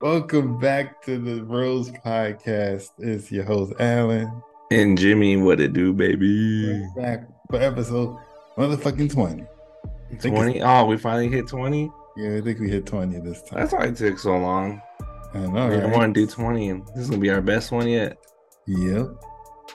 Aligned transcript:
Welcome 0.00 0.60
back 0.60 1.02
to 1.06 1.18
DaBros 1.18 2.00
Podcast. 2.04 2.90
It's 2.98 3.32
your 3.32 3.42
host 3.42 3.72
Alan. 3.80 4.44
And 4.70 4.96
Jimmy, 4.96 5.36
what 5.38 5.60
it 5.60 5.72
do, 5.72 5.92
baby? 5.92 6.66
We're 6.68 6.92
back 6.94 7.28
for 7.50 7.60
episode 7.60 8.16
motherfucking 8.56 9.12
20. 9.12 9.44
20? 10.20 10.62
Oh, 10.62 10.84
we 10.84 10.98
finally 10.98 11.28
hit 11.28 11.48
20? 11.48 11.90
Yeah, 12.16 12.36
I 12.36 12.40
think 12.42 12.60
we 12.60 12.70
hit 12.70 12.86
20 12.86 13.18
this 13.18 13.42
time. 13.42 13.58
That's 13.58 13.72
why 13.72 13.86
it 13.86 13.96
took 13.96 14.20
so 14.20 14.38
long. 14.38 14.80
I 15.34 15.40
know, 15.40 15.66
we 15.66 15.78
right? 15.78 15.90
want 15.92 16.14
to 16.14 16.20
do 16.20 16.28
20, 16.28 16.68
and 16.68 16.86
this 16.94 16.98
is 16.98 17.10
going 17.10 17.20
to 17.20 17.24
be 17.24 17.30
our 17.30 17.42
best 17.42 17.72
one 17.72 17.88
yet. 17.88 18.18
Yep. 18.68 19.08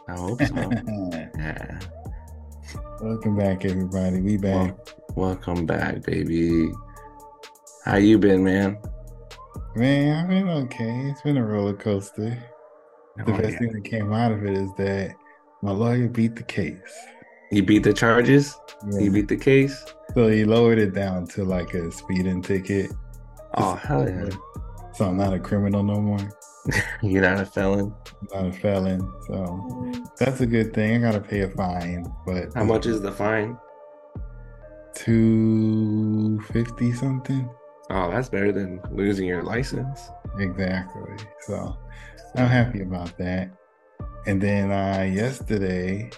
I 0.07 0.13
hope 0.13 0.41
so. 0.41 0.55
yeah. 1.37 1.79
Welcome 3.01 3.35
back, 3.35 3.65
everybody. 3.65 4.21
We 4.21 4.37
back. 4.37 4.53
Wel- 4.53 4.79
welcome 5.17 5.65
back, 5.65 6.01
baby. 6.03 6.71
How 7.83 7.97
you 7.97 8.17
been, 8.17 8.45
man? 8.45 8.77
Man, 9.75 10.15
I've 10.23 10.29
been 10.29 10.47
okay. 10.49 11.09
It's 11.09 11.21
been 11.21 11.37
a 11.37 11.45
roller 11.45 11.73
coaster. 11.73 12.37
The 13.17 13.23
Oh, 13.33 13.37
best 13.37 13.53
yeah. 13.53 13.57
thing 13.59 13.71
that 13.73 13.83
came 13.83 14.13
out 14.13 14.31
of 14.31 14.45
it 14.45 14.55
is 14.57 14.69
that 14.77 15.15
my 15.61 15.71
lawyer 15.71 16.07
beat 16.07 16.35
the 16.35 16.43
case. 16.43 16.77
He 17.49 17.61
beat 17.61 17.83
the 17.83 17.93
charges? 17.93 18.55
Yeah. 18.91 18.99
You 18.99 19.11
beat 19.11 19.27
the 19.27 19.37
case? 19.37 19.83
So 20.13 20.27
he 20.27 20.45
lowered 20.45 20.79
it 20.79 20.93
down 20.93 21.27
to 21.29 21.43
like 21.43 21.73
a 21.73 21.91
speeding 21.91 22.41
ticket. 22.41 22.91
Oh, 23.55 23.75
hell 23.75 24.07
yeah. 24.07 24.29
So 24.93 25.05
I'm 25.05 25.17
not 25.17 25.33
a 25.33 25.39
criminal 25.39 25.81
no 25.83 25.99
more. 25.99 26.19
You're 27.01 27.23
not 27.23 27.39
a 27.39 27.45
felon. 27.45 27.93
I'm 28.35 28.47
not 28.49 28.55
a 28.55 28.59
felon. 28.59 29.11
So 29.27 29.91
that's 30.19 30.41
a 30.41 30.45
good 30.45 30.73
thing. 30.73 30.95
I 31.03 31.11
gotta 31.11 31.19
pay 31.23 31.41
a 31.41 31.49
fine, 31.49 32.05
but 32.25 32.53
How 32.53 32.63
much 32.63 32.85
is 32.85 33.01
the 33.01 33.11
fine? 33.11 33.57
two 34.95 36.39
fifty 36.51 36.91
something? 36.93 37.49
Oh, 37.95 38.09
that's 38.09 38.27
better 38.29 38.51
than 38.51 38.81
losing 38.91 39.27
your 39.27 39.43
license. 39.43 40.09
Exactly. 40.39 41.15
So 41.41 41.77
I'm 42.35 42.47
happy 42.47 42.81
about 42.81 43.15
that. 43.19 43.51
And 44.25 44.41
then 44.41 44.71
uh 44.71 45.03
yesterday 45.03 46.09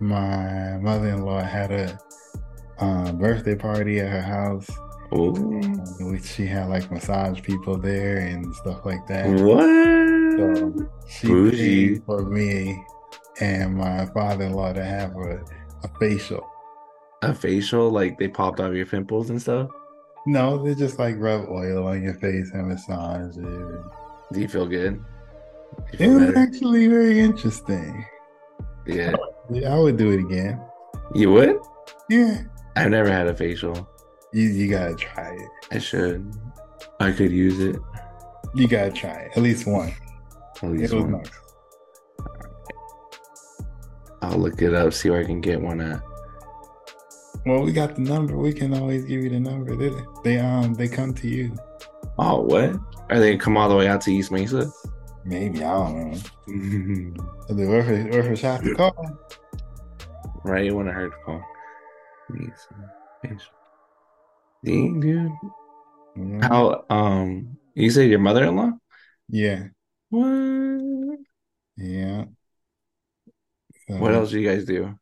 my 0.00 0.78
mother 0.80 1.08
in 1.08 1.22
law 1.24 1.42
had 1.42 1.70
a 1.70 1.98
uh, 2.78 3.12
birthday 3.12 3.54
party 3.54 4.00
at 4.00 4.10
her 4.10 4.22
house. 4.22 4.68
Oh, 5.12 5.34
in 5.36 6.10
which 6.10 6.24
she 6.24 6.46
had 6.46 6.70
like 6.70 6.90
massage 6.90 7.42
people 7.42 7.76
there 7.76 8.16
and 8.18 8.52
stuff 8.56 8.86
like 8.86 9.06
that. 9.08 9.28
what? 9.28 9.68
So 10.38 10.88
she 11.06 11.26
Bougie. 11.26 11.88
paid 11.96 12.04
for 12.06 12.24
me 12.24 12.82
and 13.40 13.76
my 13.76 14.06
father-in-law 14.06 14.72
to 14.72 14.84
have 14.84 15.14
a, 15.16 15.44
a 15.84 15.88
facial. 16.00 16.48
A 17.20 17.34
facial? 17.34 17.90
Like 17.90 18.18
they 18.18 18.28
popped 18.28 18.60
off 18.60 18.74
your 18.74 18.86
pimples 18.86 19.28
and 19.30 19.40
stuff? 19.40 19.68
No, 20.26 20.62
they 20.64 20.74
just 20.74 20.98
like 20.98 21.16
rub 21.18 21.48
oil 21.50 21.86
on 21.86 22.02
your 22.02 22.14
face 22.14 22.50
and 22.52 22.68
massage 22.68 23.36
it. 23.36 23.82
Do 24.32 24.40
you 24.40 24.48
feel 24.48 24.66
good? 24.66 25.02
You 25.98 25.98
It 25.98 26.08
was 26.14 26.26
better? 26.26 26.38
actually 26.38 26.86
very 26.86 27.18
interesting. 27.20 28.04
Yeah. 28.86 29.14
I 29.66 29.78
would 29.78 29.96
do 29.96 30.10
it 30.12 30.20
again. 30.20 30.60
You 31.14 31.32
would? 31.32 31.56
Yeah, 32.08 32.42
I've 32.76 32.90
never 32.90 33.10
had 33.10 33.26
a 33.26 33.34
facial. 33.34 33.88
you 34.32 34.48
you 34.48 34.68
gotta 34.70 34.94
try 34.94 35.34
it. 35.34 35.48
I 35.70 35.78
should. 35.78 36.32
I 37.00 37.10
could 37.12 37.32
use 37.32 37.58
it. 37.60 37.76
You 38.54 38.68
gotta 38.68 38.90
try 38.92 39.12
it 39.12 39.32
at 39.36 39.42
least 39.42 39.66
one. 39.66 39.92
At 40.62 40.70
least 40.70 40.94
one. 40.94 41.12
nice. 41.12 41.30
I'll 44.22 44.38
look 44.38 44.62
it 44.62 44.72
up, 44.74 44.92
see 44.92 45.10
where 45.10 45.20
I 45.20 45.24
can 45.24 45.40
get 45.40 45.60
one 45.60 45.80
at. 45.80 46.00
Well, 47.44 47.62
we 47.62 47.72
got 47.72 47.96
the 47.96 48.02
number. 48.02 48.36
We 48.36 48.52
can 48.52 48.72
always 48.74 49.04
give 49.04 49.22
you 49.22 49.30
the 49.30 49.40
number. 49.40 49.74
They, 49.74 49.90
they 50.22 50.38
um 50.38 50.74
they 50.74 50.88
come 50.88 51.12
to 51.14 51.28
you. 51.28 51.56
Oh, 52.18 52.40
what? 52.42 52.76
Are 53.10 53.18
they 53.18 53.36
come 53.36 53.56
all 53.56 53.68
the 53.68 53.76
way 53.76 53.88
out 53.88 54.00
to 54.02 54.12
East 54.12 54.30
Mesa? 54.30 54.70
Maybe 55.24 55.64
I 55.64 55.70
don't 55.70 56.12
know. 56.46 57.14
It 57.48 57.68
worth 57.68 57.88
a, 57.88 58.16
worth 58.16 58.26
a 58.26 58.36
shot 58.36 58.62
to 58.62 58.74
call? 58.74 59.18
right? 60.44 60.66
It 60.66 60.74
wouldn't 60.74 60.94
hurt 60.94 61.10
to 61.12 61.18
call. 61.24 61.42
Dang, 64.64 65.00
dude. 65.00 65.32
Yeah. 66.16 66.48
How, 66.48 66.84
um, 66.88 67.58
you 67.74 67.90
said 67.90 68.08
your 68.08 68.20
mother 68.20 68.44
in 68.44 68.56
law? 68.56 68.72
Yeah. 69.28 69.68
What? 70.10 71.18
Yeah. 71.76 72.24
So, 73.88 73.96
What 73.96 74.14
else 74.14 74.30
do 74.30 74.40
you 74.40 74.48
guys 74.48 74.64
do? 74.64 74.98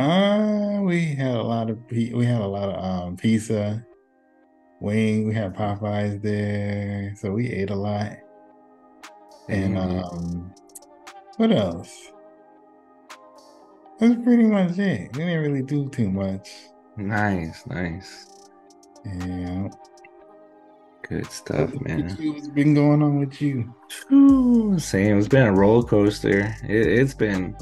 Uh, 0.00 0.80
we 0.82 1.14
had 1.14 1.34
a 1.36 1.42
lot 1.42 1.68
of 1.70 1.78
we 1.90 2.24
had 2.24 2.40
a 2.40 2.46
lot 2.46 2.68
of 2.70 2.82
um 2.84 3.16
pizza, 3.16 3.84
wing. 4.80 5.26
We 5.28 5.34
had 5.34 5.54
Popeyes 5.54 6.22
there, 6.22 7.14
so 7.16 7.32
we 7.32 7.48
ate 7.50 7.70
a 7.70 7.74
lot. 7.76 8.12
And 9.48 9.76
um, 9.76 10.54
what 11.36 11.52
else? 11.52 12.12
That's 13.98 14.14
pretty 14.22 14.44
much 14.44 14.78
it. 14.78 15.14
We 15.16 15.24
didn't 15.24 15.40
really 15.42 15.62
do 15.62 15.88
too 15.90 16.10
much. 16.10 16.48
Nice, 16.96 17.66
nice. 17.66 18.26
Yeah. 19.04 19.68
Good 21.08 21.26
stuff, 21.30 21.72
man. 21.80 22.08
What 22.08 22.20
you- 22.20 22.32
What's 22.34 22.48
been 22.48 22.74
going 22.74 23.02
on 23.02 23.18
with 23.18 23.42
you? 23.42 23.74
Whew, 24.08 24.78
Same. 24.78 25.18
It's 25.18 25.26
been 25.28 25.46
a 25.48 25.52
roller 25.52 25.82
coaster. 25.86 26.54
It, 26.62 26.86
it's 26.86 27.14
been 27.14 27.56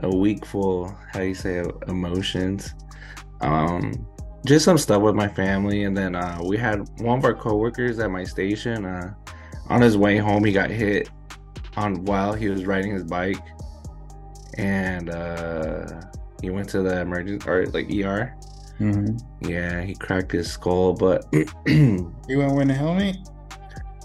a 0.00 0.14
week 0.14 0.44
full, 0.44 0.94
how 1.12 1.20
you 1.20 1.34
say, 1.34 1.62
emotions. 1.88 2.74
Um, 3.40 4.06
just 4.46 4.64
some 4.64 4.78
stuff 4.78 5.02
with 5.02 5.14
my 5.14 5.28
family, 5.28 5.84
and 5.84 5.96
then 5.96 6.14
uh, 6.14 6.40
we 6.44 6.56
had 6.56 6.88
one 7.00 7.18
of 7.18 7.24
our 7.24 7.34
coworkers 7.34 7.98
at 7.98 8.10
my 8.10 8.24
station. 8.24 8.84
Uh, 8.84 9.14
on 9.68 9.80
his 9.80 9.96
way 9.96 10.16
home, 10.18 10.44
he 10.44 10.52
got 10.52 10.70
hit 10.70 11.10
on 11.76 12.04
while 12.04 12.32
he 12.32 12.48
was 12.48 12.64
riding 12.64 12.92
his 12.92 13.04
bike, 13.04 13.42
and 14.56 15.10
uh, 15.10 16.00
he 16.40 16.50
went 16.50 16.68
to 16.70 16.82
the 16.82 17.00
emergency 17.00 17.48
or 17.48 17.66
like 17.66 17.86
ER. 17.86 18.34
Mm-hmm. 18.78 19.48
Yeah, 19.48 19.82
he 19.82 19.94
cracked 19.94 20.32
his 20.32 20.50
skull, 20.50 20.92
but 20.92 21.26
You 21.66 22.12
weren't 22.28 22.52
wearing 22.52 22.70
a 22.70 22.74
helmet? 22.74 23.16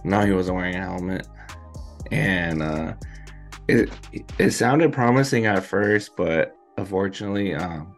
No, 0.03 0.25
he 0.25 0.31
wasn't 0.31 0.57
wearing 0.57 0.75
a 0.75 0.81
helmet, 0.81 1.27
and 2.11 2.63
uh, 2.63 2.93
it 3.71 4.31
it 4.37 4.51
sounded 4.51 4.93
promising 4.93 5.45
at 5.45 5.63
first, 5.63 6.15
but 6.15 6.55
unfortunately, 6.77 7.53
um, 7.55 7.95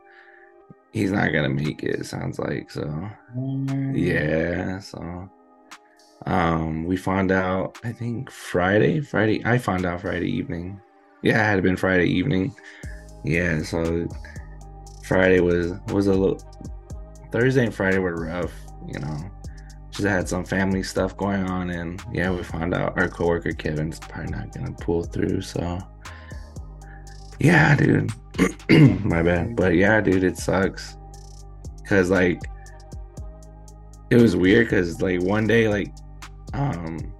he's 0.91 1.11
not 1.11 1.33
gonna 1.33 1.49
make 1.49 1.83
it. 1.83 2.05
Sounds 2.05 2.39
like 2.39 2.71
so. 2.71 3.09
Yeah, 3.93 4.79
so 4.79 5.29
um, 6.25 6.85
we 6.85 6.95
found 6.95 7.31
out. 7.31 7.79
I 7.83 7.91
think 7.91 8.29
Friday. 8.31 9.01
Friday. 9.01 9.43
I 9.45 9.57
found 9.57 9.85
out 9.85 10.01
Friday 10.01 10.29
evening. 10.29 10.79
Yeah, 11.21 11.41
it 11.41 11.55
had 11.55 11.63
been 11.63 11.77
Friday 11.77 12.07
evening. 12.07 12.55
Yeah, 13.23 13.61
so 13.63 14.07
Friday 15.03 15.39
was 15.39 15.73
was 15.87 16.07
a 16.07 16.13
little. 16.13 16.39
Thursday 17.31 17.65
and 17.65 17.73
Friday 17.73 17.97
were 17.97 18.15
rough. 18.15 18.53
You 18.87 18.99
know, 18.99 19.17
just 19.93 20.07
had 20.07 20.27
some 20.27 20.43
family 20.43 20.83
stuff 20.83 21.15
going 21.15 21.43
on, 21.49 21.69
and 21.69 22.01
yeah, 22.11 22.31
we 22.31 22.43
found 22.43 22.73
out 22.73 22.97
our 22.97 23.07
coworker 23.07 23.51
Kevin's 23.51 23.99
probably 23.99 24.31
not 24.31 24.53
gonna 24.53 24.71
pull 24.73 25.03
through. 25.03 25.41
So 25.41 25.79
yeah, 27.39 27.75
dude, 27.75 28.11
my 29.05 29.21
bad. 29.21 29.55
But 29.55 29.75
yeah, 29.75 30.01
dude, 30.01 30.23
it 30.23 30.37
sucks 30.37 30.97
because 31.81 32.09
like 32.09 32.41
it 34.09 34.21
was 34.21 34.35
weird 34.35 34.67
because 34.67 35.01
like 35.01 35.21
one 35.21 35.47
day 35.47 35.67
like 35.67 35.93
um 36.53 37.13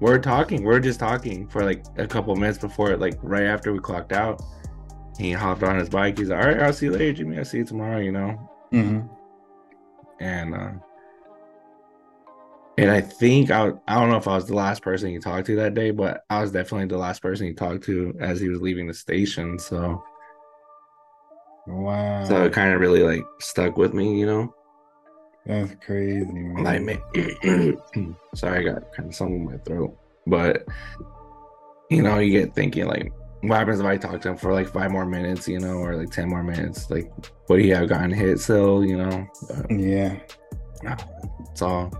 we're 0.00 0.18
talking 0.18 0.64
we're 0.64 0.80
just 0.80 0.98
talking 0.98 1.46
for 1.48 1.64
like 1.64 1.84
a 1.98 2.06
couple 2.06 2.34
minutes 2.34 2.58
before 2.58 2.96
like 2.96 3.16
right 3.22 3.44
after 3.44 3.72
we 3.72 3.78
clocked 3.78 4.12
out 4.12 4.42
he 5.18 5.30
hopped 5.30 5.62
on 5.62 5.78
his 5.78 5.88
bike 5.88 6.18
he's 6.18 6.28
like 6.30 6.42
all 6.42 6.48
right 6.48 6.60
i'll 6.60 6.72
see 6.72 6.86
you 6.86 6.92
later 6.92 7.12
jimmy 7.12 7.38
i'll 7.38 7.44
see 7.44 7.58
you 7.58 7.64
tomorrow 7.64 7.98
you 7.98 8.10
know 8.12 8.50
Mm-hmm. 8.72 9.06
and 10.18 10.54
uh 10.54 10.72
and 12.78 12.90
i 12.90 13.00
think 13.00 13.50
I, 13.50 13.70
I 13.86 13.94
don't 14.00 14.10
know 14.10 14.16
if 14.16 14.26
i 14.28 14.34
was 14.34 14.46
the 14.46 14.54
last 14.54 14.82
person 14.82 15.10
he 15.10 15.18
talked 15.18 15.46
to 15.46 15.56
that 15.56 15.74
day 15.74 15.90
but 15.92 16.24
i 16.30 16.40
was 16.40 16.50
definitely 16.52 16.86
the 16.88 16.98
last 16.98 17.22
person 17.22 17.46
he 17.46 17.52
talked 17.54 17.84
to 17.84 18.14
as 18.20 18.40
he 18.40 18.48
was 18.48 18.60
leaving 18.60 18.86
the 18.86 18.94
station 18.94 19.58
so 19.58 20.02
Wow. 21.66 22.24
so 22.24 22.44
it 22.44 22.52
kind 22.52 22.74
of 22.74 22.80
really 22.80 23.02
like 23.02 23.24
stuck 23.40 23.78
with 23.78 23.94
me 23.94 24.18
you 24.20 24.26
know 24.26 24.54
That's 25.46 25.74
crazy, 25.84 26.26
man. 26.26 26.62
like 26.62 26.82
man 26.82 28.16
sorry 28.34 28.58
i 28.58 28.62
got 28.74 28.92
kind 28.94 29.08
of 29.08 29.14
something 29.14 29.36
in 29.36 29.44
my 29.46 29.56
throat 29.58 29.96
but 30.26 30.66
you 31.90 32.02
know 32.02 32.18
you 32.18 32.30
get 32.38 32.54
thinking 32.54 32.86
like 32.86 33.12
what 33.42 33.58
happens 33.58 33.80
if 33.80 33.86
i 33.86 33.96
talk 33.96 34.20
to 34.22 34.30
him 34.30 34.36
for 34.36 34.52
like 34.52 34.68
five 34.68 34.90
more 34.90 35.06
minutes 35.06 35.48
you 35.48 35.58
know 35.58 35.76
or 35.78 35.96
like 35.96 36.10
10 36.10 36.28
more 36.28 36.42
minutes 36.42 36.90
like 36.90 37.10
would 37.48 37.60
he 37.60 37.68
have 37.70 37.88
gotten 37.88 38.10
hit 38.12 38.38
still 38.40 38.84
you 38.84 38.96
know 38.98 39.26
but, 39.48 39.70
Yeah. 39.70 40.18
no, 40.82 40.94
it's 41.50 41.62
all 41.62 41.90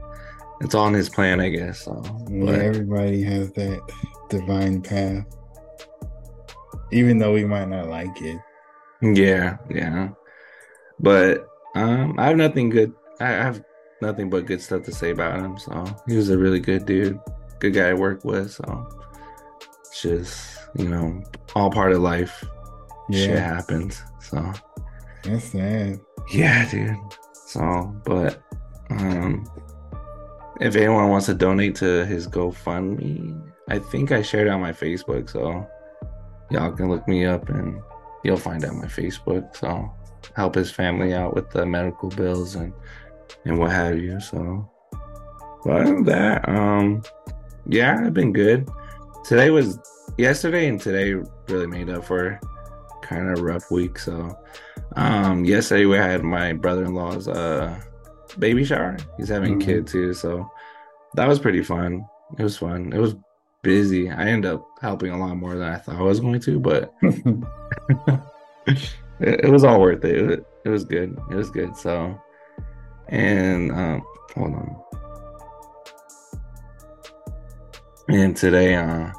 it's 0.61 0.75
on 0.75 0.93
his 0.95 1.09
plan 1.09 1.41
i 1.41 1.49
guess 1.49 1.83
so 1.85 2.03
Yeah, 2.31 2.45
but 2.47 2.61
everybody 2.61 3.23
has 3.23 3.51
that 3.53 3.81
divine 4.31 4.81
path. 4.83 5.25
Even 6.93 7.19
though 7.19 7.33
we 7.33 7.45
might 7.45 7.69
not 7.69 7.89
like 7.89 8.21
it. 8.23 8.39
yeah 9.03 9.57
yeah 9.71 10.09
but 11.01 11.47
um 11.75 12.15
i 12.19 12.27
have 12.27 12.37
nothing 12.37 12.69
good 12.71 12.93
i 13.21 13.27
have 13.27 13.63
nothing 14.01 14.31
but 14.31 14.47
good 14.47 14.61
stuff 14.61 14.83
to 14.85 14.93
say 14.93 15.11
about 15.11 15.39
him. 15.41 15.59
So 15.59 15.85
he 16.07 16.17
was 16.17 16.29
a 16.29 16.37
really 16.37 16.61
good 16.61 16.85
dude, 16.85 17.19
good 17.59 17.73
guy 17.73 17.89
to 17.91 17.97
work 17.97 18.23
with. 18.25 18.51
So 18.53 18.87
it's 19.81 20.03
just 20.03 20.59
you 20.77 20.89
know 20.89 21.23
all 21.55 21.71
part 21.71 21.93
of 21.93 22.03
life. 22.03 22.45
Yeah. 23.09 23.27
Shit 23.27 23.39
happens. 23.39 24.03
So 24.21 24.53
That's 25.23 25.45
sad. 25.47 26.01
yeah, 26.31 26.69
dude. 26.71 26.97
So, 27.47 27.95
but 28.05 28.43
um, 28.91 29.47
if 30.61 30.77
anyone 30.77 31.09
wants 31.09 31.27
to 31.27 31.35
donate 31.35 31.75
to 31.77 32.05
his 32.07 32.29
GoFundMe, 32.29 33.41
I 33.69 33.79
think 33.79 34.13
I 34.13 34.23
shared 34.23 34.49
on 34.49 34.61
my 34.61 34.73
Facebook. 34.73 35.31
So 35.31 35.67
y'all 36.51 36.73
can 36.73 36.89
look 36.89 37.07
me 37.09 37.25
up 37.25 37.49
and 37.49 37.81
you'll 38.23 38.37
find 38.37 38.65
out 38.65 38.75
my 38.75 38.87
Facebook. 38.87 39.57
So 39.57 39.91
help 40.35 40.55
his 40.55 40.71
family 40.71 41.15
out 41.15 41.35
with 41.35 41.51
the 41.51 41.67
medical 41.67 42.09
bills 42.11 42.55
and 42.55 42.73
and 43.45 43.59
what 43.59 43.73
have 43.73 43.99
you. 43.99 44.21
So, 44.21 44.71
but 45.65 45.83
other 45.83 45.85
than 45.85 46.05
that, 46.05 46.49
um, 46.49 47.03
yeah, 47.67 48.03
I've 48.05 48.15
been 48.15 48.33
good. 48.33 48.69
Today 49.25 49.51
was 49.51 49.79
yesterday 50.19 50.69
and 50.69 50.81
today 50.81 51.15
really 51.49 51.67
made 51.67 51.91
up 51.91 52.05
for 52.05 52.39
kind 53.03 53.31
of 53.31 53.41
rough 53.41 53.71
week. 53.71 53.99
So, 53.99 54.39
um, 54.97 55.45
yesterday 55.45 55.87
we 55.87 55.97
had 55.97 56.23
my 56.23 56.53
brother-in-law's 56.53 57.29
uh 57.29 57.81
baby 58.39 58.65
shower. 58.65 58.97
He's 59.17 59.29
having 59.29 59.55
a 59.55 59.57
Mhm. 59.57 59.65
kid 59.65 59.87
too, 59.87 60.15
so 60.15 60.49
that 61.15 61.29
was 61.29 61.39
pretty 61.39 61.63
fun. 61.63 62.05
It 62.39 62.43
was 62.43 62.57
fun. 62.57 62.93
It 62.93 62.99
was 62.99 63.15
busy. 63.63 64.11
I 64.11 64.25
ended 64.27 64.53
up 64.53 64.67
helping 64.81 65.13
a 65.13 65.19
lot 65.19 65.37
more 65.37 65.55
than 65.55 65.69
I 65.69 65.77
thought 65.79 65.97
I 65.97 66.03
was 66.03 66.21
going 66.21 66.41
to, 66.41 66.61
but 66.61 66.93
it, 67.03 68.81
it 69.21 69.51
was 69.51 69.65
all 69.65 69.81
worth 69.81 70.05
it. 70.05 70.17
It 70.17 70.27
was, 70.27 70.39
it 70.65 70.69
was 70.69 70.85
good. 70.85 71.17
It 71.31 71.35
was 71.35 71.51
good. 71.51 71.77
So, 71.77 72.19
and 73.09 73.71
um, 73.73 74.03
hold 74.35 74.55
on. 74.55 74.77
And 78.09 78.37
today, 78.37 78.75
uh, 78.75 79.11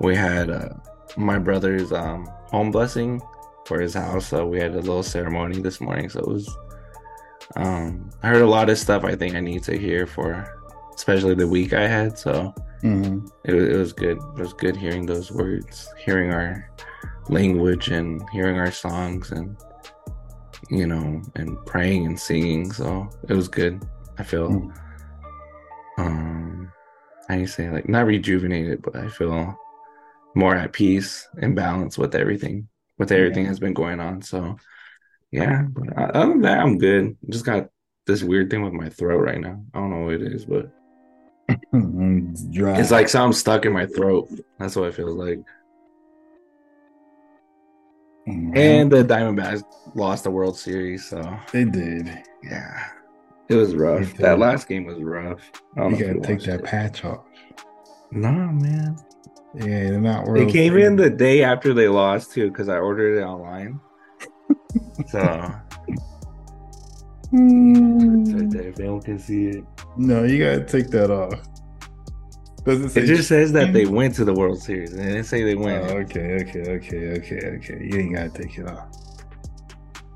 we 0.00 0.16
had 0.16 0.50
uh, 0.50 0.70
my 1.16 1.38
brother's 1.38 1.92
um 1.92 2.26
home 2.50 2.70
blessing 2.72 3.22
for 3.64 3.80
his 3.80 3.94
house. 3.94 4.26
So 4.26 4.46
we 4.46 4.58
had 4.58 4.72
a 4.72 4.78
little 4.80 5.02
ceremony 5.04 5.60
this 5.60 5.80
morning. 5.80 6.08
So 6.08 6.20
it 6.20 6.28
was, 6.28 6.48
um, 7.56 8.10
I 8.22 8.28
heard 8.28 8.42
a 8.42 8.46
lot 8.48 8.70
of 8.70 8.78
stuff 8.78 9.04
I 9.04 9.14
think 9.14 9.34
I 9.34 9.40
need 9.40 9.62
to 9.64 9.76
hear 9.78 10.06
for, 10.06 10.46
especially 10.94 11.34
the 11.34 11.48
week 11.48 11.72
I 11.72 11.86
had. 11.86 12.18
So 12.18 12.54
Mhm. 12.82 13.30
it, 13.44 13.54
it 13.54 13.76
was 13.76 13.92
good. 13.92 14.18
It 14.18 14.40
was 14.40 14.52
good 14.52 14.76
hearing 14.76 15.06
those 15.06 15.30
words, 15.32 15.88
hearing 15.98 16.32
our 16.32 16.68
language, 17.28 17.88
and 17.88 18.22
hearing 18.30 18.58
our 18.58 18.70
songs, 18.70 19.32
and 19.32 19.56
you 20.70 20.86
know, 20.86 21.20
and 21.34 21.58
praying 21.66 22.06
and 22.06 22.18
singing. 22.18 22.72
So 22.72 23.08
it 23.28 23.34
was 23.34 23.48
good. 23.48 23.84
I 24.18 24.22
feel, 24.22 24.48
Mm. 24.48 24.72
um, 25.98 26.72
how 27.28 27.34
do 27.34 27.40
you 27.40 27.46
say, 27.46 27.70
like 27.70 27.88
not 27.88 28.06
rejuvenated, 28.06 28.82
but 28.82 28.96
I 28.96 29.08
feel 29.08 29.56
more 30.34 30.54
at 30.56 30.72
peace 30.72 31.26
and 31.40 31.54
balance 31.54 31.96
with 31.98 32.14
everything, 32.14 32.68
with 32.98 33.12
everything 33.12 33.44
Yeah. 33.44 33.50
that's 33.50 33.60
been 33.60 33.74
going 33.74 34.00
on. 34.00 34.22
So 34.22 34.56
yeah, 35.34 35.62
but 35.70 35.92
other 36.14 36.28
than 36.30 36.42
that, 36.42 36.60
I'm 36.60 36.78
good. 36.78 37.16
Just 37.28 37.44
got 37.44 37.68
this 38.06 38.22
weird 38.22 38.50
thing 38.50 38.62
with 38.62 38.72
my 38.72 38.88
throat 38.88 39.18
right 39.18 39.40
now. 39.40 39.60
I 39.74 39.78
don't 39.78 39.90
know 39.90 40.04
what 40.04 40.14
it 40.14 40.22
is, 40.22 40.44
but 40.44 40.70
It's 41.48 42.44
dry. 42.52 42.78
it's 42.78 42.90
like 42.90 43.08
something 43.08 43.36
stuck 43.36 43.64
in 43.66 43.72
my 43.72 43.86
throat. 43.86 44.28
That's 44.58 44.76
what 44.76 44.88
it 44.88 44.94
feels 44.94 45.14
like. 45.16 45.40
Mhm. 48.28 48.56
And 48.56 48.90
the 48.90 49.04
Diamondbacks 49.04 49.62
lost 49.94 50.24
the 50.24 50.30
World 50.30 50.56
Series, 50.58 51.04
so 51.04 51.20
they 51.52 51.64
did. 51.64 52.06
yeah, 52.42 52.86
it 53.48 53.54
was 53.54 53.74
rough. 53.74 54.14
That 54.14 54.38
last 54.38 54.66
game 54.68 54.86
was 54.86 55.02
rough. 55.02 55.50
You 55.76 55.90
gotta 55.90 56.20
take 56.20 56.40
that 56.44 56.60
it. 56.60 56.64
patch 56.64 57.04
off. 57.04 57.24
Nah, 58.10 58.30
man. 58.52 58.96
Yeah, 59.54 59.64
they're 59.90 60.00
not 60.00 60.24
They 60.24 60.30
World 60.30 60.52
came 60.52 60.76
in 60.78 60.96
the 60.96 61.10
day 61.10 61.44
after 61.44 61.74
they 61.74 61.88
lost 61.88 62.32
too, 62.32 62.48
because 62.48 62.68
I 62.68 62.78
ordered 62.78 63.18
it 63.18 63.22
online. 63.24 63.78
So 65.08 65.52
it's 67.32 68.32
right 68.32 68.42
Mm. 68.44 68.52
there. 68.52 68.68
If 68.68 68.78
anyone 68.80 69.00
can 69.02 69.18
see 69.18 69.46
it, 69.46 69.64
No, 69.96 70.24
you 70.24 70.38
gotta 70.38 70.64
take 70.64 70.88
that 70.90 71.10
off. 71.10 71.34
Does 72.64 72.80
it 72.80 72.90
say? 72.90 73.02
it 73.02 73.06
just 73.06 73.28
says 73.28 73.52
that 73.52 73.72
they 73.72 73.86
went 73.86 74.14
to 74.16 74.24
the 74.24 74.32
World 74.32 74.58
Series, 74.62 74.92
and 74.92 75.02
it 75.02 75.12
didn't 75.12 75.24
say 75.26 75.42
they 75.42 75.54
Oh, 75.54 75.58
went. 75.60 75.84
okay, 75.84 76.38
okay, 76.42 76.60
okay, 76.76 77.10
okay, 77.18 77.46
okay. 77.56 77.88
You 77.90 77.98
ain't 78.00 78.14
gotta 78.14 78.30
take 78.30 78.56
it 78.58 78.66
off. 78.68 78.88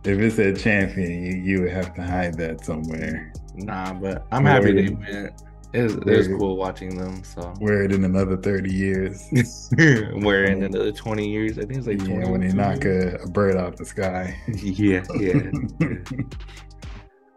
If 0.05 0.19
it 0.19 0.31
said 0.33 0.59
champion, 0.59 1.23
you, 1.25 1.33
you 1.43 1.61
would 1.63 1.73
have 1.73 1.93
to 1.95 2.03
hide 2.03 2.35
that 2.39 2.65
somewhere. 2.65 3.33
Nah, 3.57 3.93
but 3.95 4.25
I'm 4.33 4.45
happy 4.45 4.73
they 4.73 4.89
Word. 4.95 5.01
went. 5.01 5.43
It 5.73 5.83
was, 5.83 5.95
it 5.97 6.05
was 6.07 6.29
cool 6.29 6.57
watching 6.57 6.97
them. 6.97 7.23
So 7.25 7.53
Wear 7.61 7.83
it 7.83 7.93
in 7.93 8.05
another 8.05 8.37
thirty 8.37 8.73
years. 8.73 9.29
we're 9.73 10.45
in 10.45 10.63
another 10.63 10.93
20 10.93 11.29
years. 11.29 11.59
I 11.59 11.63
think 11.63 11.77
it's 11.77 11.87
like 11.87 11.99
20 11.99 12.15
yeah, 12.15 12.31
when 12.31 12.41
they 12.41 12.53
knock 12.53 12.85
a, 12.85 13.17
a 13.17 13.27
bird 13.29 13.57
out 13.57 13.77
the 13.77 13.85
sky. 13.85 14.35
yeah, 14.49 15.05
yeah. 15.17 15.51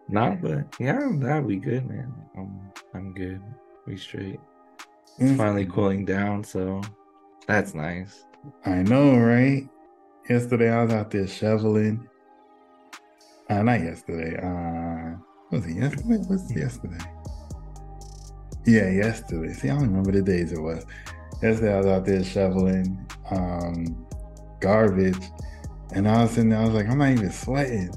Nah, 0.07 0.35
but 0.35 0.65
yeah, 0.79 0.99
that'd 1.13 1.47
be 1.47 1.57
good, 1.57 1.87
man. 1.87 2.13
I'm 2.37 2.71
I'm 2.93 3.13
good. 3.13 3.41
We 3.85 3.97
straight. 3.97 4.39
It's 5.17 5.37
finally 5.37 5.65
cooling 5.65 6.05
down, 6.05 6.43
so 6.43 6.81
that's 7.47 7.73
nice. 7.73 8.25
I 8.65 8.81
know, 8.83 9.17
right? 9.17 9.67
Yesterday 10.29 10.69
I 10.69 10.83
was 10.83 10.93
out 10.93 11.11
there 11.11 11.27
shoveling. 11.27 12.07
Uh, 13.49 13.61
not 13.63 13.81
yesterday. 13.81 14.37
Uh, 14.37 15.17
was 15.51 15.65
it 15.65 15.75
yesterday? 15.75 16.17
What's 16.27 16.55
yesterday? 16.55 16.97
Yeah, 18.65 18.89
yesterday. 18.89 19.53
See, 19.53 19.69
I 19.69 19.73
don't 19.73 19.87
remember 19.87 20.11
the 20.11 20.21
days 20.21 20.51
it 20.51 20.61
was. 20.61 20.85
Yesterday 21.41 21.73
I 21.73 21.77
was 21.77 21.87
out 21.87 22.05
there 22.05 22.23
shoveling 22.23 23.05
um, 23.31 24.05
garbage, 24.59 25.17
and 25.93 26.07
I 26.07 26.21
was 26.23 26.31
sitting 26.31 26.49
there. 26.49 26.59
I 26.59 26.65
was 26.65 26.73
like, 26.73 26.87
I'm 26.87 26.99
not 26.99 27.09
even 27.09 27.31
sweating, 27.31 27.91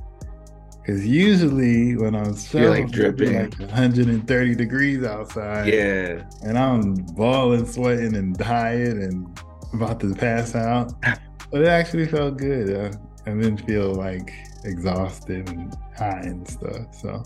because 0.81 1.07
usually 1.07 1.97
when 1.97 2.15
I'm 2.15 2.35
You're, 2.53 2.71
like, 2.71 2.87
shoveling, 2.87 2.87
dripping. 2.89 3.35
like 3.35 3.59
130 3.59 4.55
degrees 4.55 5.05
outside. 5.05 5.67
Yeah. 5.73 6.23
and 6.43 6.59
I'm 6.59 6.95
balling, 7.15 7.67
sweating, 7.67 8.15
and 8.17 8.35
dying, 8.37 9.03
and 9.03 9.41
about 9.75 10.01
to 10.01 10.15
pass 10.15 10.55
out. 10.55 10.93
But 11.51 11.61
it 11.63 11.69
actually 11.69 12.07
felt 12.09 12.37
good. 12.37 12.75
Uh, 12.75 12.97
I 13.27 13.31
didn't 13.31 13.59
feel 13.59 13.95
like 13.95 14.33
exhausted 14.65 15.49
and 15.51 15.73
high 15.97 16.23
and 16.25 16.49
stuff. 16.49 16.93
So 17.01 17.23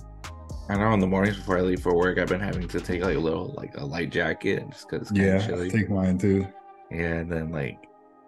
I 0.71 0.77
know 0.77 0.93
in 0.93 1.01
the 1.01 1.07
mornings 1.07 1.37
before 1.37 1.59
I 1.59 1.63
leave 1.63 1.81
for 1.81 1.95
work, 1.97 2.19
I've 2.19 2.29
been 2.29 2.41
having 2.41 2.69
to 2.69 2.81
take 2.81 3.03
like 3.03 3.17
a 3.17 3.21
little 3.21 3.55
like 3.57 3.77
a 3.77 3.85
light 3.85 4.11
jacket 4.11 4.65
just 4.71 4.89
because 4.89 5.03
it's 5.03 5.11
kind 5.11 5.23
yeah, 5.27 5.37
of 5.37 5.43
I 5.43 5.47
chilly. 5.47 5.71
take 5.71 5.89
mine 5.91 6.19
too. 6.19 6.47
Yeah, 6.91 7.15
and 7.21 7.33
then 7.33 7.51
like 7.51 7.79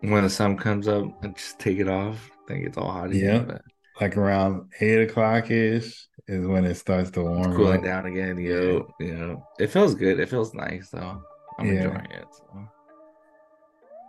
when 0.01 0.23
the 0.23 0.31
sun 0.31 0.57
comes 0.57 0.89
up, 0.89 1.05
I 1.23 1.29
just 1.29 1.59
take 1.59 1.79
it 1.79 1.89
off. 1.89 2.31
I 2.49 2.53
think 2.55 2.67
it's 2.67 2.79
all 2.79 2.91
hot 2.91 3.13
Yeah. 3.13 3.41
but 3.41 3.63
Like 4.01 4.17
around 4.17 4.71
eight 4.81 5.03
o'clock 5.03 5.51
ish 5.51 6.07
is 6.29 6.47
when 6.47 6.65
it 6.65 6.77
starts 6.77 7.11
to 7.13 7.23
warm 7.23 7.49
it's 7.49 7.57
cooling 7.57 7.79
up. 7.81 7.85
down 7.85 8.07
again. 8.07 8.39
Yo, 8.39 8.89
you 8.99 9.15
know, 9.15 9.47
it 9.59 9.67
feels 9.69 9.95
good. 9.95 10.19
It 10.19 10.29
feels 10.31 10.55
nice 10.55 10.89
though. 10.91 11.23
I'm 11.59 11.67
Yeah. 11.67 11.85
enjoying 11.85 12.11
it. 12.13 12.27
So 12.33 12.69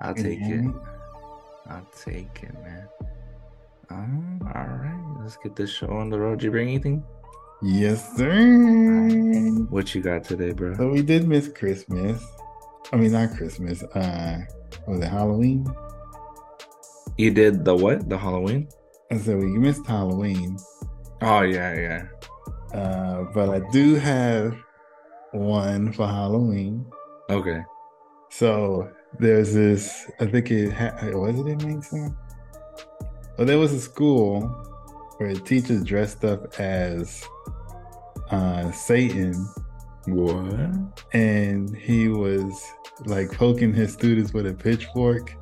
I'll 0.02 0.16
take 0.16 0.40
it. 0.40 0.62
Mhm. 0.62 0.88
I'll 1.68 1.88
take 2.06 2.44
it, 2.44 2.54
man. 2.64 2.88
Um, 3.90 4.42
all 4.56 4.64
right, 4.64 5.16
let's 5.22 5.36
get 5.38 5.56
this 5.58 5.70
show 5.70 5.88
on 5.92 6.10
the 6.10 6.18
road. 6.18 6.40
Did 6.40 6.46
you 6.46 6.52
bring 6.52 6.70
anything? 6.70 7.04
Yes, 7.64 8.18
sir. 8.18 9.66
What 9.70 9.94
you 9.94 10.02
got 10.02 10.24
today, 10.24 10.52
bro? 10.52 10.76
So 10.76 10.90
we 10.90 11.04
did 11.04 11.28
miss 11.28 11.48
Christmas. 11.48 12.26
I 12.92 12.96
mean, 12.96 13.12
not 13.12 13.36
Christmas. 13.38 13.84
Uh, 13.84 14.40
was 14.88 15.00
it 15.00 15.08
Halloween? 15.08 15.68
You 17.18 17.30
did 17.30 17.64
the 17.64 17.76
what? 17.76 18.10
The 18.10 18.18
Halloween? 18.18 18.68
I 19.12 19.18
said 19.18 19.38
we 19.38 19.46
missed 19.60 19.86
Halloween. 19.86 20.58
Oh 21.22 21.42
yeah, 21.42 21.76
yeah. 21.76 22.78
Uh, 22.78 23.26
but 23.32 23.50
I 23.50 23.72
do 23.72 23.94
have 23.96 24.56
one 25.32 25.94
for 25.94 26.08
Halloween. 26.08 26.86
Okay. 27.30 27.62
So 28.32 28.90
there's 29.20 29.54
this. 29.54 30.10
I 30.20 30.26
think 30.26 30.50
it 30.50 30.72
ha- 30.72 30.98
was 31.12 31.38
it 31.40 31.46
in 31.46 31.58
Mason. 31.58 32.18
Well, 33.38 33.46
there 33.46 33.60
was 33.60 33.72
a 33.72 33.80
school 33.80 34.71
where 35.22 35.36
teachers 35.36 35.84
dressed 35.84 36.26
up 36.26 36.60
as 36.60 37.24
uh, 38.32 38.72
Satan, 38.72 39.34
What? 40.08 40.66
and 41.14 41.76
he 41.78 42.08
was 42.08 42.60
like 43.06 43.32
poking 43.32 43.72
his 43.74 43.94
students 43.94 44.34
with 44.34 44.48
a 44.48 44.54
pitchfork 44.54 45.34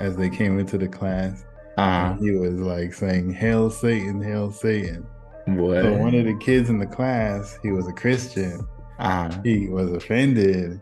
as 0.00 0.14
they 0.16 0.28
came 0.28 0.58
into 0.58 0.76
the 0.76 0.88
class. 0.88 1.44
Uh, 1.78 2.12
And 2.14 2.20
he 2.20 2.32
was 2.32 2.54
like 2.60 2.92
saying, 2.92 3.32
"Hail 3.32 3.70
Satan, 3.70 4.20
hail 4.22 4.52
Satan." 4.52 5.06
what? 5.46 5.82
So 5.82 5.92
one 5.96 6.14
of 6.14 6.24
the 6.26 6.36
kids 6.38 6.68
in 6.70 6.78
the 6.78 6.86
class, 6.86 7.58
he 7.62 7.70
was 7.72 7.88
a 7.88 7.92
Christian. 7.92 8.60
uh, 9.00 9.28
he 9.42 9.68
was 9.68 9.90
offended 9.90 10.80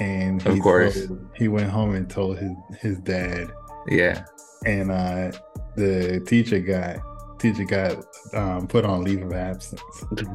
and 0.00 0.44
Of 0.46 0.58
course. 0.60 1.06
told- 1.06 1.26
he 1.36 1.46
went 1.48 1.70
home 1.70 1.94
and 1.94 2.10
told 2.10 2.38
his 2.38 2.50
his 2.80 2.98
dad 2.98 3.52
yeah. 3.88 4.24
and 4.66 4.90
uh 4.90 5.30
the 5.76 6.20
teacher 6.26 6.58
got 6.58 6.96
teacher 7.38 7.64
got 7.64 7.96
um 8.34 8.66
put 8.66 8.84
on 8.84 9.04
leave 9.04 9.22
of 9.22 9.32
absence 9.32 9.80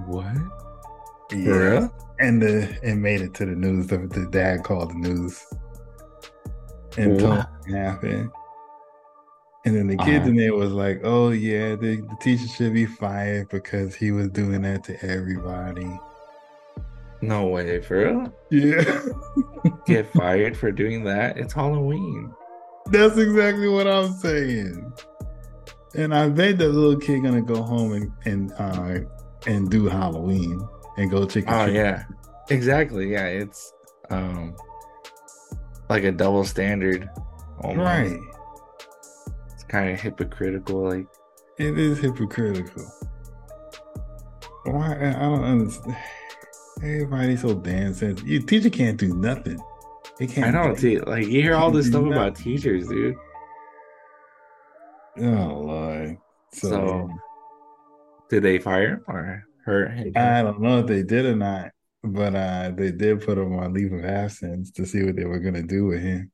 What? 0.06 0.26
Yeah. 1.32 1.44
For 1.46 1.72
real? 1.72 1.96
And 2.20 2.42
the 2.42 2.78
it 2.84 2.96
made 2.96 3.22
it 3.22 3.34
to 3.36 3.46
the 3.46 3.56
news. 3.56 3.88
The, 3.88 3.98
the 4.00 4.28
dad 4.30 4.64
called 4.64 4.92
the 4.92 4.96
news 4.96 5.44
and 6.98 7.20
told 7.20 7.38
what 7.38 7.50
happened. 7.70 8.30
And 9.66 9.76
then 9.76 9.88
the 9.88 9.96
kids 9.98 10.22
Uh-huh. 10.22 10.30
in 10.30 10.36
there 10.38 10.54
was 10.56 10.72
like, 10.72 11.02
"Oh 11.04 11.30
yeah, 11.30 11.76
the, 11.76 11.98
the 11.98 12.18
teacher 12.20 12.48
should 12.48 12.74
be 12.74 12.86
fired 12.86 13.50
because 13.50 13.96
he 13.96 14.12
was 14.12 14.28
doing 14.30 14.62
that 14.64 14.84
to 14.86 15.06
everybody." 15.06 15.90
No 17.22 17.46
way, 17.48 17.80
for 17.82 17.98
real? 17.98 18.34
Yeah, 18.50 19.02
Get 19.86 20.12
fired 20.14 20.58
for 20.58 20.72
doing 20.72 21.04
that? 21.04 21.38
It's 21.38 21.54
Halloween. 21.54 22.34
that's 22.88 23.18
exactly 23.18 23.68
what 23.70 23.88
I'm 23.88 24.12
saying. 24.14 24.92
And 25.96 26.14
I 26.14 26.30
bet 26.30 26.58
the 26.58 26.70
little 26.70 27.00
kid 27.00 27.22
gonna 27.24 27.42
go 27.42 27.62
home 27.62 27.94
and 27.94 28.12
and 28.26 28.52
uh, 28.58 29.00
and 29.48 29.70
do 29.70 29.88
Halloween 29.88 30.66
and 30.98 31.12
go 31.12 31.26
trick 31.26 31.48
or 31.50 31.54
Oh 31.54 31.66
yeah. 31.66 32.04
Exactly. 32.50 33.12
Yeah, 33.12 33.26
it's 33.28 33.74
um 34.10 34.56
like 35.90 36.04
a 36.04 36.12
double 36.12 36.44
standard. 36.46 37.10
almost. 37.62 37.80
right. 37.86 38.20
It's 39.54 39.64
kind 39.66 39.90
of 39.92 40.00
hypocritical. 40.00 40.88
Like, 40.90 41.08
It 41.58 41.78
is 41.78 42.00
hypocritical. 42.00 42.86
Why? 44.66 44.94
I 44.96 45.20
don't 45.20 45.44
understand. 45.44 45.98
Everybody's 46.84 47.42
so 47.42 47.54
damn 47.54 47.94
sensitive. 47.94 48.28
Your 48.28 48.42
teacher 48.42 48.70
can't 48.70 48.98
do 48.98 49.14
nothing. 49.16 49.60
They 50.18 50.28
can't. 50.28 50.56
I 50.56 50.68
know, 50.68 50.76
see, 50.76 51.00
like 51.00 51.26
you 51.28 51.42
hear 51.42 51.56
all 51.56 51.72
this 51.72 51.88
stuff 51.90 52.04
Yeah. 52.06 52.12
about 52.14 52.36
teachers, 52.36 52.88
dude. 52.88 53.16
Oh 55.18 55.64
lord. 55.66 56.18
So, 56.54 56.70
So, 56.70 57.10
did 58.30 58.44
they 58.44 58.60
fire 58.60 58.96
him 58.96 59.04
or 59.08 59.44
hurt 59.66 59.92
him? 59.92 60.14
I 60.16 60.42
don't 60.42 60.62
know 60.62 60.80
if 60.80 60.88
they 60.88 61.04
did 61.04 61.26
or 61.26 61.36
not, 61.36 61.72
but 62.04 62.36
uh, 62.36 62.72
they 62.76 62.92
did 62.92 63.22
put 63.22 63.38
him 63.38 63.58
on 63.58 63.74
leave 63.74 63.94
of 63.94 64.06
absence 64.06 64.72
to 64.72 64.86
see 64.86 65.04
what 65.04 65.16
they 65.16 65.26
were 65.26 65.40
gonna 65.40 65.64
do 65.64 65.86
with 65.86 66.02
him. 66.02 66.32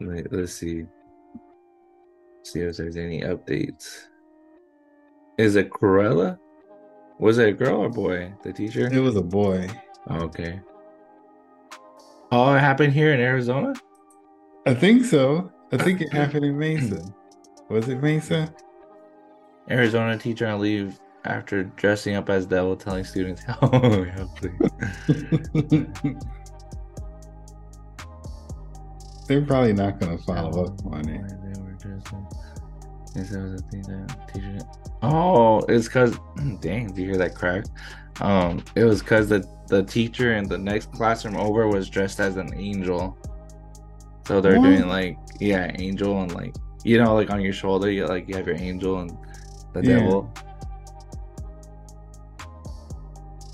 Wait, 0.00 0.32
let's 0.32 0.54
see. 0.54 0.84
See 2.44 2.60
if 2.60 2.76
there's 2.76 2.96
any 2.96 3.20
updates. 3.20 4.04
Is 5.36 5.56
it 5.56 5.70
Corella? 5.70 6.38
Was 7.18 7.38
it 7.38 7.48
a 7.48 7.52
girl 7.52 7.80
or 7.80 7.90
boy? 7.90 8.32
The 8.42 8.52
teacher? 8.52 8.88
It 8.92 9.00
was 9.00 9.16
a 9.16 9.22
boy. 9.22 9.68
Okay. 10.10 10.60
Oh, 12.30 12.54
it 12.54 12.60
happened 12.60 12.92
here 12.92 13.12
in 13.12 13.20
Arizona? 13.20 13.74
I 14.66 14.74
think 14.74 15.04
so. 15.04 15.50
I 15.72 15.76
think 15.76 16.00
it 16.00 16.12
happened 16.12 16.44
in 16.44 16.58
Mesa. 16.58 17.02
Was 17.68 17.88
it 17.88 18.02
Mesa? 18.02 18.52
Arizona 19.70 20.16
teacher 20.16 20.46
on 20.46 20.60
leave 20.60 20.98
after 21.24 21.64
dressing 21.64 22.14
up 22.16 22.30
as 22.30 22.46
devil 22.46 22.74
telling 22.76 23.04
students, 23.04 23.42
oh, 23.62 24.04
yeah, 24.04 24.26
please. 24.36 25.84
They're 29.26 29.42
probably 29.44 29.74
not 29.74 30.00
gonna 30.00 30.16
follow 30.18 30.64
up 30.66 30.86
on 30.86 31.06
it. 31.08 31.20
They 31.28 31.60
were 31.60 31.72
dressing- 31.72 32.26
Yes, 33.14 33.30
that 33.30 33.40
was 33.42 33.60
a 33.60 33.64
thing 33.64 33.82
that 33.82 34.28
teacher. 34.32 34.58
Oh, 35.02 35.58
it's 35.68 35.86
because 35.86 36.16
dang, 36.60 36.92
do 36.92 37.02
you 37.02 37.08
hear 37.08 37.18
that 37.18 37.34
crack? 37.34 37.64
Um, 38.20 38.62
it 38.74 38.84
was 38.84 39.00
because 39.00 39.28
the 39.28 39.46
the 39.68 39.82
teacher 39.82 40.34
in 40.34 40.48
the 40.48 40.56
next 40.56 40.90
classroom 40.92 41.36
over 41.36 41.68
was 41.68 41.90
dressed 41.90 42.20
as 42.20 42.36
an 42.36 42.54
angel. 42.54 43.18
So 44.26 44.40
they're 44.40 44.58
What? 44.58 44.66
doing 44.66 44.88
like 44.88 45.18
yeah, 45.38 45.74
angel 45.78 46.20
and 46.22 46.32
like 46.34 46.54
you 46.84 46.98
know, 46.98 47.14
like 47.14 47.30
on 47.30 47.40
your 47.40 47.52
shoulder, 47.52 47.90
you 47.90 48.06
like 48.06 48.28
you 48.28 48.36
have 48.36 48.46
your 48.46 48.56
angel 48.56 49.00
and 49.00 49.10
the 49.74 49.82
Yeah. 49.82 49.96
devil. 49.98 50.32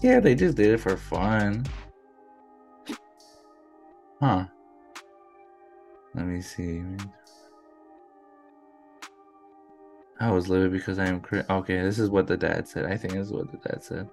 Yeah, 0.03 0.21
they 0.21 0.35
just 0.35 0.57
did 0.57 0.71
it 0.75 0.81
for 0.81 0.97
fun. 0.97 1.65
Huh. 4.21 4.45
Let 6.15 6.27
me 6.27 6.41
see. 6.43 6.83
I 10.21 10.31
was 10.31 10.49
livid 10.49 10.73
because 10.73 10.99
I 10.99 11.07
am 11.07 11.23
okay. 11.51 11.81
This 11.83 11.99
is 11.99 12.11
what 12.11 12.27
the 12.27 12.37
dad 12.37 12.69
said. 12.69 12.85
I 12.85 12.97
think 12.97 13.15
this 13.15 13.27
is 13.27 13.33
what 13.33 13.51
the 13.51 13.59
dad 13.69 13.83
said. 13.83 14.09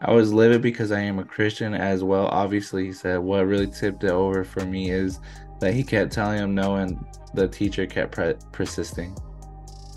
I 0.00 0.12
was 0.12 0.32
livid 0.32 0.60
because 0.60 0.92
I 0.92 1.00
am 1.00 1.18
a 1.18 1.24
Christian 1.24 1.72
as 1.74 2.04
well. 2.04 2.26
Obviously, 2.26 2.86
he 2.86 2.92
said 2.92 3.18
what 3.18 3.46
really 3.46 3.66
tipped 3.66 4.04
it 4.04 4.10
over 4.10 4.44
for 4.44 4.64
me 4.66 4.90
is 4.90 5.18
that 5.60 5.72
he 5.72 5.82
kept 5.82 6.12
telling 6.12 6.38
him 6.38 6.54
no, 6.54 6.76
and 6.76 7.02
the 7.32 7.48
teacher 7.48 7.86
kept 7.86 8.12
pre- 8.12 8.34
persisting. 8.52 9.16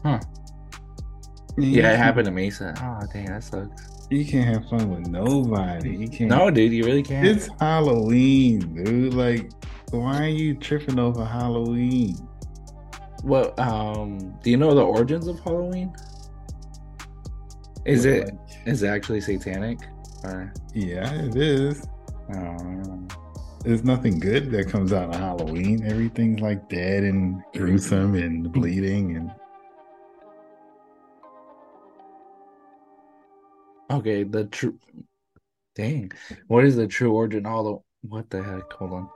Huh? 0.04 0.20
Yeah, 1.58 1.92
it 1.94 1.98
happened 1.98 2.26
to 2.26 2.32
Mesa. 2.32 2.74
Oh, 2.78 3.06
dang, 3.12 3.26
that 3.26 3.44
sucks. 3.44 4.08
You 4.10 4.26
can't 4.26 4.48
have 4.48 4.70
fun 4.70 4.90
with 4.90 5.08
nobody. 5.08 5.98
You 5.98 6.08
can't. 6.08 6.30
No, 6.30 6.50
dude, 6.50 6.72
you 6.72 6.86
really 6.86 7.04
can't. 7.04 7.28
It's 7.28 7.50
Halloween, 7.60 8.60
dude. 8.84 9.14
Like, 9.14 9.52
why 9.90 10.24
are 10.24 10.30
you 10.30 10.54
tripping 10.56 11.00
over 11.00 11.26
Halloween? 11.26 12.16
Well, 13.24 13.54
Um, 13.58 14.38
do 14.44 14.52
you 14.52 14.58
know 14.58 14.74
the 14.74 14.86
origins 14.86 15.28
of 15.28 15.40
Halloween? 15.42 15.94
Is 17.86 18.06
it 18.06 18.26
Like, 18.26 18.47
is 18.68 18.84
it 18.84 18.88
actually 18.88 19.22
satanic? 19.22 19.80
Or 20.24 20.54
yeah, 20.74 21.12
it 21.14 21.36
is. 21.36 21.88
um, 22.36 23.08
There's 23.64 23.84
nothing 23.84 24.20
good 24.20 24.52
that 24.52 24.70
comes 24.70 24.92
out 24.92 25.10
of 25.10 25.16
Halloween. 25.16 25.84
Everything's 25.86 26.42
like 26.42 26.68
dead 26.70 27.04
and 27.04 27.42
gruesome 27.54 28.16
and 28.16 28.52
bleeding 28.52 29.16
and 29.16 29.32
okay, 33.90 34.24
the 34.24 34.46
true. 34.46 34.78
Dang, 35.76 36.12
what 36.48 36.66
is 36.66 36.76
the 36.76 36.88
true 36.88 37.14
origin? 37.14 37.46
All 37.46 37.64
the 37.64 38.08
what 38.10 38.30
the 38.30 38.44
heck? 38.44 38.72
Hold 38.74 38.94
on. 38.94 39.10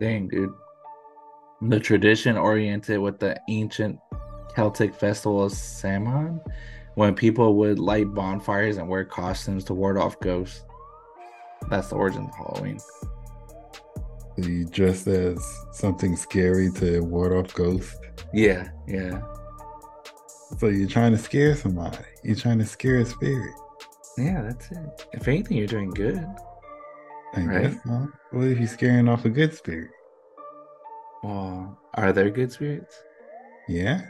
Dang, 0.00 0.28
dude. 0.28 0.52
The 1.62 1.78
tradition 1.78 2.38
oriented 2.38 2.98
with 3.00 3.18
the 3.18 3.38
ancient 3.48 3.98
Celtic 4.54 4.94
festival 4.94 5.44
of 5.44 5.52
Samhain, 5.52 6.40
when 7.00 7.14
people 7.14 7.54
would 7.54 7.78
light 7.78 8.12
bonfires 8.12 8.76
and 8.76 8.86
wear 8.86 9.06
costumes 9.06 9.64
to 9.64 9.72
ward 9.72 9.96
off 9.96 10.20
ghosts. 10.20 10.62
That's 11.70 11.88
the 11.88 11.96
origin 11.96 12.24
of 12.26 12.34
Halloween. 12.36 12.78
you 14.36 14.66
dress 14.66 15.06
as 15.06 15.42
something 15.72 16.14
scary 16.14 16.70
to 16.72 17.00
ward 17.00 17.32
off 17.32 17.54
ghosts. 17.54 17.96
Yeah, 18.34 18.68
yeah, 18.86 19.22
So 20.58 20.66
you're 20.68 20.88
trying 20.88 21.12
to 21.12 21.18
scare 21.18 21.56
somebody. 21.56 21.96
You're 22.22 22.36
trying 22.36 22.58
to 22.58 22.66
scare 22.66 22.98
a 22.98 23.06
spirit. 23.06 23.54
yeah. 24.18 24.42
That's 24.42 24.70
it. 24.70 25.06
If 25.14 25.26
anything, 25.26 25.56
you're 25.56 25.66
doing 25.66 25.88
good. 25.90 26.22
I 27.34 27.40
Right. 27.46 27.62
guess 27.62 27.82
so. 27.82 28.08
What 28.32 28.46
if 28.48 28.58
you're 28.58 28.68
scaring 28.68 29.08
off 29.08 29.24
a 29.24 29.30
good 29.30 29.54
spirit? 29.54 29.90
Well, 31.22 31.78
are 31.94 32.12
there 32.12 32.28
good 32.28 32.52
spirits? 32.52 32.94
Yeah. 33.68 34.02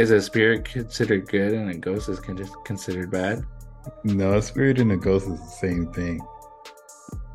Is 0.00 0.10
a 0.12 0.22
spirit 0.22 0.64
considered 0.64 1.28
good 1.28 1.52
and 1.52 1.68
a 1.68 1.74
ghost 1.74 2.08
is 2.08 2.18
con- 2.20 2.42
considered 2.64 3.10
bad? 3.10 3.44
No, 4.02 4.32
a 4.38 4.40
spirit 4.40 4.78
and 4.78 4.90
a 4.92 4.96
ghost 4.96 5.28
is 5.28 5.38
the 5.38 5.46
same 5.46 5.92
thing. 5.92 6.18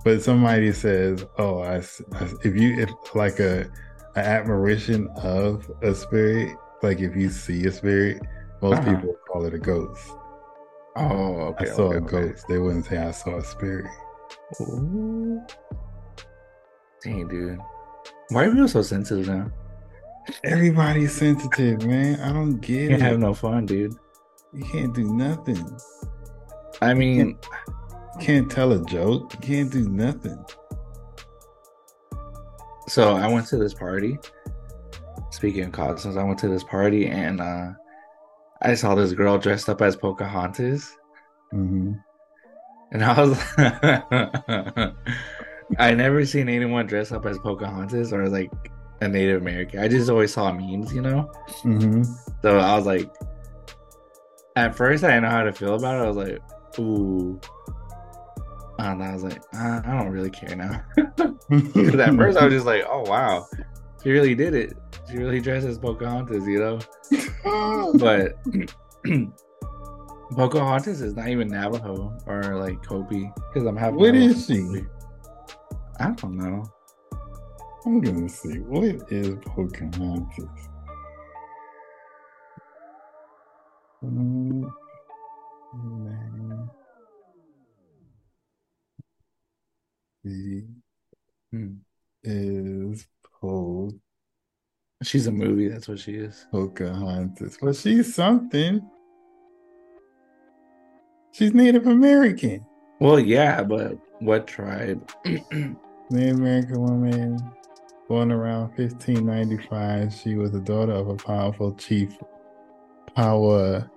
But 0.03 0.23
somebody 0.23 0.71
says, 0.71 1.23
"Oh, 1.37 1.59
I, 1.59 1.75
I 1.75 2.29
if 2.43 2.55
you 2.55 2.79
if 2.79 2.89
like 3.13 3.39
a 3.39 3.69
an 4.15 4.25
admiration 4.25 5.07
of 5.17 5.69
a 5.83 5.93
spirit, 5.93 6.57
like 6.81 7.01
if 7.01 7.15
you 7.15 7.29
see 7.29 7.65
a 7.67 7.71
spirit, 7.71 8.19
most 8.63 8.79
Uh-huh. 8.79 8.95
people 8.95 9.15
call 9.27 9.45
it 9.45 9.53
a 9.53 9.59
ghost. 9.59 10.01
Oh, 10.95 11.53
okay. 11.53 11.69
I 11.69 11.75
saw 11.75 11.83
okay, 11.83 11.97
a 11.97 12.01
okay. 12.01 12.29
ghost. 12.29 12.45
They 12.49 12.57
wouldn't 12.57 12.85
say 12.85 12.97
I 12.97 13.11
saw 13.11 13.37
a 13.37 13.43
spirit. 13.43 13.85
Ooh. 14.61 15.39
Dang, 17.03 17.27
dude. 17.27 17.59
Why 18.29 18.45
are 18.45 18.51
people 18.51 18.67
so 18.67 18.81
sensitive 18.81 19.27
now? 19.27 19.51
Everybody's 20.43 21.13
sensitive, 21.13 21.85
man. 21.85 22.19
I 22.21 22.31
don't 22.33 22.59
get 22.59 22.75
it. 22.75 22.81
You 22.83 22.89
can't 22.89 23.01
it. 23.01 23.05
have 23.05 23.19
no 23.19 23.33
fun, 23.33 23.65
dude. 23.65 23.95
you 24.53 24.63
can't 24.65 24.93
do 24.93 25.13
nothing. 25.13 25.65
I 26.81 26.93
mean, 26.93 27.37
You 27.67 28.19
can't 28.21 28.49
tell 28.51 28.71
a 28.73 28.83
joke. 28.85 29.33
You 29.33 29.39
can't 29.39 29.71
do 29.71 29.87
nothing. 29.89 30.43
so 32.87 33.15
I 33.15 33.27
went 33.27 33.47
to 33.47 33.57
this 33.57 33.73
party. 33.73 34.17
Speaking 35.31 35.65
of 35.65 35.71
costumes, 35.71 36.17
I 36.17 36.23
went 36.23 36.39
to 36.39 36.47
this 36.47 36.63
party 36.63 37.07
and 37.07 37.41
uh 37.41 37.71
I 38.61 38.73
saw 38.75 38.95
this 38.95 39.11
girl 39.13 39.37
dressed 39.37 39.67
up 39.69 39.81
as 39.81 39.95
Pocahontas. 39.95 40.95
hmm 41.51 41.93
And 42.91 43.03
I 43.03 43.21
was 43.21 43.37
I 45.79 45.93
never 45.93 46.25
seen 46.25 46.47
anyone 46.47 46.85
dress 46.87 47.11
up 47.11 47.25
as 47.25 47.37
Pocahontas 47.39 48.13
or 48.13 48.29
like 48.29 48.51
a 49.01 49.07
Native 49.07 49.41
American. 49.41 49.79
I 49.79 49.87
just 49.87 50.09
always 50.09 50.33
saw 50.33 50.51
memes, 50.51 50.93
you 50.93 51.01
know? 51.01 51.31
hmm 51.61 52.03
So 52.41 52.57
I 52.59 52.75
was 52.75 52.85
like 52.85 53.09
at 54.55 54.75
first 54.75 55.03
I 55.03 55.07
didn't 55.07 55.23
know 55.23 55.29
how 55.29 55.43
to 55.43 55.51
feel 55.53 55.75
about 55.75 55.95
it. 55.95 56.05
I 56.05 56.07
was 56.07 56.17
like, 56.17 56.39
ooh. 56.79 57.39
And 58.79 59.03
I 59.03 59.13
was 59.13 59.23
like, 59.23 59.41
I, 59.53 59.81
I 59.85 59.97
don't 60.01 60.09
really 60.11 60.29
care 60.29 60.55
now. 60.55 60.81
Because 60.95 61.95
at 61.99 62.15
first 62.15 62.37
I 62.37 62.45
was 62.45 62.53
just 62.53 62.65
like, 62.65 62.83
oh 62.89 63.01
wow, 63.01 63.45
she 64.03 64.11
really 64.11 64.35
did 64.35 64.53
it. 64.53 64.77
she 65.09 65.17
really 65.17 65.39
dresses 65.39 65.71
as 65.71 65.77
Pocahontas, 65.79 66.45
you 66.45 66.59
know. 66.59 66.79
but 67.99 68.37
Pocahontas 70.31 71.01
is 71.01 71.15
not 71.15 71.29
even 71.29 71.47
Navajo 71.47 72.17
or 72.25 72.43
like 72.57 72.83
Hopi 72.85 73.31
because 73.53 73.67
I'm 73.67 73.77
having. 73.77 73.99
What 73.99 74.15
is 74.15 74.45
she? 74.45 74.83
I 75.99 76.11
don't 76.11 76.35
know. 76.35 76.63
I'm 77.85 78.01
gonna 78.01 78.27
see. 78.27 78.59
What 78.59 79.11
is 79.11 79.35
Pocahontas? 79.45 80.69
Um, 84.03 84.73
Hmm. 91.51 91.73
is 92.23 93.07
Po 93.41 93.91
She's 95.03 95.27
a 95.27 95.31
movie. 95.31 95.67
That's 95.67 95.87
what 95.87 95.99
she 95.99 96.13
is. 96.15 96.47
Pocahontas. 96.51 97.59
Well, 97.61 97.73
she's 97.73 98.15
something. 98.15 98.81
She's 101.33 101.53
Native 101.53 101.85
American. 101.85 102.65
Well, 102.99 103.19
yeah, 103.19 103.61
but 103.61 103.99
what 104.19 104.47
tribe? 104.47 105.07
Native 105.25 106.37
American 106.37 106.81
woman 106.81 107.37
born 108.07 108.31
around 108.31 108.69
1595. 108.77 110.13
She 110.13 110.35
was 110.35 110.51
the 110.51 110.59
daughter 110.59 110.93
of 110.93 111.07
a 111.09 111.15
powerful 111.15 111.73
chief, 111.75 112.17
Power 113.15 113.89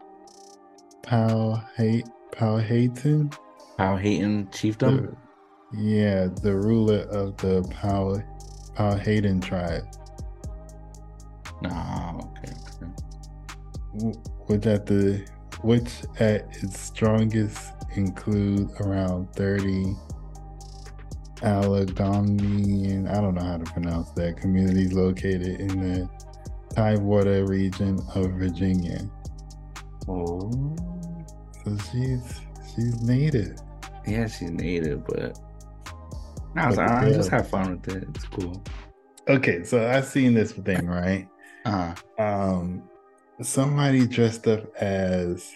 Powhatan. 1.02 2.04
Powhatan. 2.32 3.32
Powhatan 3.76 4.46
chiefdom. 4.50 5.16
Yeah, 5.72 6.28
the 6.42 6.54
ruler 6.56 7.00
of 7.10 7.36
the 7.38 7.62
Power 7.70 8.24
Powhatan 8.74 9.40
tribe, 9.40 9.84
No, 11.62 12.20
okay. 12.38 12.52
okay. 12.82 14.18
which 14.46 14.66
at 14.66 14.86
the 14.86 15.26
which 15.62 15.90
at 16.20 16.46
its 16.62 16.78
strongest 16.80 17.58
include 17.96 18.70
around 18.80 19.32
30 19.34 19.96
Alleghenian, 21.42 23.08
I 23.08 23.20
don't 23.20 23.34
know 23.34 23.44
how 23.44 23.58
to 23.58 23.64
pronounce 23.72 24.10
that, 24.12 24.36
communities 24.36 24.92
located 24.92 25.60
in 25.60 25.68
the 25.80 26.08
Tidewater 26.74 27.44
region 27.46 27.98
of 28.14 28.32
Virginia. 28.32 29.08
Oh, 30.08 30.50
So 31.64 31.76
she's 31.90 32.40
she's 32.74 33.00
native. 33.02 33.56
yeah, 34.06 34.26
she's 34.26 34.50
native, 34.50 35.04
but 35.06 35.38
I 36.56 36.68
was 36.68 36.76
like, 36.76 36.88
I 36.88 37.10
just 37.10 37.30
have 37.30 37.48
fun 37.48 37.72
with 37.82 37.96
it. 37.96 38.08
It's 38.14 38.24
cool. 38.26 38.62
Okay, 39.28 39.62
so 39.64 39.86
I 39.88 40.00
seen 40.00 40.34
this 40.34 40.52
thing, 40.52 40.86
right? 40.86 41.28
Uh, 41.64 41.94
um 42.18 42.82
somebody 43.42 44.06
dressed 44.06 44.48
up 44.48 44.74
as 44.76 45.52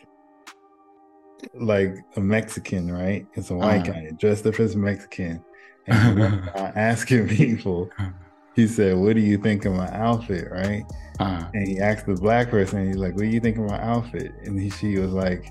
like 1.55 1.97
a 2.17 2.21
Mexican, 2.21 2.91
right? 2.93 3.27
It's 3.35 3.51
a 3.51 3.55
white 3.57 3.89
Uh-huh. 3.89 3.93
guy 3.93 4.11
dressed 4.19 4.47
up 4.47 4.61
as 4.61 4.77
Mexican. 4.77 5.43
And 5.87 6.49
asking 6.55 7.29
people, 7.29 7.91
he 8.55 8.67
said, 8.67 8.97
What 8.97 9.15
do 9.15 9.21
you 9.21 9.39
think 9.39 9.65
of 9.65 9.73
my 9.75 9.91
outfit? 9.93 10.49
Right. 10.51 10.85
uh, 11.19 11.45
And 11.55 11.67
he 11.67 11.79
asked 11.81 12.07
the 12.07 12.15
black 12.15 12.51
person, 12.51 12.87
he's 12.87 12.97
like, 12.97 13.15
What 13.15 13.23
do 13.23 13.29
you 13.29 13.41
think 13.41 13.59
of 13.59 13.65
my 13.65 13.81
outfit? 13.83 14.33
And 14.45 14.59
he, 14.61 14.71
she 14.71 14.99
was 14.99 15.13
like, 15.13 15.47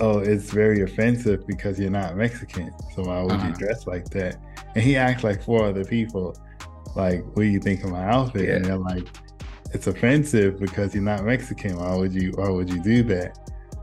Oh, 0.00 0.20
it's 0.20 0.52
very 0.52 0.82
offensive 0.82 1.44
because 1.46 1.78
you're 1.80 1.90
not 1.90 2.16
Mexican. 2.16 2.70
So 2.94 3.02
why 3.04 3.22
would 3.22 3.32
you 3.42 3.48
Uh-huh. 3.48 3.58
dress 3.58 3.86
like 3.86 4.04
that? 4.10 4.36
And 4.74 4.84
he 4.84 4.96
asked 4.96 5.24
like 5.24 5.42
four 5.42 5.64
other 5.66 5.84
people, 5.84 6.36
like, 6.94 7.24
What 7.34 7.42
do 7.42 7.48
you 7.48 7.58
think 7.60 7.82
of 7.84 7.90
my 7.90 8.04
outfit? 8.06 8.48
And 8.48 8.64
they're 8.64 8.76
like, 8.78 9.08
It's 9.74 9.86
offensive 9.88 10.60
because 10.60 10.94
you're 10.94 11.02
not 11.02 11.24
Mexican. 11.24 11.76
Why 11.78 11.96
would 11.96 12.12
you 12.14 12.32
why 12.36 12.48
would 12.48 12.70
you 12.70 12.80
do 12.82 13.02
that? 13.04 13.36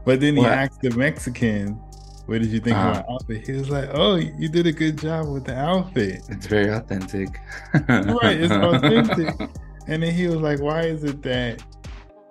But 0.05 0.20
then 0.22 0.36
he 0.36 0.41
What? 0.44 0.51
asked 0.53 0.82
the 0.82 0.91
Mexican, 0.91 1.81
What 2.25 2.42
did 2.42 2.50
you 2.51 2.59
think 2.59 2.75
Uh-huh. 2.75 3.00
of 3.01 3.05
my 3.07 3.14
outfit? 3.14 3.46
He 3.48 3.53
was 3.53 3.70
like, 3.70 3.90
Oh, 3.94 4.16
you 4.16 4.50
did 4.50 4.66
a 4.68 4.72
good 4.72 4.98
job 4.98 5.27
with 5.31 5.46
the 5.46 5.55
outfit. 5.55 6.22
it's 6.29 6.48
very 6.48 6.70
authentic. 6.72 7.29
Right, 7.88 8.40
it's 8.40 8.51
authentic. 8.53 9.33
And 9.88 10.01
then 10.01 10.16
he 10.16 10.25
was 10.25 10.38
like, 10.38 10.59
Why 10.59 10.81
is 10.81 11.03
it 11.03 11.22
that 11.22 11.61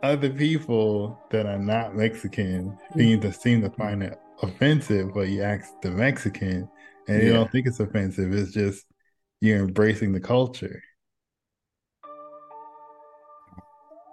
other 0.02 0.28
people 0.28 1.16
that 1.30 1.46
are 1.46 1.58
not 1.58 1.94
Mexican 1.94 2.76
seem 2.96 3.20
to 3.20 3.32
seem 3.32 3.62
to 3.62 3.70
find 3.70 4.02
it 4.02 4.18
offensive, 4.42 5.14
but 5.14 5.28
you 5.28 5.42
ask 5.44 5.70
the 5.80 5.90
Mexican 5.92 6.68
and 7.06 7.22
you 7.22 7.28
Yeah. 7.28 7.34
don't 7.34 7.52
think 7.52 7.68
it's 7.68 7.78
offensive. 7.78 8.32
It's 8.34 8.50
just 8.50 8.84
you're 9.40 9.60
embracing 9.60 10.12
the 10.12 10.20
culture. 10.20 10.82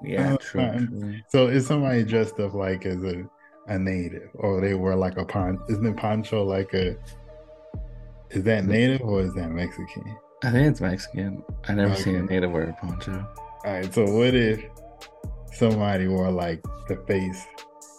Yeah, 0.03 0.33
Uh, 0.33 0.37
true. 0.37 0.87
true. 0.87 1.15
So 1.29 1.47
is 1.47 1.65
somebody 1.65 2.03
dressed 2.03 2.39
up 2.39 2.53
like 2.53 2.85
as 2.85 3.03
a, 3.03 3.23
a 3.71 3.79
native 3.79 4.29
or 4.35 4.61
they 4.61 4.73
wear 4.73 4.95
like 4.95 5.17
a 5.17 5.25
pon 5.25 5.59
isn't 5.69 5.95
poncho 5.95 6.43
like 6.43 6.73
a 6.73 6.95
is 8.31 8.43
that 8.43 8.65
native 8.65 9.01
or 9.01 9.21
is 9.21 9.33
that 9.33 9.49
Mexican? 9.49 10.17
I 10.43 10.51
think 10.51 10.67
it's 10.67 10.81
Mexican. 10.81 11.43
I 11.67 11.73
never 11.73 11.95
seen 11.95 12.15
a 12.15 12.23
native 12.23 12.51
wear 12.51 12.69
a 12.69 12.73
poncho. 12.73 13.27
All 13.65 13.71
right, 13.73 13.93
so 13.93 14.05
what 14.05 14.33
if 14.33 14.63
somebody 15.53 16.07
wore 16.07 16.31
like 16.31 16.63
the 16.87 16.95
face, 17.07 17.45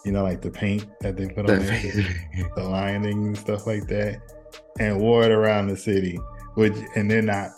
you 0.03 0.11
know, 0.11 0.23
like 0.23 0.41
the 0.41 0.49
paint 0.49 0.87
that 1.01 1.15
they 1.15 1.27
put 1.27 1.45
The 1.47 1.53
on 1.53 1.61
face, 1.61 1.95
the 2.55 2.63
lining 2.63 3.27
and 3.27 3.37
stuff 3.37 3.67
like 3.67 3.87
that, 3.87 4.21
and 4.79 4.99
wore 4.99 5.23
it 5.23 5.31
around 5.31 5.67
the 5.67 5.77
city, 5.77 6.19
which 6.55 6.73
and 6.95 7.09
they're 7.09 7.21
not 7.21 7.51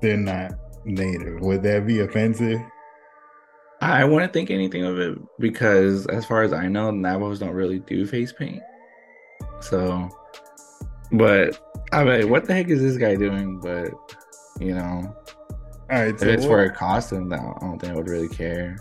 they're 0.00 0.16
not 0.16 0.52
native. 0.84 1.40
Would 1.40 1.62
that 1.64 1.86
be 1.86 2.00
offensive? 2.00 2.60
I 3.82 4.04
wouldn't 4.04 4.32
think 4.32 4.50
anything 4.50 4.84
of 4.84 4.98
it 4.98 5.18
because, 5.38 6.06
as 6.06 6.24
far 6.24 6.42
as 6.42 6.52
I 6.52 6.68
know, 6.68 6.90
Navajos 6.90 7.38
don't 7.40 7.54
really 7.54 7.80
do 7.80 8.06
face 8.06 8.32
paint. 8.32 8.62
So, 9.60 10.08
but 11.12 11.58
I 11.92 12.04
mean, 12.04 12.30
what 12.30 12.44
the 12.46 12.54
heck 12.54 12.68
is 12.68 12.80
this 12.80 12.96
guy 12.96 13.16
doing? 13.16 13.60
But 13.60 13.90
you 14.60 14.74
know, 14.74 15.14
All 15.90 15.98
right, 15.98 16.08
if 16.14 16.22
it's 16.22 16.42
what- 16.44 16.48
for 16.50 16.64
a 16.64 16.70
costume, 16.70 17.28
then 17.28 17.40
I 17.40 17.58
don't 17.60 17.78
think 17.78 17.92
I 17.92 17.96
would 17.96 18.08
really 18.08 18.28
care. 18.28 18.76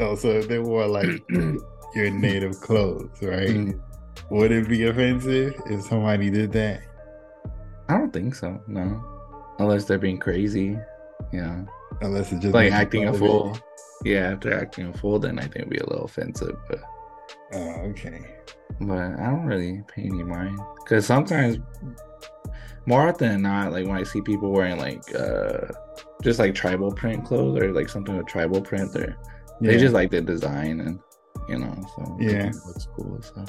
oh, 0.00 0.14
so 0.16 0.28
if 0.30 0.48
they 0.48 0.58
wore 0.58 0.86
like 0.86 1.22
your 1.94 2.10
native 2.10 2.60
clothes, 2.60 3.10
right? 3.22 3.48
Mm. 3.48 3.80
Would 4.30 4.52
it 4.52 4.68
be 4.68 4.86
offensive 4.86 5.54
if 5.66 5.82
somebody 5.82 6.30
did 6.30 6.52
that? 6.52 6.80
I 7.88 7.98
don't 7.98 8.12
think 8.12 8.34
so. 8.34 8.62
No, 8.66 9.02
unless 9.58 9.84
they're 9.84 9.98
being 9.98 10.18
crazy. 10.18 10.76
You 11.32 11.40
know, 11.40 11.66
Unless 12.02 12.32
it's 12.32 12.42
just 12.42 12.54
like 12.54 12.72
acting 12.72 13.04
a 13.04 13.12
fun 13.12 13.14
of 13.14 13.22
it? 13.22 13.26
fool. 13.28 13.58
Yeah, 14.04 14.30
after 14.32 14.52
acting 14.52 14.86
a 14.88 14.92
fool, 14.92 15.18
then 15.18 15.38
I 15.38 15.42
think 15.42 15.56
it'd 15.56 15.70
be 15.70 15.78
a 15.78 15.86
little 15.86 16.04
offensive. 16.04 16.56
But 16.68 16.80
Oh, 17.54 17.58
okay. 17.90 18.20
but 18.80 18.98
I 18.98 19.26
don't 19.26 19.44
really 19.46 19.82
pay 19.86 20.02
any 20.02 20.24
mind 20.24 20.58
because 20.82 21.06
sometimes 21.06 21.58
more 22.86 23.08
often 23.08 23.28
than 23.28 23.42
not, 23.42 23.72
like 23.72 23.86
when 23.86 23.96
I 23.96 24.02
see 24.02 24.20
people 24.22 24.50
wearing 24.50 24.78
like 24.78 25.02
uh 25.14 25.68
just 26.22 26.38
like 26.38 26.54
tribal 26.54 26.92
print 26.92 27.24
clothes 27.24 27.60
or 27.62 27.72
like 27.72 27.88
something 27.88 28.16
with 28.16 28.26
tribal 28.26 28.60
print, 28.60 28.92
they 28.92 29.08
they 29.60 29.78
just 29.78 29.94
like 29.94 30.10
the 30.10 30.20
design 30.20 30.80
and 30.80 30.98
you 31.48 31.58
know, 31.58 31.74
so 31.96 32.16
Yeah. 32.20 32.48
it 32.48 32.56
looks 32.66 32.88
cool. 32.96 33.20
So 33.22 33.44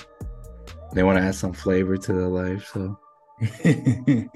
they 0.93 1.03
want 1.03 1.17
to 1.17 1.23
add 1.23 1.35
some 1.35 1.53
flavor 1.53 1.97
to 1.97 2.13
their 2.13 2.27
life, 2.27 2.69
so 2.73 2.99
you 3.63 4.29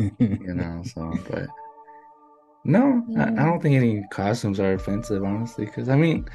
know. 0.55 0.81
So, 0.93 1.13
but 1.29 1.47
no, 2.67 3.01
I, 3.17 3.23
I 3.23 3.25
mm. 3.27 3.35
don't 3.37 3.61
think 3.61 3.75
any 3.75 4.03
costumes 4.11 4.59
are 4.59 4.73
offensive, 4.73 5.23
honestly, 5.23 5.65
because 5.65 5.87
I 5.87 5.95
mean, 5.95 6.27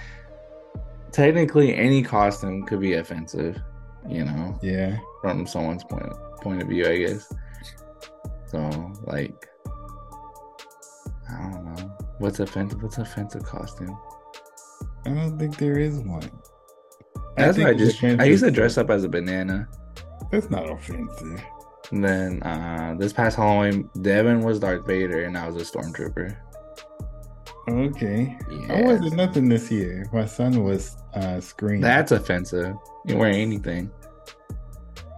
technically, 1.12 1.74
any 1.76 2.02
costume 2.02 2.64
could 2.64 2.80
be 2.80 2.94
offensive, 2.94 3.60
you 4.08 4.24
know 4.24 4.58
yeah. 4.62 4.98
from 5.20 5.46
someone's 5.46 5.84
point 5.84 6.10
point 6.40 6.62
of 6.62 6.68
view, 6.68 6.86
I 6.86 6.96
guess. 6.96 7.32
So 8.46 8.58
like, 9.04 9.46
I 11.30 11.50
don't 11.50 11.64
know 11.64 11.96
what's 12.18 12.40
offensive. 12.40 12.82
What's 12.82 12.96
offensive 12.96 13.44
costume? 13.44 13.96
I 15.04 15.10
don't 15.10 15.38
think 15.38 15.58
there 15.58 15.78
is 15.78 15.98
one. 15.98 16.30
That's 17.36 17.56
think 17.56 17.66
why 17.66 17.72
I 17.72 17.74
it's 17.74 17.98
just 17.98 18.20
I 18.20 18.24
used 18.24 18.44
to 18.44 18.50
dress 18.50 18.78
up 18.78 18.88
as 18.88 19.04
a 19.04 19.08
banana. 19.08 19.68
That's 20.30 20.48
not 20.48 20.70
offensive. 20.70 21.42
And 21.92 22.02
then 22.02 22.42
uh 22.42 22.96
this 22.98 23.12
past 23.12 23.36
Halloween, 23.36 23.88
Devin 24.00 24.40
was 24.40 24.58
Darth 24.58 24.86
Vader 24.86 25.24
and 25.24 25.36
I 25.36 25.48
was 25.48 25.56
a 25.56 25.64
stormtrooper. 25.64 26.36
Okay. 27.68 28.36
Yeah, 28.50 28.72
I 28.72 28.82
wasn't 28.82 29.14
nothing 29.14 29.48
this 29.48 29.70
year. 29.70 30.08
My 30.12 30.26
son 30.26 30.64
was 30.64 30.96
uh 31.14 31.40
screaming. 31.40 31.82
that's 31.82 32.10
offensive. 32.10 32.74
You 33.06 33.18
weren't 33.18 33.36
anything. 33.36 33.90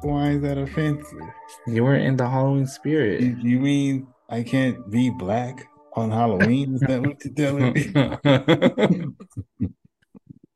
Why 0.02 0.30
is 0.30 0.42
that 0.42 0.58
offensive? 0.58 1.18
You 1.66 1.84
weren't 1.84 2.04
in 2.04 2.16
the 2.16 2.28
Halloween 2.28 2.66
spirit. 2.66 3.22
You, 3.22 3.36
you 3.40 3.58
mean 3.60 4.06
I 4.28 4.42
can't 4.42 4.90
be 4.90 5.10
black 5.10 5.66
on 5.94 6.10
Halloween? 6.10 6.74
Is 6.74 6.80
that 6.80 7.00
what 7.00 7.24
you're 7.24 7.34
telling 7.34 7.72
me? 7.72 9.68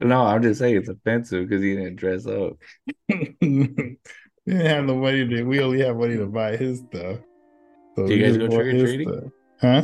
no, 0.01 0.23
I'm 0.23 0.43
just 0.43 0.59
saying 0.59 0.77
it's 0.77 0.89
offensive 0.89 1.49
because 1.49 1.63
he 1.63 1.77
didn't 1.77 1.97
dress 1.97 2.27
up. 2.27 2.57
we 4.49 4.55
didn't 4.55 4.67
have 4.67 4.85
no 4.87 4.95
money 4.95 5.29
to 5.29 5.43
we 5.43 5.61
only 5.61 5.81
have 5.81 5.97
money 5.97 6.17
to 6.17 6.25
buy 6.27 6.57
his 6.57 6.79
stuff. 6.79 7.19
So 7.95 8.07
Do 8.07 8.15
you 8.15 8.25
guys 8.25 8.39
go 8.39 8.49
trick-or-treating? 8.49 9.31
Huh? 9.61 9.83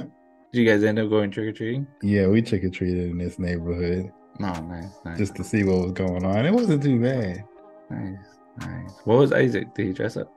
Did 0.52 0.60
you 0.60 0.66
guys 0.66 0.82
end 0.84 0.98
up 0.98 1.10
going 1.10 1.30
trick 1.30 1.48
or 1.48 1.52
treating? 1.52 1.86
Yeah, 2.02 2.28
we 2.28 2.40
trick 2.40 2.64
or 2.64 2.70
treated 2.70 3.10
in 3.10 3.18
this 3.18 3.38
neighborhood 3.38 4.10
No, 4.38 4.52
nice, 4.52 4.88
nice, 5.04 5.18
just 5.18 5.36
to 5.36 5.44
see 5.44 5.64
what 5.64 5.82
was 5.82 5.92
going 5.92 6.24
on. 6.24 6.46
It 6.46 6.52
wasn't 6.52 6.82
too 6.82 6.98
bad. 6.98 7.44
nice, 7.90 8.16
nice. 8.60 8.92
What 9.04 9.18
was 9.18 9.32
Isaac? 9.32 9.74
Did 9.74 9.86
he 9.88 9.92
dress 9.92 10.16
up? 10.16 10.32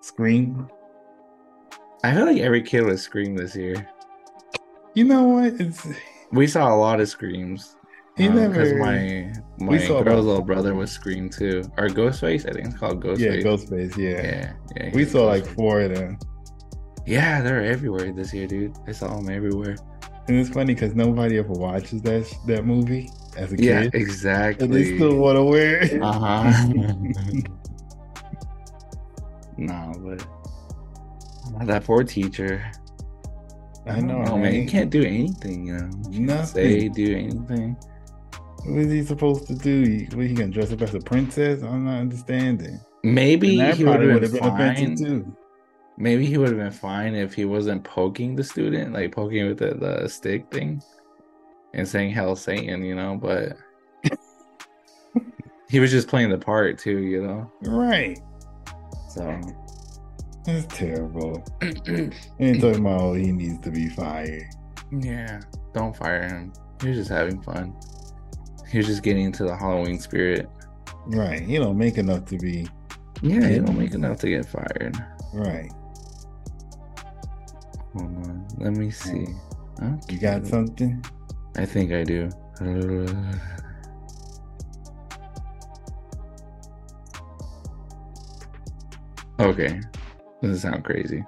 Scream. 0.00 0.66
I 2.04 2.14
feel 2.14 2.24
like 2.24 2.40
every 2.40 2.62
kid 2.62 2.82
was 2.84 3.02
scream 3.02 3.36
this 3.36 3.54
year. 3.54 3.86
You 4.94 5.04
know 5.04 5.24
what? 5.24 5.60
It's 5.60 5.86
We 6.32 6.46
saw 6.46 6.74
a 6.74 6.76
lot 6.76 7.00
of 7.00 7.08
screams. 7.08 7.76
He 8.18 8.28
because 8.28 8.72
never. 8.72 8.78
my 8.78 9.32
my 9.60 9.78
saw 9.78 10.02
girl's 10.02 10.26
little 10.26 10.42
brother 10.44 10.74
was 10.74 10.90
scream 10.90 11.30
too, 11.30 11.62
or 11.78 11.88
Ghostface. 11.88 12.48
I 12.48 12.52
think 12.52 12.66
it's 12.66 12.76
called 12.76 13.02
Ghostface. 13.02 13.18
yeah, 13.18 13.42
Ghostface. 13.42 13.96
Yeah. 13.96 14.22
Yeah, 14.22 14.52
yeah. 14.76 14.90
We 14.94 15.04
saw 15.04 15.24
like 15.24 15.46
four 15.46 15.80
of 15.80 15.94
them, 15.94 16.18
Yeah, 17.06 17.40
they're 17.42 17.64
everywhere 17.64 18.12
this 18.12 18.34
year, 18.34 18.46
dude. 18.46 18.76
I 18.86 18.92
saw 18.92 19.16
them 19.16 19.30
everywhere. 19.30 19.76
and 20.28 20.36
it's 20.38 20.50
funny 20.50 20.74
because 20.74 20.94
nobody 20.94 21.38
ever 21.38 21.52
watches 21.52 22.02
that 22.02 22.30
that 22.46 22.64
movie 22.66 23.08
as 23.36 23.52
a 23.52 23.56
Yeah, 23.58 23.82
kid, 23.84 23.94
exactly. 23.94 24.64
and 24.66 24.74
they 24.74 24.96
still 24.96 25.16
want 25.16 25.36
to 25.36 25.44
wear 25.44 25.80
it. 25.82 26.02
Uh 26.02 26.12
huh. 26.12 26.66
no, 29.56 29.92
but 29.98 31.66
that 31.66 31.84
poor 31.84 32.04
teacher. 32.04 32.70
I 33.86 34.00
know, 34.00 34.22
Oh 34.28 34.36
man, 34.36 34.54
you 34.54 34.66
can't 34.66 34.90
do 34.90 35.02
anything, 35.02 35.66
you 35.68 35.78
know. 35.78 35.88
You 36.10 36.18
can't 36.18 36.20
Nothing. 36.26 36.52
say, 36.54 36.88
do 36.88 37.16
anything. 37.16 37.76
What 38.64 38.78
is 38.78 38.92
he 38.92 39.04
supposed 39.04 39.46
to 39.46 39.54
do? 39.54 39.82
He, 39.82 40.16
what, 40.16 40.26
he 40.26 40.34
gonna 40.34 40.50
dress 40.50 40.72
up 40.72 40.82
as 40.82 40.94
a 40.94 41.00
princess? 41.00 41.62
I'm 41.62 41.84
not 41.84 41.98
understanding. 42.00 42.80
Maybe 43.02 43.56
he 43.72 43.84
would 43.84 44.02
have 44.02 44.20
been, 44.20 44.30
been 44.30 44.40
fine. 44.40 44.96
too. 44.96 45.36
Maybe 45.96 46.26
he 46.26 46.38
would 46.38 46.48
have 46.48 46.58
been 46.58 46.70
fine 46.70 47.14
if 47.14 47.34
he 47.34 47.44
wasn't 47.44 47.82
poking 47.84 48.36
the 48.36 48.44
student, 48.44 48.92
like 48.92 49.12
poking 49.12 49.48
with 49.48 49.58
the, 49.58 49.74
the 49.74 50.08
stick 50.08 50.50
thing 50.50 50.82
and 51.74 51.86
saying 51.86 52.12
hell 52.12 52.36
Satan, 52.36 52.84
you 52.84 52.94
know, 52.94 53.18
but 53.20 53.56
he 55.68 55.80
was 55.80 55.90
just 55.90 56.08
playing 56.08 56.30
the 56.30 56.38
part 56.38 56.78
too, 56.78 56.98
you 56.98 57.22
know. 57.26 57.50
Right. 57.62 58.18
So 59.08 59.40
It's 60.46 60.66
terrible. 60.74 61.44
And 61.60 62.60
talking 62.60 62.80
about 62.80 63.00
oh, 63.00 63.14
he 63.14 63.32
needs 63.32 63.58
to 63.60 63.70
be 63.70 63.88
fired. 63.88 64.44
yeah, 64.92 65.40
don't 65.74 65.96
fire 65.96 66.22
him. 66.28 66.52
He 66.80 66.88
was 66.90 66.98
just 66.98 67.10
having 67.10 67.42
fun. 67.42 67.74
He 68.70 68.78
was 68.78 68.86
just 68.86 69.02
getting 69.02 69.24
into 69.24 69.44
the 69.44 69.56
Halloween 69.56 69.98
spirit. 69.98 70.48
Right. 71.06 71.40
He 71.40 71.56
don't 71.56 71.78
make 71.78 71.96
enough 71.98 72.26
to 72.26 72.38
be 72.38 72.66
Yeah, 73.22 73.46
he 73.48 73.58
don't 73.60 73.78
make 73.78 73.94
enough 73.94 74.18
to 74.20 74.28
get 74.28 74.46
fired. 74.46 74.96
right. 75.32 75.70
Hold 77.94 78.26
on, 78.28 78.46
let 78.58 78.74
me 78.74 78.90
see. 78.90 79.26
You 80.10 80.18
got 80.20 80.46
something? 80.46 81.02
I 81.56 81.64
think 81.64 81.92
I 81.92 82.04
do. 82.04 82.28
Okay. 89.40 89.80
Doesn't 90.42 90.58
sound 90.58 90.84
crazy. 90.84 91.24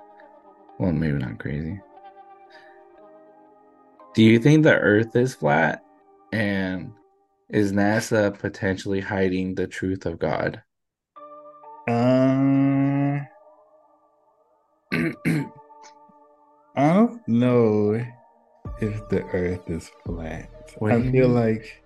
Well, 0.78 0.92
maybe 0.92 1.18
not 1.18 1.38
crazy. 1.38 1.80
Do 4.14 4.22
you 4.24 4.38
think 4.38 4.64
the 4.64 4.74
Earth 4.74 5.14
is 5.14 5.34
flat? 5.34 5.84
And 6.32 6.92
is 7.52 7.72
NASA 7.72 8.36
potentially 8.38 9.00
hiding 9.00 9.54
the 9.54 9.66
truth 9.66 10.06
of 10.06 10.18
God? 10.18 10.62
Um, 11.88 13.26
I 14.92 15.16
don't 16.76 17.26
know 17.26 18.04
if 18.80 19.08
the 19.08 19.22
Earth 19.32 19.68
is 19.68 19.90
flat. 20.04 20.50
What 20.78 20.92
I 20.92 21.02
feel 21.10 21.28
mean? 21.28 21.34
like 21.34 21.82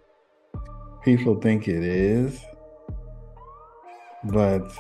people 1.03 1.41
think 1.41 1.69
it 1.69 1.83
is, 1.83 2.41
but 4.25 4.71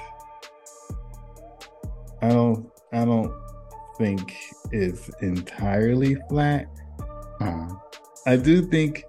I 2.20 2.28
don't. 2.28 2.70
I 2.92 3.04
don't 3.04 3.32
think 3.98 4.36
it's 4.72 5.08
entirely 5.20 6.16
flat. 6.28 6.66
Uh, 7.40 7.68
I 8.26 8.36
do 8.36 8.62
think 8.62 9.04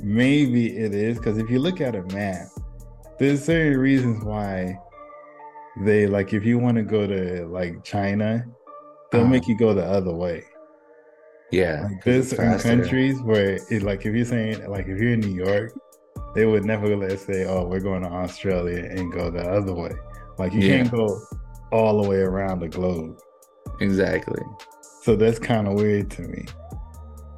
maybe 0.00 0.76
it 0.76 0.94
is 0.94 1.18
because 1.18 1.38
if 1.38 1.50
you 1.50 1.58
look 1.58 1.80
at 1.80 1.94
a 1.94 2.02
map, 2.14 2.46
there's 3.18 3.44
certain 3.44 3.78
reasons 3.78 4.22
why 4.24 4.78
they 5.82 6.06
like 6.06 6.32
if 6.32 6.44
you 6.44 6.58
want 6.58 6.76
to 6.76 6.82
go 6.82 7.06
to 7.06 7.46
like 7.46 7.82
China, 7.84 8.44
they'll 9.10 9.22
Uh-huh. 9.22 9.30
make 9.30 9.46
you 9.48 9.56
go 9.58 9.74
the 9.74 9.84
other 9.84 10.12
way. 10.14 10.44
yeah. 11.52 11.84
Like 11.84 12.04
there's 12.04 12.30
certain 12.30 12.58
countries 12.58 13.20
where 13.22 13.58
it 13.70 13.82
like 13.82 14.04
if 14.06 14.14
you're 14.14 14.24
saying 14.24 14.68
like 14.68 14.86
if 14.88 14.98
you're 15.00 15.12
in 15.12 15.20
New 15.20 15.34
York, 15.44 15.72
they 16.34 16.44
would 16.44 16.64
never 16.64 16.94
let 16.96 17.12
us 17.12 17.24
say, 17.24 17.46
"Oh, 17.46 17.66
we're 17.66 17.80
going 17.80 18.02
to 18.02 18.08
Australia 18.08 18.84
and 18.84 19.12
go 19.12 19.30
the 19.30 19.42
other 19.48 19.72
way." 19.74 19.92
Like 20.38 20.52
you 20.52 20.60
Yeah. 20.60 20.78
can't 20.78 20.90
go 20.90 21.18
all 21.72 22.02
the 22.02 22.08
way 22.08 22.18
around 22.20 22.60
the 22.60 22.68
globe. 22.68 23.18
Exactly. 23.80 24.42
So 25.02 25.14
that's 25.16 25.38
kind 25.38 25.66
of 25.68 25.74
weird 25.74 26.10
to 26.12 26.22
me. 26.22 26.46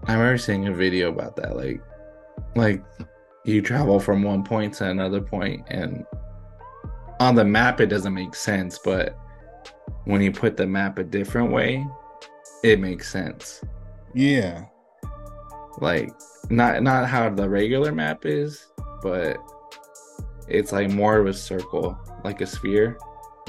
I 0.07 0.15
remember 0.15 0.39
seeing 0.39 0.67
a 0.69 0.73
video 0.73 1.11
about 1.11 1.37
that. 1.37 1.55
Like, 1.57 1.81
like 2.57 2.83
you 3.45 3.63
travel 3.63 3.99
from 4.01 4.23
one 4.23 4.43
point 4.45 4.75
to 4.75 4.89
another 4.91 5.21
point, 5.21 5.65
and 5.69 6.05
on 7.21 7.35
the 7.35 7.45
map 7.45 7.81
it 7.81 7.87
doesn't 7.87 8.15
make 8.15 8.35
sense, 8.35 8.79
but 8.79 9.17
when 10.05 10.21
you 10.23 10.33
put 10.33 10.57
the 10.57 10.67
map 10.67 10.99
a 10.99 11.05
different 11.05 11.51
way, 11.53 11.85
it 12.63 12.81
makes 12.81 13.11
sense. 13.11 13.63
Yeah, 14.15 14.65
Like, 15.81 16.11
not 16.51 16.83
not 16.83 17.07
how 17.07 17.29
the 17.31 17.49
regular 17.49 17.93
map 17.93 18.25
is, 18.25 18.67
but 19.03 19.37
it's 20.49 20.73
like 20.73 20.91
more 20.91 21.19
of 21.19 21.27
a 21.27 21.35
circle, 21.35 21.97
like 22.25 22.41
a 22.41 22.47
sphere. 22.47 22.99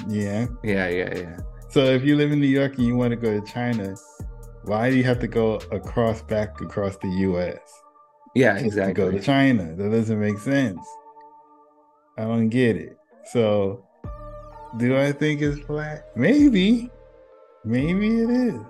yeah. 0.08 0.48
Yeah, 0.64 0.88
yeah, 0.90 1.18
yeah. 1.18 1.38
So 1.70 1.86
if 1.86 2.04
you 2.04 2.16
live 2.16 2.32
in 2.32 2.40
New 2.42 2.48
York 2.48 2.78
and 2.78 2.86
you 2.86 2.96
want 2.96 3.12
to 3.12 3.16
go 3.16 3.40
to 3.40 3.46
China, 3.52 3.96
why 4.64 4.90
do 4.90 4.98
you 4.98 5.04
have 5.04 5.20
to 5.20 5.28
go 5.28 5.56
across 5.72 6.22
back 6.24 6.60
across 6.62 6.98
the 6.98 7.10
U.S. 7.30 7.60
Yeah, 8.36 8.58
exactly. 8.58 8.94
to 8.94 9.12
go 9.12 9.12
to 9.12 9.20
China? 9.20 9.76
That 9.76 9.92
doesn't 9.92 10.20
make 10.20 10.38
sense. 10.40 10.80
I 12.18 12.24
don't 12.24 12.50
get 12.50 12.76
it. 12.76 12.98
So, 13.32 13.86
do 14.78 14.98
I 14.98 15.12
think 15.12 15.42
it's 15.42 15.60
flat? 15.62 16.12
Maybe, 16.16 16.90
maybe 17.64 18.20
it 18.20 18.30
is. 18.30 18.62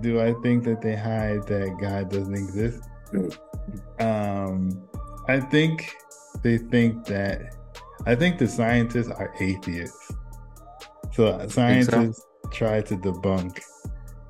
Do 0.00 0.20
I 0.20 0.34
think 0.42 0.64
that 0.64 0.82
they 0.82 0.96
hide 0.96 1.46
that 1.46 1.76
God 1.80 2.10
doesn't 2.10 2.34
exist? 2.34 2.82
Um, 4.00 4.88
I 5.28 5.40
think 5.40 5.94
they 6.42 6.58
think 6.58 7.04
that. 7.06 7.54
I 8.06 8.14
think 8.14 8.38
the 8.38 8.48
scientists 8.48 9.08
are 9.08 9.32
atheists. 9.40 10.12
So 11.12 11.46
scientists 11.48 12.26
try 12.50 12.80
to 12.82 12.96
debunk 12.96 13.60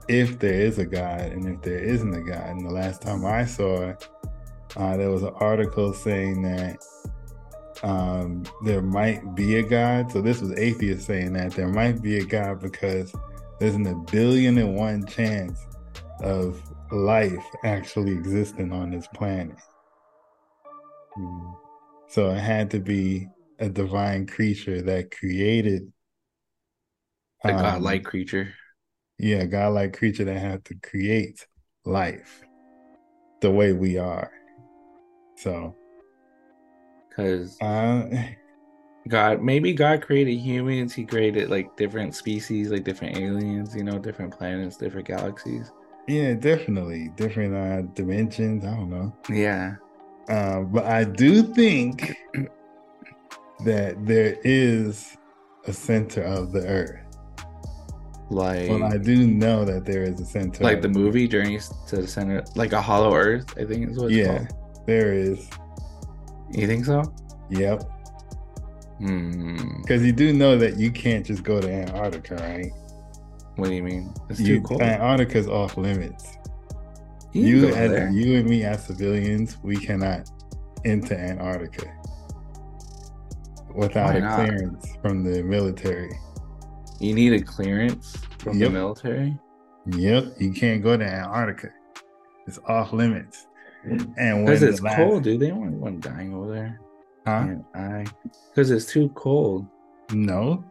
if 0.09 0.39
there 0.39 0.61
is 0.61 0.79
a 0.79 0.85
God 0.85 1.21
and 1.21 1.49
if 1.49 1.63
there 1.63 1.79
isn't 1.79 2.15
a 2.15 2.21
God. 2.21 2.47
And 2.49 2.67
the 2.67 2.73
last 2.73 3.03
time 3.03 3.25
I 3.25 3.45
saw 3.45 3.91
it, 3.91 4.09
uh, 4.77 4.97
there 4.97 5.11
was 5.11 5.23
an 5.23 5.33
article 5.37 5.93
saying 5.93 6.43
that 6.43 6.85
um, 7.83 8.45
there 8.65 8.83
might 8.83 9.35
be 9.35 9.57
a 9.57 9.63
God. 9.63 10.11
So 10.11 10.21
this 10.21 10.41
was 10.41 10.53
atheists 10.53 11.07
saying 11.07 11.33
that 11.35 11.53
there 11.53 11.69
might 11.69 12.03
be 12.03 12.19
a 12.19 12.25
God 12.25 12.61
because 12.61 13.15
there's 13.59 13.75
an 13.75 13.87
a 13.87 13.95
billion 13.95 14.59
and 14.59 14.77
one 14.77 15.07
chance 15.07 15.61
of 16.21 16.61
life 16.91 17.45
actually 17.65 18.13
existing 18.13 18.73
on 18.73 18.91
this 18.91 19.07
planet. 19.15 19.57
Hmm. 21.15 21.51
So 22.09 22.31
it 22.31 22.41
had 22.41 22.71
to 22.73 22.81
be 22.81 23.29
a 23.59 23.69
divine 23.69 24.27
creature 24.27 24.83
that 24.83 25.11
created 25.11 25.93
A 27.45 27.53
um, 27.53 27.61
godlike 27.61 28.05
creature. 28.05 28.55
Yeah, 29.25 29.39
a 29.39 29.47
godlike 29.47 29.97
creature 29.97 30.25
that 30.27 30.39
had 30.39 30.63
to 30.67 30.75
create 30.83 31.47
life 31.87 32.43
the 33.41 33.51
way 33.51 33.73
we 33.73 33.97
are. 33.97 34.31
So, 35.39 35.75
Because 37.09 37.59
uh, 37.63 38.05
God, 39.09 39.43
maybe 39.43 39.73
God 39.73 40.03
created 40.03 40.35
humans. 40.35 40.93
He 40.93 41.07
created 41.07 41.49
like 41.49 41.75
different 41.79 42.15
species, 42.15 42.71
like 42.71 42.85
different 42.85 43.17
aliens, 43.17 43.75
you 43.75 43.83
know, 43.83 43.99
different 43.99 44.37
planets, 44.37 44.77
different 44.77 45.07
galaxies. 45.07 45.73
yeah, 46.07 46.35
definitely 46.35 47.09
different 47.17 47.55
uh, 47.55 47.81
dimensions. 47.95 48.63
I 48.63 48.75
don't 48.77 48.91
know, 48.91 49.17
Yeah. 49.31 49.77
uh, 50.29 50.61
but 50.61 50.85
I 50.85 51.05
do 51.05 51.43
think 51.55 52.15
that 53.65 54.05
there 54.05 54.37
is 54.45 55.17
a 55.67 55.73
center 55.73 56.23
of 56.23 56.53
the 56.53 56.67
earth. 56.67 57.04
Like, 58.31 58.71
Well, 58.71 58.85
I 58.85 58.97
do 58.97 59.27
know 59.27 59.65
that 59.65 59.85
there 59.85 60.03
is 60.03 60.21
a 60.21 60.25
center. 60.25 60.65
like 60.65 60.81
the 60.83 60.89
movie 60.89 61.29
Journeys 61.29 61.71
to 61.89 61.97
the 61.97 62.07
Center, 62.09 62.43
like 62.55 62.73
a 62.73 62.81
Hollow 62.81 63.15
Earth, 63.15 63.53
I 63.59 63.65
think 63.65 63.91
is 63.91 63.99
what 63.99 64.07
it's 64.11 64.17
Yeah, 64.17 64.47
there 64.87 65.13
is. 65.13 65.49
You 66.53 66.67
think 66.67 66.85
so? 66.87 67.03
Yep. 67.51 67.83
Hmm. 68.99 69.57
Because 69.83 70.03
you 70.05 70.13
do 70.13 70.33
know 70.33 70.57
that 70.57 70.77
you 70.79 70.91
can't 70.91 71.25
just 71.27 71.43
go 71.43 71.61
to 71.61 71.71
Antarctica, 71.71 72.37
right? 72.37 72.71
What 73.57 73.69
do 73.69 73.75
you 73.75 73.83
mean? 73.83 74.13
It's 74.31 74.41
You, 74.41 74.57
too 74.57 74.63
cold. 74.63 74.83
Antarctica's 74.83 75.47
off 75.47 75.77
limits. 75.77 76.39
You, 77.33 77.43
You, 77.47 77.69
as 77.69 77.91
there. 77.91 78.11
you 78.11 78.39
and 78.39 78.49
me 78.49 78.65
as 78.65 78.85
civilians, 78.87 79.59
we 79.63 79.77
cannot 79.77 80.31
enter 80.85 81.15
Antarctica 81.15 81.93
without 83.75 84.17
a 84.17 84.21
clearance 84.21 84.87
from 85.03 85.25
the 85.25 85.43
military. 85.43 86.11
You 87.01 87.15
need 87.15 87.33
a 87.33 87.43
clearance 87.43 88.17
from 88.39 88.59
Yep. 88.59 88.69
the 88.69 88.73
military. 88.73 89.39
Yep, 89.87 90.25
you 90.39 90.53
can't 90.53 90.83
go 90.83 90.97
to 90.97 91.05
Antarctica. 91.05 91.69
It's 92.47 92.59
off 92.67 92.93
limits. 92.93 93.47
And 93.85 94.47
Because 94.47 94.63
it's 94.63 94.81
last- 94.81 94.97
cold, 94.97 95.25
dude. 95.25 95.41
They 95.41 95.49
don't 95.49 95.61
want 95.61 95.73
anyone 95.73 96.01
dying 96.01 96.35
over 96.35 96.51
there. 96.53 96.81
huh? 97.27 97.55
I, 97.75 98.05
because 98.51 98.71
it's 98.71 98.87
too 98.87 99.09
cold. 99.11 99.67
No, 100.13 100.65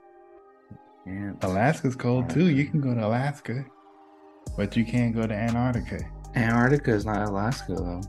And 1.06 1.38
Alaska's 1.44 1.96
cold 1.96 2.30
too. 2.30 2.50
You 2.50 2.66
can 2.66 2.80
go 2.80 2.94
to 2.96 3.06
Alaska, 3.06 3.66
but 4.56 4.78
you 4.78 4.86
can't 4.86 5.14
go 5.14 5.28
to 5.28 5.34
Antarctica. 5.34 6.00
Antarctica 6.36 6.92
is 6.92 7.06
not 7.06 7.28
Alaska 7.28 7.74
though. 7.76 8.02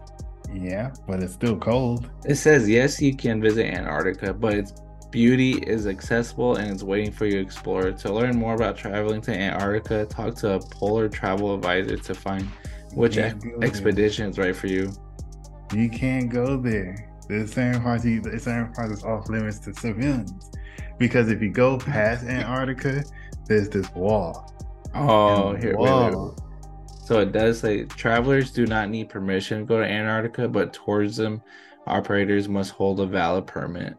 Yeah, 0.55 0.93
but 1.09 1.21
it's 1.23 1.33
still 1.35 1.57
cold. 1.57 2.09
It 2.25 2.37
says 2.37 2.69
yes, 2.69 3.01
you 3.03 3.17
can 3.17 3.41
visit 3.41 3.67
Antarctica, 3.67 4.33
but 4.33 4.55
its 4.55 4.75
beauty 5.15 5.53
is 5.65 5.87
accessible 5.87 6.57
and 6.57 6.69
it's 6.73 6.83
waiting 6.83 7.13
for 7.13 7.25
you 7.25 7.35
to 7.35 7.39
explore. 7.41 7.93
To 7.93 8.13
learn 8.13 8.37
more 8.37 8.55
about 8.57 8.77
traveling 8.77 9.21
to 9.23 9.33
Antarctica, 9.33 10.07
talk 10.07 10.35
to 10.39 10.55
a 10.55 10.59
polar 10.61 11.09
travel 11.09 11.55
advisor 11.55 11.97
to 11.97 12.15
find 12.17 12.43
which 12.95 13.17
ex- 13.17 13.45
expedition 13.63 14.29
is 14.29 14.39
right 14.39 14.57
for 14.57 14.67
you. 14.67 14.91
You 15.73 15.89
can't 15.89 16.29
go 16.29 16.57
there. 16.57 17.09
The 17.29 17.47
same. 17.47 17.75
You, 18.05 18.21
there's 18.23 18.43
certain 18.43 18.73
parts 18.73 18.91
that's 18.91 19.05
off 19.05 19.29
limits 19.29 19.61
to 19.61 19.73
civilians, 19.75 20.51
because 20.99 21.31
if 21.31 21.41
you 21.41 21.49
go 21.49 21.79
past 21.79 22.25
Antarctica, 22.27 23.05
there's 23.47 23.69
this 23.69 23.89
wall. 23.95 24.53
Oh, 24.97 25.53
the 25.53 25.61
here, 25.61 25.77
wait, 25.79 25.91
wait, 25.91 26.05
wait. 26.07 26.15
wall- 26.17 26.37
So 27.05 27.21
it 27.21 27.31
does 27.31 27.61
say 27.61 27.85
travelers 27.85 28.51
do 28.51 28.67
not 28.67 28.91
need 28.91 29.09
permission 29.11 29.61
to 29.61 29.65
go 29.65 29.79
to 29.79 29.87
Antarctica, 29.87 30.49
but 30.49 30.73
tourism 30.73 31.41
operators 31.87 32.49
must 32.49 32.73
hold 32.73 32.99
a 32.99 33.07
valid 33.07 33.47
permit. 33.47 33.97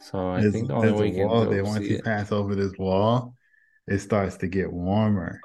So 0.00 0.30
I 0.30 0.40
There's, 0.40 0.52
think 0.54 0.68
the 0.68 0.74
only 0.74 0.92
way 0.92 1.08
you 1.10 1.26
wall 1.26 1.44
go 1.44 1.50
there. 1.50 1.64
Once 1.64 1.86
you 1.86 1.96
it. 1.96 2.04
pass 2.04 2.32
over 2.32 2.54
this 2.54 2.72
wall, 2.78 3.34
it 3.86 3.98
starts 3.98 4.36
to 4.38 4.46
get 4.46 4.72
warmer, 4.72 5.40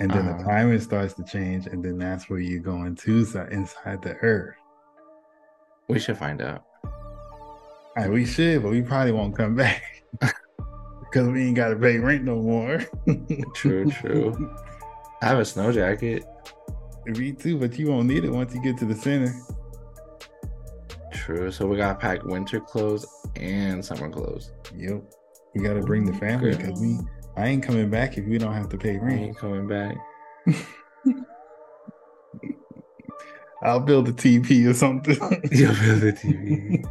and 0.00 0.10
then 0.10 0.26
the 0.26 0.32
Uh-huh. 0.32 0.44
climate 0.44 0.82
starts 0.82 1.14
to 1.14 1.24
change, 1.24 1.66
and 1.66 1.84
then 1.84 1.98
that's 1.98 2.30
where 2.30 2.38
you 2.40 2.58
go 2.60 2.84
into 2.84 3.24
si- 3.24 3.38
inside 3.50 4.00
the 4.02 4.14
Earth. 4.16 4.54
We 5.88 5.98
should 5.98 6.16
find 6.16 6.40
out. 6.40 6.64
Right, 7.96 8.10
we 8.10 8.24
should, 8.24 8.62
but 8.62 8.70
we 8.70 8.80
probably 8.80 9.12
won't 9.12 9.36
come 9.36 9.54
back 9.54 9.82
because 10.20 11.28
we 11.28 11.48
ain't 11.48 11.56
got 11.56 11.68
to 11.68 11.76
pay 11.76 11.98
rent 11.98 12.24
no 12.24 12.36
more. 12.40 12.80
True, 13.54 13.84
true. 13.90 14.56
I 15.20 15.26
have 15.26 15.38
a 15.38 15.44
snow 15.44 15.70
jacket. 15.70 16.24
Me 17.04 17.32
too, 17.32 17.58
but 17.58 17.78
you 17.78 17.88
won't 17.90 18.08
need 18.08 18.24
it 18.24 18.30
once 18.30 18.54
you 18.54 18.62
get 18.62 18.78
to 18.78 18.86
the 18.86 18.94
center. 18.94 19.34
True. 21.12 21.50
So 21.50 21.66
we 21.66 21.76
gotta 21.76 21.98
pack 21.98 22.24
winter 22.24 22.60
clothes 22.60 23.06
and 23.36 23.84
summer 23.84 24.08
clothes. 24.10 24.52
Yep. 24.76 25.02
We 25.54 25.62
got 25.62 25.74
to 25.74 25.80
bring 25.80 26.04
the 26.06 26.14
family 26.14 26.56
because 26.56 26.80
we. 26.80 26.98
I 27.36 27.46
ain't 27.46 27.62
coming 27.62 27.88
back 27.90 28.18
if 28.18 28.26
we 28.26 28.38
don't 28.38 28.52
have 28.52 28.68
to 28.70 28.78
pay 28.78 28.98
rent. 28.98 29.20
ain't 29.20 29.38
coming 29.38 29.66
back. 29.66 29.96
I'll 33.62 33.80
build 33.80 34.08
a 34.08 34.12
TV 34.12 34.66
or 34.68 34.74
something. 34.74 35.14
You'll 35.50 35.74
build 35.74 36.02
a 36.02 36.12
TV. 36.12 36.84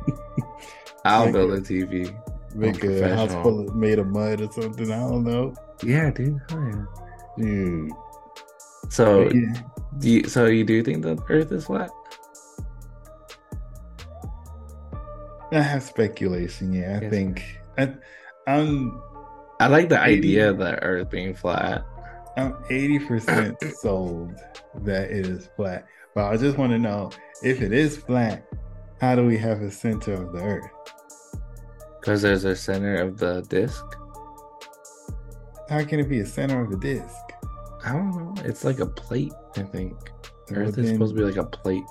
I'll 1.05 1.31
build 1.31 1.51
a- 1.51 1.55
a 1.55 1.61
TV. 1.61 2.15
Make 2.55 2.83
a 2.83 3.15
house 3.15 3.31
full 3.43 3.61
of, 3.67 3.75
made 3.75 3.99
of 3.99 4.07
mud 4.07 4.41
or 4.41 4.51
something. 4.51 4.91
I 4.91 4.97
don't 4.97 5.23
know. 5.23 5.53
Yeah, 5.83 6.11
dude. 6.11 6.39
Oh, 6.51 6.67
yeah. 6.67 6.85
Dude. 7.37 7.91
So, 8.89 9.29
yeah. 9.29 9.61
do 9.99 10.09
you, 10.09 10.27
so 10.27 10.47
you 10.47 10.63
do 10.65 10.83
think 10.83 11.03
the 11.03 11.17
Earth 11.29 11.51
is 11.51 11.65
flat? 11.65 11.91
Have 15.59 15.83
speculation. 15.83 16.71
Yeah, 16.73 16.97
I 16.99 17.01
Yes. 17.03 17.09
think 17.11 17.43
I, 17.77 17.93
I'm 18.47 19.01
I 19.59 19.67
like 19.67 19.89
the 19.89 19.95
Maybe. 19.99 20.19
idea 20.39 20.49
of 20.51 20.57
the 20.57 20.81
Earth 20.83 21.09
being 21.09 21.33
flat. 21.35 21.83
I'm 22.37 22.55
eighty 22.69 22.99
percent 22.99 23.57
sold 23.81 24.33
that 24.83 25.11
it 25.11 25.27
is 25.27 25.49
flat. 25.55 25.85
But 26.15 26.25
I 26.31 26.37
just 26.37 26.57
want 26.57 26.71
to 26.71 26.79
know 26.79 27.11
if 27.43 27.61
it 27.61 27.71
is 27.73 27.97
flat, 27.97 28.45
how 28.99 29.15
do 29.15 29.25
we 29.25 29.37
have 29.37 29.61
a 29.61 29.71
center 29.71 30.13
of 30.13 30.31
the 30.33 30.39
Earth? 30.39 30.69
Because 31.99 32.21
there's 32.21 32.45
a 32.45 32.55
center 32.55 32.95
of 32.95 33.17
the 33.17 33.41
disk. 33.49 33.83
How 35.69 35.83
can 35.85 35.99
it 35.99 36.09
be 36.09 36.19
a 36.19 36.25
center 36.25 36.61
of 36.61 36.69
the 36.71 36.77
disk? 36.77 37.15
I 37.85 37.93
don't 37.93 38.11
know. 38.11 38.33
It's 38.43 38.63
like 38.65 38.79
a 38.79 38.85
plate, 38.85 39.33
I 39.55 39.63
think. 39.63 39.93
So 40.47 40.55
Earth 40.55 40.77
is 40.77 40.89
supposed 40.89 41.15
to 41.15 41.19
be 41.19 41.25
like 41.25 41.37
a 41.37 41.45
plate. 41.45 41.83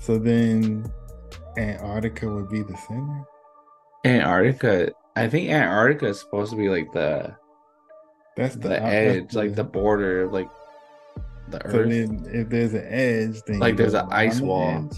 So 0.00 0.18
then, 0.18 0.90
Antarctica 1.56 2.28
would 2.28 2.48
be 2.48 2.62
the 2.62 2.76
center. 2.76 3.24
Antarctica, 4.04 4.92
I 5.16 5.28
think 5.28 5.50
Antarctica 5.50 6.08
is 6.08 6.20
supposed 6.20 6.50
to 6.52 6.56
be 6.56 6.68
like 6.68 6.92
the 6.92 7.34
That's 8.36 8.54
the, 8.56 8.68
the 8.68 8.82
edge, 8.82 9.22
that's 9.22 9.34
like 9.34 9.54
the 9.54 9.64
border 9.64 10.28
like 10.30 10.48
the 11.48 11.60
So 11.70 11.78
Earth. 11.78 11.88
then, 11.90 12.26
if 12.32 12.48
there's 12.48 12.74
an 12.74 12.86
edge, 12.86 13.42
then 13.46 13.58
Like 13.58 13.76
there's 13.76 13.94
an 13.94 14.08
ice 14.10 14.38
the 14.38 14.44
wall. 14.46 14.90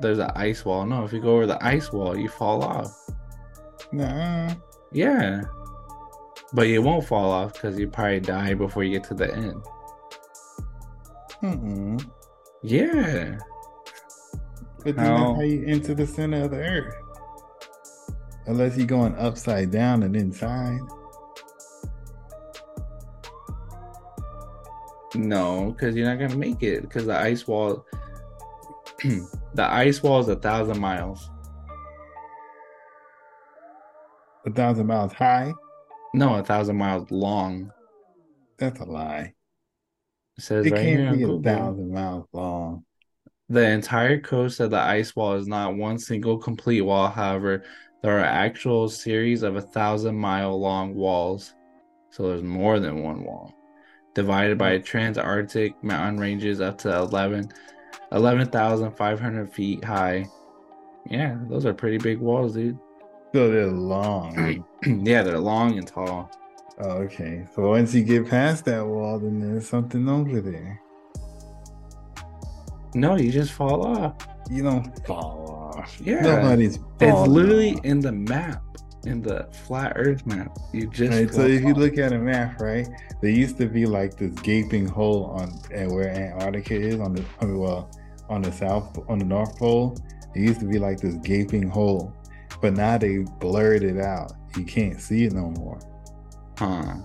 There's 0.00 0.18
an 0.18 0.30
ice 0.34 0.64
wall. 0.64 0.84
No, 0.84 1.04
if 1.04 1.12
you 1.12 1.20
go 1.20 1.36
over 1.36 1.46
the 1.46 1.64
ice 1.64 1.90
wall, 1.92 2.16
you 2.16 2.28
fall 2.28 2.62
off. 2.62 2.94
Nuh-uh. 3.92 4.54
Yeah. 4.92 5.42
But 6.52 6.68
you 6.68 6.82
won't 6.82 7.06
fall 7.06 7.30
off 7.30 7.54
because 7.54 7.78
you 7.78 7.88
probably 7.88 8.20
die 8.20 8.54
before 8.54 8.84
you 8.84 8.92
get 8.98 9.08
to 9.08 9.14
the 9.14 9.34
end. 9.34 9.62
Mm-mm. 11.42 12.10
Yeah. 12.62 13.38
But 14.86 14.94
then 14.94 15.04
How- 15.06 15.16
that's 15.16 15.36
how 15.38 15.42
you 15.42 15.64
enter 15.66 15.94
the 15.94 16.06
center 16.06 16.44
of 16.44 16.52
the 16.52 16.58
earth. 16.58 16.94
Unless 18.46 18.76
you're 18.76 18.86
going 18.86 19.16
upside 19.16 19.72
down 19.72 20.04
and 20.04 20.14
inside. 20.14 20.78
No, 25.16 25.72
because 25.72 25.96
you're 25.96 26.06
not 26.06 26.20
gonna 26.20 26.36
make 26.36 26.62
it 26.62 26.82
because 26.82 27.06
the 27.06 27.18
ice 27.18 27.48
wall 27.48 27.84
the 29.02 29.64
ice 29.64 30.04
wall 30.04 30.20
is 30.20 30.28
a 30.28 30.36
thousand 30.36 30.78
miles. 30.78 31.28
A 34.46 34.52
thousand 34.52 34.86
miles 34.86 35.12
high. 35.14 35.52
No, 36.14 36.36
a 36.36 36.44
thousand 36.44 36.76
miles 36.76 37.10
long. 37.10 37.72
That's 38.56 38.78
a 38.78 38.84
lie. 38.84 39.34
It 40.38 40.44
says 40.44 40.64
It 40.66 40.72
right 40.72 40.82
can't 40.82 41.08
on 41.08 41.16
be 41.16 41.22
a 41.24 41.40
thousand 41.56 41.92
miles 41.92 42.28
long. 42.32 42.84
The 43.48 43.70
entire 43.70 44.20
coast 44.20 44.58
of 44.58 44.70
the 44.70 44.80
ice 44.80 45.14
wall 45.14 45.34
is 45.34 45.46
not 45.46 45.76
one 45.76 45.98
single 45.98 46.36
complete 46.36 46.80
wall, 46.80 47.08
however, 47.08 47.62
there 48.02 48.18
are 48.18 48.24
actual 48.24 48.88
series 48.88 49.42
of 49.42 49.56
a 49.56 49.60
thousand 49.60 50.16
mile 50.16 50.60
long 50.60 50.94
walls. 50.94 51.54
So 52.10 52.28
there's 52.28 52.42
more 52.42 52.80
than 52.80 53.02
one 53.02 53.22
wall. 53.24 53.54
Divided 54.14 54.58
by 54.58 54.78
transantarctic 54.78 55.74
mountain 55.82 56.18
ranges 56.18 56.60
up 56.60 56.78
to 56.78 56.96
11 56.96 57.52
11,500 58.12 59.52
feet 59.52 59.84
high. 59.84 60.26
Yeah, 61.08 61.36
those 61.48 61.66
are 61.66 61.74
pretty 61.74 61.98
big 61.98 62.18
walls, 62.18 62.54
dude. 62.54 62.78
So 63.34 63.50
they're 63.50 63.66
long. 63.66 64.64
yeah, 64.86 65.22
they're 65.22 65.38
long 65.38 65.76
and 65.76 65.86
tall. 65.86 66.30
oh, 66.78 66.90
okay. 67.02 67.44
So 67.54 67.68
once 67.68 67.92
you 67.92 68.02
get 68.02 68.30
past 68.30 68.64
that 68.64 68.86
wall, 68.86 69.18
then 69.18 69.40
there's 69.40 69.68
something 69.68 70.08
over 70.08 70.40
there. 70.40 70.80
No, 72.96 73.16
you 73.16 73.30
just 73.30 73.52
fall 73.52 73.84
off. 73.86 74.26
You 74.50 74.62
don't 74.62 75.06
fall 75.06 75.74
off. 75.76 76.00
Yeah. 76.02 76.22
Nobody's 76.22 76.78
It's 76.98 77.28
literally 77.28 77.74
off. 77.74 77.84
in 77.84 78.00
the 78.00 78.12
map, 78.12 78.62
in 79.04 79.20
the 79.20 79.46
flat 79.66 79.92
Earth 79.96 80.24
map. 80.24 80.56
You 80.72 80.88
just 80.88 81.12
Right, 81.12 81.28
so 81.28 81.42
fall 81.42 81.50
if 81.50 81.62
you 81.62 81.74
look 81.74 81.98
at 81.98 82.14
a 82.14 82.18
map, 82.18 82.58
right, 82.58 82.88
there 83.20 83.30
used 83.30 83.58
to 83.58 83.66
be 83.66 83.84
like 83.84 84.16
this 84.16 84.32
gaping 84.36 84.86
hole 84.86 85.26
on 85.26 85.52
and 85.74 85.92
where 85.92 86.08
Antarctica 86.08 86.74
is 86.74 86.98
on 86.98 87.12
the 87.12 87.22
I 87.42 87.44
mean, 87.44 87.58
well 87.58 87.90
on 88.30 88.40
the 88.40 88.50
south 88.50 88.98
on 89.10 89.18
the 89.18 89.26
North 89.26 89.58
Pole. 89.58 89.94
It 90.34 90.40
used 90.40 90.60
to 90.60 90.66
be 90.66 90.78
like 90.78 90.98
this 90.98 91.16
gaping 91.16 91.68
hole, 91.68 92.14
but 92.62 92.72
now 92.72 92.96
they 92.96 93.18
blurred 93.40 93.82
it 93.82 93.98
out. 93.98 94.32
You 94.56 94.64
can't 94.64 94.98
see 94.98 95.24
it 95.24 95.34
no 95.34 95.50
more. 95.50 95.78
Huh. 96.58 96.96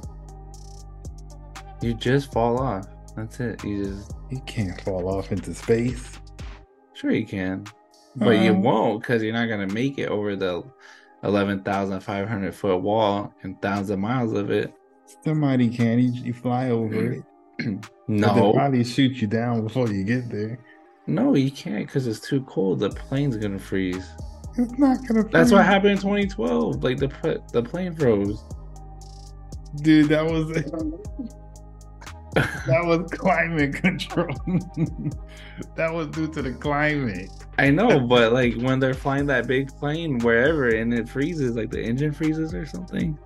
You 1.81 1.93
just 1.95 2.31
fall 2.31 2.59
off. 2.61 2.87
That's 3.21 3.39
it. 3.39 3.63
You 3.63 3.85
just 3.85 4.11
You 4.29 4.39
can't 4.45 4.79
fall 4.81 5.07
off 5.13 5.31
into 5.31 5.53
space. 5.53 6.19
sure 6.93 7.11
you 7.11 7.25
can, 7.25 7.65
but 8.15 8.31
you 8.31 8.51
Um, 8.51 8.61
won't 8.63 9.01
because 9.01 9.21
you're 9.23 9.33
not 9.33 9.47
gonna 9.47 9.67
make 9.67 9.97
it 9.99 10.09
over 10.09 10.35
the 10.35 10.63
eleven 11.23 11.61
thousand 11.63 11.99
five 12.01 12.27
hundred 12.27 12.55
foot 12.55 12.81
wall 12.81 13.33
and 13.43 13.61
thousand 13.61 13.99
miles 13.99 14.33
of 14.33 14.49
it. 14.51 14.73
Somebody 15.23 15.69
can. 15.69 15.99
You, 15.99 16.11
you 16.23 16.33
fly 16.33 16.69
over 16.69 17.11
it. 17.13 17.23
no, 18.07 18.33
They'll 18.33 18.53
probably 18.53 18.83
shoot 18.83 19.17
you 19.21 19.27
down 19.27 19.63
before 19.63 19.87
you 19.89 20.03
get 20.03 20.29
there. 20.29 20.57
no, 21.07 21.35
you 21.35 21.51
can't 21.51 21.85
because 21.85 22.07
it's 22.07 22.19
too 22.19 22.41
cold. 22.43 22.79
The 22.79 22.89
plane's 22.89 23.37
gonna 23.37 23.59
freeze. 23.59 24.07
It's 24.57 24.77
not 24.79 25.05
gonna. 25.07 25.23
That's 25.25 25.51
what 25.51 25.63
happened 25.65 25.91
in 25.91 25.97
2012. 25.97 26.83
Like 26.83 26.97
the 26.97 27.41
the 27.53 27.61
plane 27.63 27.93
froze. 27.95 28.43
Dude, 29.83 30.09
that 30.09 30.25
was 30.25 30.51
that 32.33 32.81
was 32.83 33.09
climate 33.11 33.75
control. 33.75 34.35
that 35.75 35.93
was 35.93 36.07
due 36.07 36.31
to 36.33 36.41
the 36.41 36.53
climate. 36.53 37.29
I 37.57 37.69
know, 37.69 37.99
but 37.99 38.33
like 38.33 38.55
when 38.55 38.79
they're 38.79 38.93
flying 38.93 39.25
that 39.27 39.47
big 39.47 39.69
plane 39.77 40.19
wherever 40.19 40.69
and 40.69 40.93
it 40.93 41.09
freezes, 41.09 41.55
like 41.55 41.71
the 41.71 41.81
engine 41.81 42.11
freezes 42.11 42.53
or 42.53 42.65
something, 42.65 43.17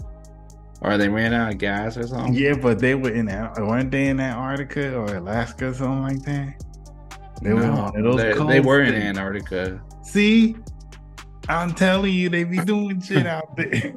or 0.81 0.97
they 0.97 1.09
ran 1.09 1.33
out 1.33 1.53
of 1.53 1.57
gas 1.57 1.97
or 1.97 2.07
something. 2.07 2.33
Yeah, 2.33 2.55
but 2.55 2.79
they 2.79 2.95
were 2.95 3.11
in 3.11 3.27
weren't 3.27 3.91
they 3.91 4.07
in 4.07 4.19
Antarctica 4.19 4.95
or 4.95 5.15
Alaska, 5.15 5.69
or 5.69 5.73
something 5.73 6.01
like 6.03 6.23
that. 6.23 6.63
They 7.41 7.49
no, 7.49 7.91
were 7.93 8.45
they 8.47 8.59
were 8.59 8.81
in 8.81 8.95
Antarctica. 8.95 9.81
See, 10.03 10.55
I'm 11.47 11.73
telling 11.73 12.13
you, 12.13 12.29
they 12.29 12.43
be 12.43 12.59
doing 12.59 13.01
shit 13.01 13.27
out 13.27 13.55
there. 13.55 13.93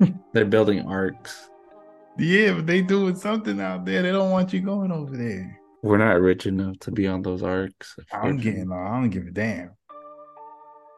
They're 0.32 0.44
building 0.44 0.86
arks. 0.86 1.49
Yeah, 2.18 2.54
but 2.54 2.66
they 2.66 2.82
doing 2.82 3.14
something 3.14 3.60
out 3.60 3.84
there. 3.84 4.02
They 4.02 4.12
don't 4.12 4.30
want 4.30 4.52
you 4.52 4.60
going 4.60 4.92
over 4.92 5.16
there. 5.16 5.58
We're 5.82 5.98
not 5.98 6.20
rich 6.20 6.46
enough 6.46 6.78
to 6.80 6.90
be 6.90 7.06
on 7.06 7.22
those 7.22 7.42
arks. 7.42 7.96
I'm 8.12 8.36
getting. 8.36 8.70
I 8.70 9.00
don't 9.00 9.10
give 9.10 9.26
a 9.26 9.30
damn. 9.30 9.70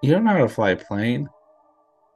You 0.03 0.11
don't 0.11 0.25
know 0.25 0.33
how 0.33 0.39
to 0.39 0.49
fly 0.49 0.71
a 0.71 0.77
plane. 0.77 1.29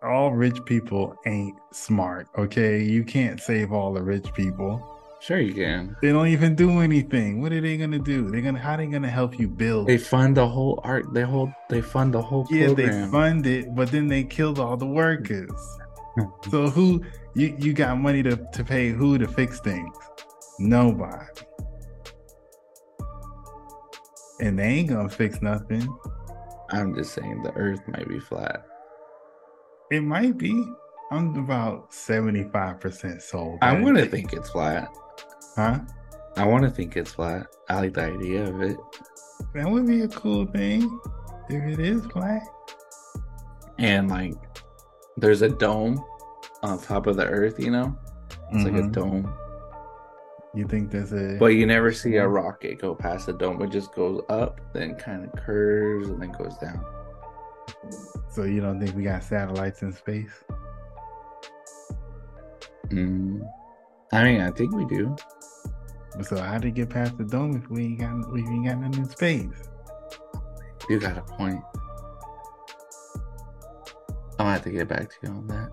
All 0.02 0.32
rich 0.32 0.58
people 0.64 1.16
ain't 1.26 1.56
smart. 1.72 2.26
Okay, 2.36 2.82
you 2.82 3.04
can't 3.04 3.40
save 3.40 3.72
all 3.72 3.94
the 3.94 4.02
rich 4.02 4.32
people. 4.34 4.84
Sure, 5.20 5.38
you 5.38 5.54
can. 5.54 5.96
They 6.02 6.12
don't 6.12 6.28
even 6.28 6.54
do 6.54 6.80
anything. 6.80 7.40
What 7.40 7.52
are 7.52 7.60
they 7.60 7.76
gonna 7.76 7.98
do? 7.98 8.28
They're 8.30 8.42
gonna 8.42 8.58
how 8.58 8.72
are 8.72 8.76
they 8.76 8.86
gonna 8.86 9.08
help 9.08 9.38
you 9.38 9.48
build? 9.48 9.86
They 9.86 9.98
fund 9.98 10.36
the 10.36 10.46
whole 10.46 10.80
ark. 10.84 11.06
They 11.12 11.22
hold. 11.22 11.50
They 11.70 11.80
fund 11.80 12.12
the 12.12 12.22
whole. 12.22 12.46
Yeah, 12.50 12.74
they 12.74 12.90
fund 13.10 13.46
it, 13.46 13.74
but 13.74 13.90
then 13.90 14.08
they 14.08 14.24
killed 14.24 14.58
all 14.58 14.76
the 14.76 14.86
workers. 14.86 15.50
so 16.50 16.68
who 16.68 17.02
you 17.34 17.54
you 17.58 17.72
got 17.72 17.98
money 17.98 18.22
to 18.22 18.36
to 18.36 18.64
pay 18.64 18.90
who 18.90 19.18
to 19.18 19.28
fix 19.28 19.60
things? 19.60 19.96
Nobody. 20.58 21.26
And 24.40 24.58
they 24.58 24.64
ain't 24.64 24.88
gonna 24.88 25.08
fix 25.08 25.40
nothing. 25.42 25.88
I'm 26.70 26.94
just 26.94 27.14
saying 27.14 27.42
the 27.42 27.52
Earth 27.52 27.80
might 27.86 28.08
be 28.08 28.20
flat. 28.20 28.66
It 29.90 30.02
might 30.02 30.36
be. 30.36 30.64
I'm 31.10 31.36
about 31.36 31.94
seventy 31.94 32.44
five 32.44 32.80
percent 32.80 33.22
sold. 33.22 33.58
I 33.62 33.80
want 33.80 33.96
to 33.98 34.06
think 34.06 34.32
it's 34.32 34.50
flat. 34.50 34.88
Huh? 35.54 35.80
I 36.36 36.44
want 36.46 36.64
to 36.64 36.70
think 36.70 36.96
it's 36.96 37.12
flat. 37.12 37.46
I 37.68 37.80
like 37.80 37.94
the 37.94 38.02
idea 38.02 38.46
of 38.46 38.60
it. 38.60 38.76
That 39.54 39.70
would 39.70 39.86
be 39.86 40.02
a 40.02 40.08
cool 40.08 40.46
thing 40.46 41.00
if 41.48 41.78
it 41.78 41.80
is 41.80 42.04
flat. 42.06 42.42
And 43.78 44.10
like, 44.10 44.34
there's 45.16 45.42
a 45.42 45.48
dome 45.48 46.04
on 46.62 46.80
top 46.80 47.06
of 47.06 47.16
the 47.16 47.26
Earth. 47.26 47.58
You 47.58 47.70
know, 47.70 47.98
it's 48.50 48.64
mm-hmm. 48.64 48.64
like 48.64 48.74
a 48.74 48.86
mm-hmm. 48.86 48.92
dome. 48.92 49.34
You 50.54 50.66
think 50.66 50.90
there's 50.90 51.12
a? 51.12 51.36
But 51.38 51.48
you 51.48 51.66
never 51.66 51.92
see 51.92 52.16
a 52.16 52.26
rocket 52.26 52.78
go 52.78 52.94
past 52.94 53.26
the 53.26 53.34
dome. 53.34 53.60
It 53.62 53.70
just 53.70 53.92
goes 53.94 54.22
up, 54.28 54.60
then 54.72 54.94
kind 54.94 55.24
of 55.24 55.32
curves, 55.44 56.08
and 56.08 56.20
then 56.20 56.32
goes 56.32 56.56
down. 56.58 56.84
So 58.30 58.44
you 58.44 58.60
don't 58.60 58.80
think 58.80 58.96
we 58.96 59.02
got 59.02 59.22
satellites 59.22 59.82
in 59.82 59.92
space? 59.92 60.32
Mm, 62.88 63.40
I 64.12 64.24
mean, 64.24 64.40
I 64.40 64.50
think 64.50 64.74
we 64.74 64.84
do. 64.86 65.16
So 66.22 66.40
how 66.40 66.58
did 66.58 66.68
it 66.68 66.74
get 66.74 66.90
past 66.90 67.18
the 67.18 67.24
dome 67.24 67.56
if 67.56 67.68
we 67.68 67.84
ain't 67.84 68.00
got 68.00 68.32
we 68.32 68.40
ain't 68.40 68.66
got 68.66 68.78
nothing 68.78 69.04
in 69.04 69.08
space? 69.08 69.68
You 70.88 71.00
got 71.00 71.18
a 71.18 71.22
point. 71.22 71.62
Have 74.56 74.64
to 74.64 74.70
get 74.70 74.88
back 74.88 75.10
to 75.10 75.16
you 75.22 75.28
on 75.28 75.46
that. 75.48 75.70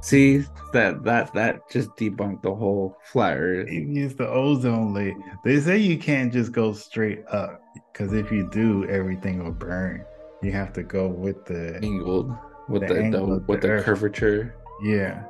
See 0.02 0.44
that 0.72 1.02
that 1.02 1.34
that 1.34 1.68
just 1.68 1.90
debunked 1.96 2.42
the 2.42 2.54
whole 2.54 2.96
flat 3.02 3.36
Earth. 3.36 3.68
Use 3.72 4.14
the 4.14 4.28
ozone 4.28 4.94
layer. 4.94 5.16
They 5.44 5.58
say 5.58 5.78
you 5.78 5.98
can't 5.98 6.32
just 6.32 6.52
go 6.52 6.72
straight 6.74 7.24
up 7.26 7.60
because 7.92 8.12
if 8.12 8.30
you 8.30 8.48
do, 8.50 8.88
everything 8.88 9.42
will 9.42 9.50
burn. 9.50 10.04
You 10.44 10.52
have 10.52 10.72
to 10.74 10.84
go 10.84 11.08
with 11.08 11.44
the 11.44 11.80
angled 11.82 12.32
with 12.68 12.86
the, 12.86 12.94
the, 12.94 13.10
the 13.10 13.44
with 13.48 13.62
the, 13.62 13.66
the 13.66 13.82
curvature. 13.82 14.54
Yeah. 14.84 15.24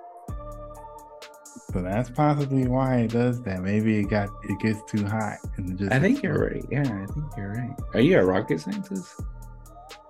So 1.72 1.80
that's 1.80 2.10
possibly 2.10 2.68
why 2.68 2.96
it 2.96 3.12
does 3.12 3.40
that. 3.44 3.62
Maybe 3.62 3.98
it 3.98 4.10
got 4.10 4.28
it 4.42 4.60
gets 4.60 4.82
too 4.92 5.06
hot 5.06 5.38
and 5.56 5.78
just. 5.78 5.90
I 5.90 5.98
think 5.98 6.22
you're 6.22 6.38
right. 6.38 6.66
Yeah, 6.70 6.82
I 6.82 7.06
think 7.06 7.24
you're 7.34 7.54
right. 7.54 7.74
Are 7.94 8.00
you 8.00 8.18
a 8.18 8.24
rocket 8.26 8.60
scientist? 8.60 9.22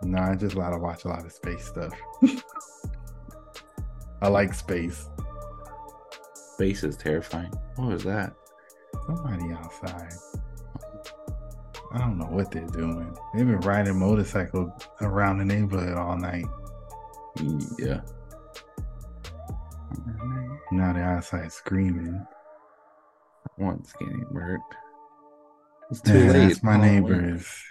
No, 0.02 0.18
I 0.18 0.34
just 0.34 0.54
a 0.54 0.58
lot 0.58 0.78
watch 0.80 1.04
a 1.04 1.08
lot 1.08 1.24
of 1.24 1.32
space 1.32 1.66
stuff. 1.66 1.92
I 4.22 4.28
like 4.28 4.54
space. 4.54 5.08
Space 6.34 6.84
is 6.84 6.96
terrifying. 6.96 7.52
What 7.76 7.88
was 7.88 8.04
that? 8.04 8.34
Somebody 9.06 9.52
outside. 9.52 10.12
I 11.92 11.98
don't 11.98 12.18
know 12.18 12.26
what 12.26 12.50
they're 12.50 12.66
doing. 12.66 13.16
They've 13.34 13.46
been 13.46 13.60
riding 13.60 13.98
motorcycles 13.98 14.70
around 15.00 15.38
the 15.38 15.44
neighborhood 15.44 15.96
all 15.96 16.16
night. 16.16 16.46
Yeah. 17.78 18.00
Now 20.72 20.92
they're 20.92 21.04
outside 21.04 21.52
screaming. 21.52 22.24
One's 23.58 23.92
getting 23.98 24.24
murked. 24.32 24.58
It's 25.90 26.00
too 26.02 26.18
yeah, 26.18 26.32
late. 26.32 26.48
That's 26.48 26.62
my 26.62 26.76
oh, 26.76 26.80
Halloween. 26.80 27.02
neighbors. 27.02 27.62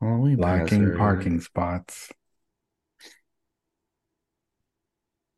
Halloween 0.00 0.36
Blocking 0.36 0.96
parking 0.96 1.40
spots. 1.40 2.10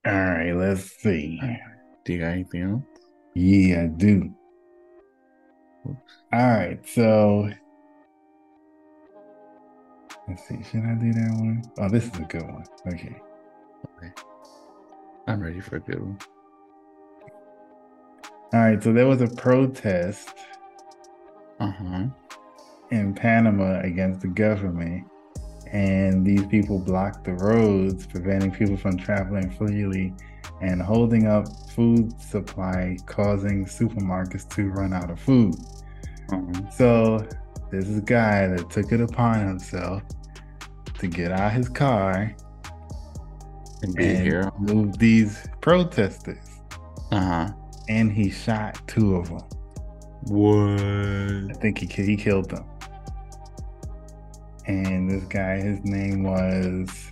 All 0.06 0.12
right, 0.12 0.52
let's 0.52 0.90
see. 1.02 1.40
Do 2.04 2.12
you 2.12 2.20
got 2.20 2.32
anything 2.32 2.62
else? 2.62 2.82
Yeah, 3.34 3.82
I 3.82 3.86
do. 3.86 4.34
Oops. 5.88 5.98
All 6.32 6.48
right, 6.48 6.88
so 6.88 7.50
let's 10.28 10.46
see. 10.46 10.62
Should 10.70 10.84
I 10.84 10.94
do 10.94 11.12
that 11.12 11.32
one? 11.38 11.62
Oh, 11.78 11.88
this 11.88 12.04
is 12.04 12.18
a 12.18 12.22
good 12.22 12.42
one. 12.42 12.64
Okay. 12.86 13.16
Okay. 13.98 14.12
I'm 15.26 15.40
ready 15.40 15.60
for 15.60 15.76
a 15.76 15.80
good 15.80 16.00
one. 16.00 16.18
All 18.52 18.60
right, 18.60 18.82
so 18.82 18.92
there 18.92 19.06
was 19.06 19.20
a 19.20 19.28
protest 19.28 20.34
uh-huh. 21.60 22.06
In 22.90 23.14
Panama 23.14 23.80
against 23.80 24.20
the 24.20 24.28
government 24.28 25.06
and 25.72 26.26
these 26.26 26.44
people 26.46 26.78
blocked 26.78 27.24
the 27.24 27.34
roads, 27.34 28.06
preventing 28.06 28.50
people 28.50 28.76
from 28.76 28.96
traveling 28.96 29.50
freely 29.50 30.12
and 30.60 30.82
holding 30.82 31.26
up 31.26 31.46
food 31.70 32.20
supply, 32.20 32.96
causing 33.06 33.64
supermarkets 33.64 34.48
to 34.56 34.68
run 34.70 34.92
out 34.92 35.10
of 35.10 35.20
food. 35.20 35.54
Mm-hmm. 36.28 36.68
So 36.72 37.24
this 37.70 37.86
is 37.86 37.98
a 37.98 38.02
guy 38.02 38.48
that 38.48 38.68
took 38.70 38.90
it 38.90 39.00
upon 39.00 39.46
himself 39.46 40.02
to 40.98 41.06
get 41.06 41.30
out 41.30 41.46
of 41.46 41.52
his 41.52 41.68
car 41.68 42.34
and, 43.82 43.98
and 43.98 44.50
move 44.58 44.98
these 44.98 45.46
protesters. 45.60 46.60
Uh-huh. 47.12 47.50
And 47.88 48.12
he 48.12 48.30
shot 48.30 48.80
two 48.88 49.16
of 49.16 49.28
them. 49.28 49.42
What? 50.24 51.50
I 51.50 51.60
think 51.60 51.78
he 51.78 51.86
he 51.86 52.16
killed 52.16 52.50
them 52.50 52.69
and 54.66 55.10
this 55.10 55.24
guy, 55.24 55.60
his 55.60 55.82
name 55.84 56.22
was 56.22 57.10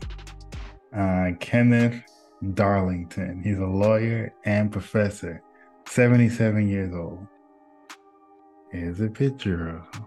uh, 0.96 1.30
Kenneth 1.40 2.02
Darlington. 2.54 3.42
He's 3.42 3.58
a 3.58 3.66
lawyer 3.66 4.32
and 4.44 4.70
professor, 4.70 5.42
77 5.86 6.68
years 6.68 6.94
old. 6.94 7.26
Here's 8.70 9.00
a 9.00 9.08
picture 9.08 9.68
of 9.68 9.84
him. 9.94 10.04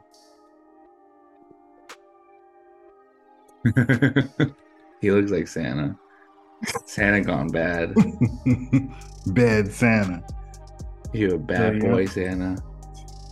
he 5.01 5.11
looks 5.11 5.31
like 5.31 5.47
Santa. 5.47 5.95
Santa 6.85 7.21
gone 7.21 7.47
bad. 7.47 7.93
bad 9.27 9.71
Santa. 9.71 10.23
You 11.13 11.35
a 11.35 11.37
bad 11.37 11.79
boy, 11.79 12.05
Santa. 12.05 12.57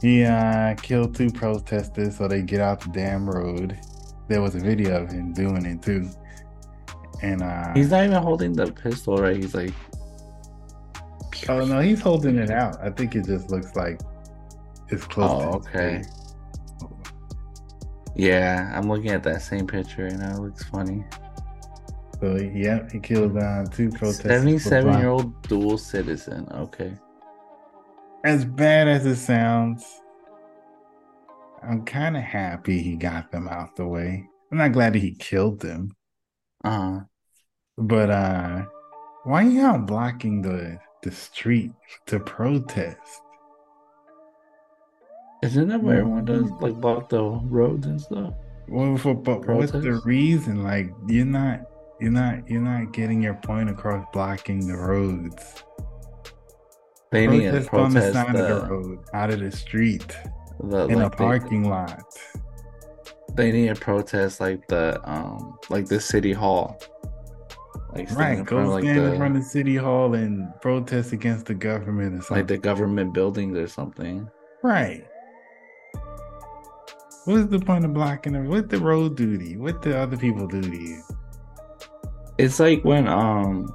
He 0.01 0.23
uh, 0.23 0.75
killed 0.75 1.15
two 1.15 1.29
protesters 1.29 2.17
so 2.17 2.27
they 2.27 2.41
get 2.41 2.61
out 2.61 2.81
the 2.81 2.89
damn 2.89 3.29
road 3.29 3.77
there 4.29 4.41
was 4.41 4.55
a 4.55 4.59
video 4.59 5.03
of 5.03 5.11
him 5.11 5.33
doing 5.33 5.65
it 5.65 5.81
too. 5.81 6.09
And 7.21 7.41
uh 7.41 7.73
he's 7.73 7.91
not 7.91 8.05
even 8.05 8.21
holding 8.21 8.53
the 8.53 8.71
pistol, 8.71 9.17
right? 9.17 9.35
He's 9.35 9.53
like 9.53 9.73
Oh 11.47 11.65
no, 11.65 11.79
he's 11.79 12.01
holding 12.01 12.37
it 12.37 12.51
out. 12.51 12.77
I 12.81 12.89
think 12.89 13.15
it 13.15 13.25
just 13.25 13.49
looks 13.49 13.75
like 13.75 13.99
it's 14.89 15.05
close 15.05 15.29
oh, 15.29 15.55
okay. 15.55 16.03
Yeah, 18.15 18.71
I'm 18.75 18.89
looking 18.89 19.11
at 19.11 19.23
that 19.23 19.41
same 19.41 19.65
picture 19.65 20.05
and 20.05 20.21
it 20.21 20.39
looks 20.39 20.63
funny. 20.65 21.03
So 22.19 22.35
yeah, 22.35 22.87
he 22.91 22.99
killed 22.99 23.37
uh, 23.37 23.65
two 23.71 23.89
protesters. 23.89 24.31
Seventy-seven 24.31 24.99
year 24.99 25.09
old 25.09 25.41
dual 25.43 25.77
citizen. 25.77 26.47
Okay. 26.51 26.93
As 28.25 28.43
bad 28.43 28.89
as 28.89 29.05
it 29.05 29.15
sounds, 29.15 30.01
I'm 31.63 31.85
kind 31.85 32.17
of 32.17 32.23
happy 32.23 32.81
he 32.81 32.95
got 32.95 33.31
them 33.31 33.47
out 33.47 33.75
the 33.75 33.87
way. 33.87 34.27
I'm 34.51 34.57
not 34.57 34.71
glad 34.71 34.93
that 34.93 34.99
he 34.99 35.11
killed 35.11 35.59
them. 35.59 35.95
Uh-huh. 36.63 37.01
But 37.77 38.09
uh 38.09 38.63
Why 39.23 39.43
y'all 39.43 39.79
blocking 39.79 40.41
the 40.41 40.79
the 41.03 41.11
street 41.11 41.71
to 42.07 42.19
protest? 42.19 43.21
Isn't 45.41 45.69
that 45.69 45.81
what 45.81 45.95
everyone 45.95 46.25
does? 46.25 46.49
Like 46.59 46.75
block 46.75 47.09
the 47.09 47.23
roads 47.23 47.87
and 47.87 48.01
stuff. 48.01 48.33
Well, 48.67 48.97
for, 48.97 49.15
but 49.15 49.47
what's 49.47 49.71
the 49.71 50.01
reason? 50.03 50.63
Like 50.63 50.93
you're 51.07 51.25
not 51.25 51.61
you're 51.99 52.11
not 52.11 52.49
you're 52.49 52.61
not 52.61 52.91
getting 52.91 53.21
your 53.23 53.35
point 53.35 53.69
across 53.69 54.05
blocking 54.13 54.67
the 54.67 54.75
roads. 54.75 55.63
They 57.11 57.25
need 57.25 57.51
to 57.51 57.61
Protest 57.61 57.73
on 57.73 57.93
the 57.93 57.99
protest 57.99 58.13
side 58.13 58.35
of 58.35 58.47
the 58.47 58.67
the, 58.67 58.73
road, 58.73 58.99
out 59.13 59.31
of 59.31 59.39
the 59.39 59.51
street, 59.51 60.15
the 60.63 60.87
in 60.87 60.99
a 60.99 61.03
like 61.03 61.11
they, 61.17 61.17
parking 61.17 61.69
lot. 61.69 62.03
they 63.35 63.51
need 63.51 63.73
to 63.73 63.75
protest 63.79 64.39
like 64.39 64.67
the 64.67 64.99
um 65.09 65.57
like 65.69 65.87
the 65.87 65.99
city 65.99 66.33
hall. 66.33 66.79
Like 67.93 68.11
Right, 68.11 68.45
go 68.45 68.59
of 68.59 68.67
like 68.67 68.83
stand 68.83 68.99
in 68.99 69.17
front 69.17 69.35
of 69.35 69.43
City 69.43 69.75
Hall 69.75 70.13
and 70.13 70.47
protest 70.61 71.11
against 71.11 71.47
the 71.47 71.55
government 71.55 72.13
or 72.13 72.21
something. 72.21 72.37
like 72.37 72.47
the 72.47 72.57
government 72.57 73.13
buildings 73.15 73.57
or 73.57 73.67
something. 73.67 74.29
Right. 74.63 75.07
What's 77.25 77.49
the 77.49 77.59
point 77.59 77.85
of 77.85 77.93
blocking 77.93 78.33
them? 78.33 78.47
What 78.47 78.69
the 78.69 78.77
road 78.77 79.17
duty? 79.17 79.57
What 79.57 79.81
the 79.81 79.97
other 79.97 80.17
people 80.17 80.47
do 80.47 80.61
to 80.61 80.77
you? 80.77 81.01
It's 82.37 82.59
like 82.59 82.83
when 82.85 83.07
um 83.07 83.73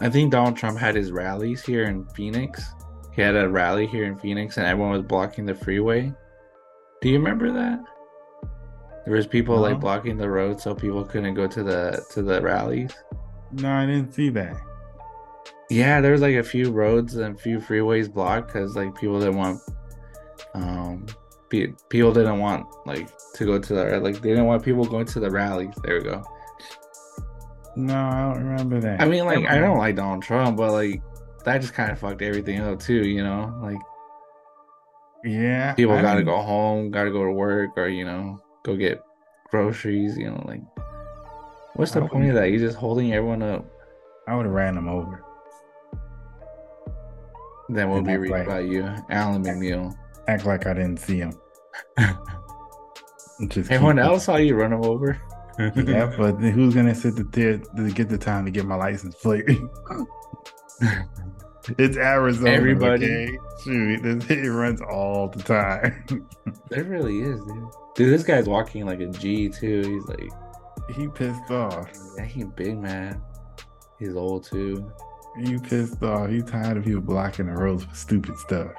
I 0.00 0.08
think 0.08 0.32
Donald 0.32 0.56
Trump 0.56 0.78
had 0.78 0.94
his 0.94 1.12
rallies 1.12 1.64
here 1.64 1.84
in 1.84 2.04
Phoenix. 2.06 2.62
He 3.12 3.22
had 3.22 3.36
a 3.36 3.48
rally 3.48 3.86
here 3.86 4.04
in 4.04 4.18
Phoenix 4.18 4.56
and 4.56 4.66
everyone 4.66 4.92
was 4.92 5.02
blocking 5.02 5.44
the 5.46 5.54
freeway. 5.54 6.12
Do 7.00 7.08
you 7.08 7.18
remember 7.18 7.52
that? 7.52 7.80
There 9.04 9.14
was 9.14 9.26
people 9.26 9.56
No. 9.56 9.62
like 9.62 9.80
blocking 9.80 10.16
the 10.16 10.30
road 10.30 10.60
so 10.60 10.74
people 10.74 11.04
couldn't 11.04 11.34
go 11.34 11.46
to 11.46 11.62
the 11.62 12.04
to 12.10 12.22
the 12.22 12.40
rallies. 12.40 12.92
No, 13.52 13.70
I 13.70 13.84
didn't 13.86 14.12
see 14.14 14.30
that. 14.30 14.56
Yeah, 15.68 16.00
there 16.00 16.12
was 16.12 16.20
like 16.20 16.36
a 16.36 16.42
few 16.42 16.70
roads 16.70 17.16
and 17.16 17.34
a 17.36 17.38
few 17.38 17.58
freeways 17.58 18.12
blocked 18.12 18.48
because 18.52 18.76
like 18.76 18.94
people 18.94 19.18
didn't 19.18 19.36
want, 19.36 19.60
um, 20.54 21.06
pe- 21.48 21.72
people 21.88 22.12
didn't 22.12 22.38
want 22.38 22.66
like 22.86 23.08
to 23.34 23.44
go 23.44 23.58
to 23.58 23.74
the 23.74 24.00
like 24.00 24.20
they 24.20 24.30
didn't 24.30 24.46
want 24.46 24.62
people 24.62 24.84
going 24.84 25.06
to 25.06 25.20
the 25.20 25.30
rallies. 25.30 25.74
There 25.82 25.96
we 25.98 26.04
go. 26.04 26.22
No, 27.74 27.94
I 27.98 28.20
don't 28.34 28.44
remember 28.44 28.80
that. 28.80 29.00
I 29.00 29.06
mean, 29.06 29.24
like 29.24 29.46
I 29.46 29.58
don't 29.58 29.78
like 29.78 29.96
Donald 29.96 30.22
Trump, 30.22 30.56
but 30.58 30.72
like 30.72 31.02
that 31.44 31.60
just 31.60 31.74
kind 31.74 31.90
of 31.92 31.98
fucked 31.98 32.22
everything 32.22 32.60
up 32.60 32.80
too. 32.80 33.06
You 33.06 33.22
know, 33.24 33.58
like 33.62 33.78
Yeah. 35.24 35.74
people 35.74 35.94
I 35.94 36.02
got 36.02 36.14
to 36.14 36.20
didn't- 36.20 36.32
go 36.34 36.40
home, 36.42 36.90
got 36.90 37.04
to 37.04 37.10
go 37.10 37.24
to 37.24 37.32
work, 37.32 37.70
or 37.76 37.88
you 37.88 38.04
know, 38.04 38.38
go 38.64 38.76
get 38.76 39.02
groceries. 39.50 40.16
You 40.18 40.30
know, 40.30 40.42
like 40.46 40.60
what's 41.74 41.92
the 41.92 42.02
I 42.02 42.08
point 42.08 42.28
of 42.28 42.34
that? 42.34 42.50
You're 42.50 42.58
just 42.60 42.76
holding 42.78 43.12
everyone 43.12 43.42
up. 43.42 43.64
I 44.28 44.36
would 44.36 44.46
have 44.46 44.54
ran 44.54 44.74
them 44.74 44.88
over. 44.88 45.24
Then 47.68 47.88
we'll 47.88 47.98
And 47.98 48.06
be 48.06 48.16
right. 48.30 48.46
about 48.46 48.64
you, 48.66 48.82
Alan 49.10 49.42
McNeil. 49.44 49.94
Act 50.28 50.44
like 50.46 50.66
I 50.66 50.74
didn't 50.74 50.98
see 50.98 51.20
them. 51.20 51.32
Just 53.48 53.70
Everyone 53.70 53.96
keep- 53.96 54.04
else 54.04 54.24
saw 54.26 54.36
you 54.36 54.54
run 54.54 54.72
him 54.72 54.84
over. 54.84 55.16
Yeah, 55.58 56.12
but 56.18 56.40
then 56.40 56.52
who's 56.52 56.74
gonna 56.74 56.94
sit 56.94 57.14
there 57.32 57.58
to 57.58 57.90
get 57.90 58.08
the 58.08 58.18
time 58.18 58.44
to 58.44 58.50
get 58.50 58.64
my 58.66 58.74
license 58.76 59.14
plate? 59.16 59.46
it's 61.78 61.96
Arizona. 61.96 62.50
Everybody. 62.50 63.06
okay? 63.06 63.38
Shoot, 63.64 64.02
this 64.02 64.26
it 64.30 64.48
runs 64.48 64.80
all 64.80 65.28
the 65.28 65.42
time. 65.42 66.26
There 66.68 66.84
really 66.84 67.20
is, 67.20 67.38
dude. 67.44 67.64
Dude, 67.94 68.12
this 68.14 68.24
guy's 68.24 68.48
walking 68.48 68.86
like 68.86 69.00
a 69.00 69.06
G 69.08 69.48
too. 69.50 69.82
He's 69.82 70.06
like, 70.08 70.30
he 70.96 71.06
pissed 71.08 71.50
off. 71.50 71.86
yeah, 72.16 72.24
he 72.24 72.44
big 72.44 72.78
man. 72.78 73.20
He's 73.98 74.16
old 74.16 74.44
too. 74.44 74.90
He 75.38 75.58
pissed 75.58 76.02
off. 76.02 76.30
He 76.30 76.40
tired 76.42 76.78
of 76.78 76.84
people 76.84 77.02
blocking 77.02 77.46
the 77.46 77.52
roads 77.52 77.84
for 77.84 77.94
stupid 77.94 78.38
stuff. 78.38 78.72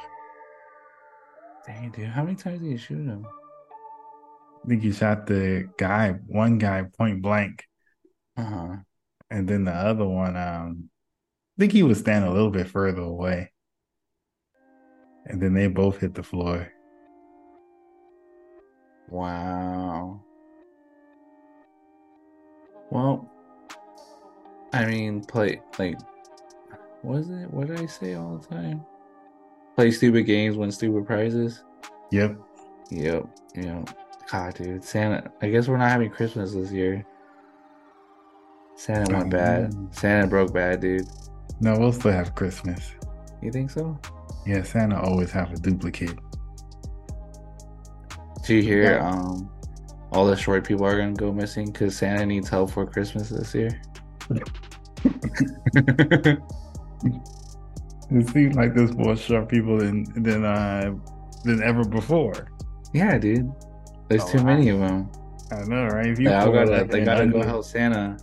Dang, 1.68 1.92
dude, 1.92 2.08
how 2.10 2.24
many 2.24 2.36
times 2.36 2.62
did 2.62 2.72
you 2.72 2.78
shoot 2.78 3.06
him? 3.06 3.26
I 4.64 4.68
think 4.68 4.82
he 4.82 4.92
shot 4.92 5.28
the 5.28 5.70
guy, 5.78 6.12
one 6.28 6.58
guy 6.58 6.84
point 6.98 7.22
blank, 7.22 7.64
Uh 8.38 8.44
huh. 8.44 8.76
and 9.30 9.48
then 9.48 9.66
the 9.66 9.72
other 9.72 10.06
one, 10.06 10.36
um, 10.36 10.90
I 11.58 11.62
think 11.62 11.72
he 11.72 11.84
was 11.84 12.00
standing 12.00 12.30
a 12.30 12.34
little 12.34 12.50
bit 12.50 12.68
further 12.68 13.02
away. 13.02 13.52
And 15.26 15.42
then 15.42 15.54
they 15.54 15.68
both 15.68 16.00
hit 16.00 16.16
the 16.16 16.24
floor. 16.24 16.72
Wow. 19.10 20.22
Well, 22.90 23.30
I 24.74 24.86
mean, 24.86 25.24
play 25.24 25.62
like, 25.78 26.00
what 27.04 27.20
is 27.20 27.30
it? 27.30 27.52
What 27.54 27.68
did 27.68 27.80
I 27.80 27.86
say 27.86 28.16
all 28.16 28.38
the 28.38 28.48
time? 28.48 28.84
Play 29.76 29.92
stupid 29.92 30.24
games, 30.24 30.58
win 30.58 30.72
stupid 30.72 31.06
prizes. 31.06 31.64
Yep. 32.12 32.38
Yep. 32.90 33.28
Yep. 33.56 33.90
God, 34.32 34.54
dude, 34.56 34.84
Santa. 34.84 35.32
I 35.42 35.50
guess 35.50 35.68
we're 35.68 35.78
not 35.78 35.90
having 35.90 36.10
Christmas 36.10 36.54
this 36.54 36.72
year. 36.72 37.06
Santa 38.76 39.14
went 39.14 39.28
Oh, 39.28 39.30
bad. 39.38 39.96
Santa 39.96 40.28
broke 40.28 40.54
bad, 40.54 40.82
dude. 40.82 41.08
No, 41.62 41.78
we'll 41.78 41.94
still 41.94 42.12
have 42.12 42.36
Christmas. 42.36 42.92
You 43.42 43.52
think 43.52 43.70
so? 43.72 43.98
Yeah, 44.46 44.64
Santa 44.64 45.00
always 45.02 45.32
have 45.32 45.54
a 45.54 45.58
duplicate. 45.58 46.18
Did 48.46 48.54
you 48.56 48.62
hear? 48.62 48.84
Yeah. 48.96 49.08
Um, 49.10 49.50
all 50.12 50.26
the 50.26 50.36
short 50.36 50.68
people 50.68 50.86
are 50.86 50.98
gonna 50.98 51.14
go 51.14 51.32
missing 51.32 51.72
because 51.72 51.96
Santa 51.98 52.26
needs 52.26 52.50
help 52.50 52.72
for 52.72 52.86
Christmas 52.86 53.30
this 53.30 53.56
year. 53.56 53.82
It 58.12 58.30
seems 58.30 58.56
like 58.56 58.76
there's 58.76 58.94
more 58.96 59.16
short 59.16 59.50
people 59.50 59.80
than 59.80 60.04
than 60.22 60.46
uh 60.46 60.94
than 61.46 61.64
ever 61.64 61.84
before. 61.84 62.34
yeah, 62.94 63.18
dude. 63.18 63.52
There's 64.10 64.24
Oh, 64.24 64.32
too 64.32 64.38
wow. 64.40 64.44
many 64.44 64.70
of 64.70 64.80
them. 64.80 65.10
I 65.52 65.64
know, 65.64 65.86
right? 65.88 66.08
If 66.08 66.20
all 66.20 66.52
gotta, 66.52 66.86
they 66.90 67.04
gotta 67.04 67.28
go 67.28 67.42
help 67.42 67.66
Santa. 67.66 68.18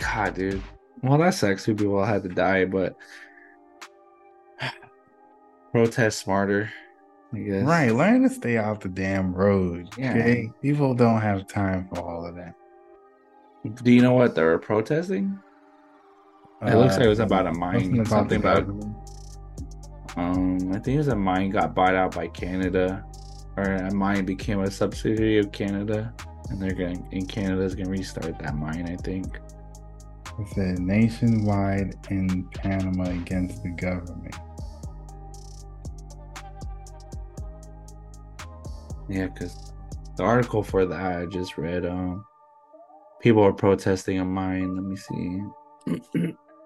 God, 0.00 0.34
dude. 0.34 0.62
Well, 1.02 1.18
that 1.18 1.34
sucks. 1.34 1.64
Two 1.64 1.74
people 1.74 2.04
had 2.04 2.22
to 2.24 2.28
die, 2.28 2.64
but 2.64 2.96
protest 5.72 6.18
smarter. 6.18 6.70
I 7.32 7.38
guess. 7.38 7.64
Right, 7.64 7.94
learn 7.94 8.22
to 8.22 8.28
stay 8.28 8.58
off 8.58 8.80
the 8.80 8.88
damn 8.88 9.32
road. 9.32 9.88
Yeah. 9.96 10.10
Okay, 10.10 10.50
people 10.60 10.94
don't 10.94 11.20
have 11.20 11.46
time 11.46 11.88
for 11.88 12.00
all 12.00 12.26
of 12.26 12.34
that. 12.34 12.54
Do 13.82 13.92
you 13.92 14.02
know 14.02 14.14
what 14.14 14.34
they 14.34 14.42
were 14.42 14.58
protesting? 14.58 15.38
It 16.62 16.74
looks 16.74 16.96
like 16.96 17.06
it 17.06 17.08
was 17.08 17.20
about 17.20 17.46
a 17.46 17.52
mine. 17.52 18.04
Something 18.04 18.40
about 18.40 18.68
um, 20.16 20.72
I 20.72 20.78
think 20.78 20.88
it 20.88 20.98
was 20.98 21.08
a 21.08 21.16
mine 21.16 21.50
got 21.50 21.74
bought 21.74 21.94
out 21.94 22.14
by 22.14 22.26
Canada, 22.28 23.04
or 23.56 23.64
a 23.64 23.94
mine 23.94 24.24
became 24.26 24.60
a 24.60 24.70
subsidiary 24.70 25.38
of 25.38 25.52
Canada, 25.52 26.12
and 26.50 26.60
they're 26.60 26.74
going 26.74 27.06
in 27.12 27.26
Canada's 27.26 27.74
gonna 27.74 27.90
restart 27.90 28.38
that 28.40 28.56
mine. 28.56 28.88
I 28.88 28.96
think. 28.96 29.38
It 30.40 30.48
said 30.54 30.78
nationwide 30.78 31.96
in 32.08 32.48
Panama 32.54 33.10
against 33.10 33.62
the 33.62 33.68
government. 33.70 34.34
Yeah, 39.08 39.26
because 39.26 39.72
the 40.16 40.22
article 40.22 40.62
for 40.62 40.86
that 40.86 40.98
I 41.18 41.26
just 41.26 41.58
read, 41.58 41.84
um, 41.84 42.24
people 43.20 43.42
are 43.42 43.52
protesting 43.52 44.18
a 44.18 44.24
mine. 44.24 44.76
Let 44.76 44.84
me 44.84 44.96
see. 44.96 45.42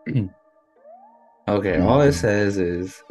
okay, 1.48 1.80
all 1.80 2.00
it 2.02 2.10
Mhm. 2.10 2.12
says 2.12 2.58
is 2.58 3.02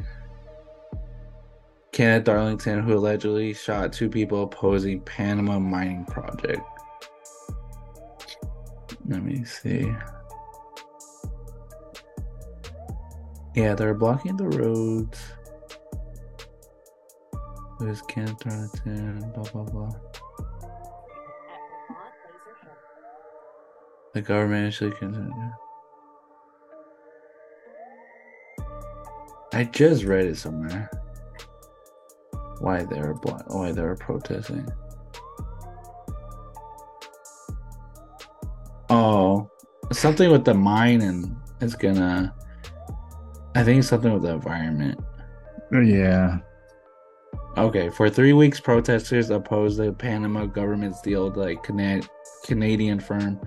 Kenneth 1.91 2.24
Darlington, 2.26 2.84
who 2.84 2.93
allegedly 2.97 3.53
shot 3.53 3.91
two 3.91 4.09
people 4.09 4.43
opposing 4.43 5.01
Panama 5.01 5.59
mining 5.59 6.05
project. 6.05 6.61
Let 9.07 9.24
me 9.24 9.43
see. 9.43 9.93
Yeah, 13.56 13.76
they're 13.76 13.93
blocking 13.93 14.36
the 14.36 14.47
roads. 14.47 15.20
Lewis 17.80 18.01
can't 18.08 18.39
turn 18.39 18.70
it 18.74 18.82
in, 18.86 19.20
blah 19.32 19.43
blah 19.43 19.64
blah. 19.64 19.91
The 24.14 24.22
government 24.22 24.68
actually 24.68 24.91
continue. 24.91 25.51
I 29.54 29.66
just 29.66 30.04
read 30.04 30.26
it 30.26 30.38
somewhere. 30.38 30.89
Why 32.60 32.84
they're 32.84 33.14
blo- 33.14 33.43
why 33.47 33.72
they 33.72 33.82
were 33.82 33.95
protesting. 33.95 34.68
Oh, 38.89 39.49
something 39.91 40.32
with 40.32 40.45
the 40.45 40.54
mine 40.54 41.01
and 41.01 41.36
it's 41.62 41.76
gonna. 41.76 42.34
I 43.56 43.64
think 43.64 43.84
something 43.84 44.12
with 44.14 44.24
the 44.24 44.32
environment. 44.34 44.99
Yeah, 45.72 46.38
Okay, 47.56 47.89
for 47.89 48.10
three 48.10 48.34
weeks, 48.34 48.60
protesters 48.60 49.30
opposed 49.30 49.78
the 49.78 49.91
Panama 49.93 50.45
government's 50.45 51.01
deal 51.01 51.26
with 51.26 51.38
like 51.38 51.62
Cana- 51.64 52.01
Canadian 52.43 52.99
firm. 52.99 53.39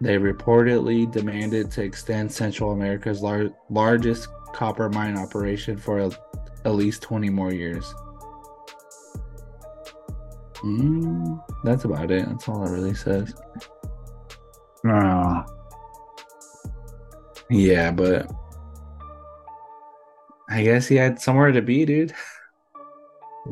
They 0.00 0.16
reportedly 0.16 1.10
demanded 1.10 1.70
to 1.72 1.82
extend 1.82 2.30
Central 2.32 2.70
America's 2.70 3.20
lar- 3.20 3.50
largest 3.68 4.28
copper 4.52 4.88
mine 4.90 5.16
operation 5.18 5.76
for 5.76 5.98
a- 5.98 6.10
at 6.64 6.72
least 6.74 7.02
20 7.02 7.30
more 7.30 7.52
years. 7.52 7.92
Mm, 10.62 11.42
that's 11.64 11.84
about 11.84 12.10
it. 12.12 12.26
That's 12.26 12.48
all 12.48 12.64
it 12.64 12.70
really 12.70 12.94
says. 12.94 13.34
No. 14.84 15.44
Yeah, 17.50 17.90
but 17.90 18.30
I 20.54 20.62
guess 20.62 20.86
he 20.86 20.94
had 20.94 21.20
somewhere 21.20 21.50
to 21.52 21.60
be, 21.62 21.84
dude. 21.84 22.14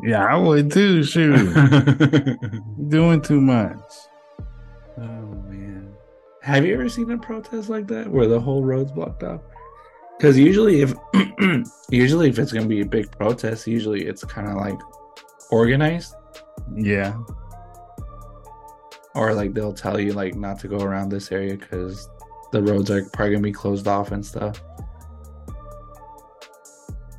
Yeah, 0.01 0.25
I 0.25 0.35
would 0.35 0.71
too. 0.71 1.03
Shoot, 1.03 1.53
doing 2.89 3.21
too 3.21 3.39
much. 3.39 3.77
Oh 4.97 5.03
man, 5.47 5.93
have 6.41 6.65
you 6.65 6.73
ever 6.73 6.89
seen 6.89 7.11
a 7.11 7.17
protest 7.19 7.69
like 7.69 7.85
that 7.89 8.09
where 8.09 8.27
the 8.27 8.39
whole 8.39 8.63
road's 8.63 8.91
blocked 8.91 9.21
off? 9.21 9.41
Because 10.17 10.35
usually, 10.35 10.81
if 10.81 10.95
usually 11.91 12.27
if 12.27 12.39
it's 12.39 12.51
gonna 12.51 12.65
be 12.65 12.81
a 12.81 12.85
big 12.87 13.11
protest, 13.11 13.67
usually 13.67 14.07
it's 14.07 14.23
kind 14.23 14.47
of 14.47 14.55
like 14.55 14.79
organized, 15.51 16.15
Yeah, 16.75 17.15
or 19.13 19.35
like 19.35 19.53
they'll 19.53 19.73
tell 19.73 19.99
you 19.99 20.13
like 20.13 20.33
not 20.33 20.57
to 20.61 20.67
go 20.67 20.77
around 20.77 21.09
this 21.09 21.31
area 21.31 21.55
because 21.55 22.09
the 22.51 22.63
roads 22.63 22.89
are 22.89 23.05
probably 23.13 23.33
gonna 23.35 23.43
be 23.43 23.51
closed 23.51 23.87
off 23.87 24.11
and 24.11 24.25
stuff. 24.25 24.59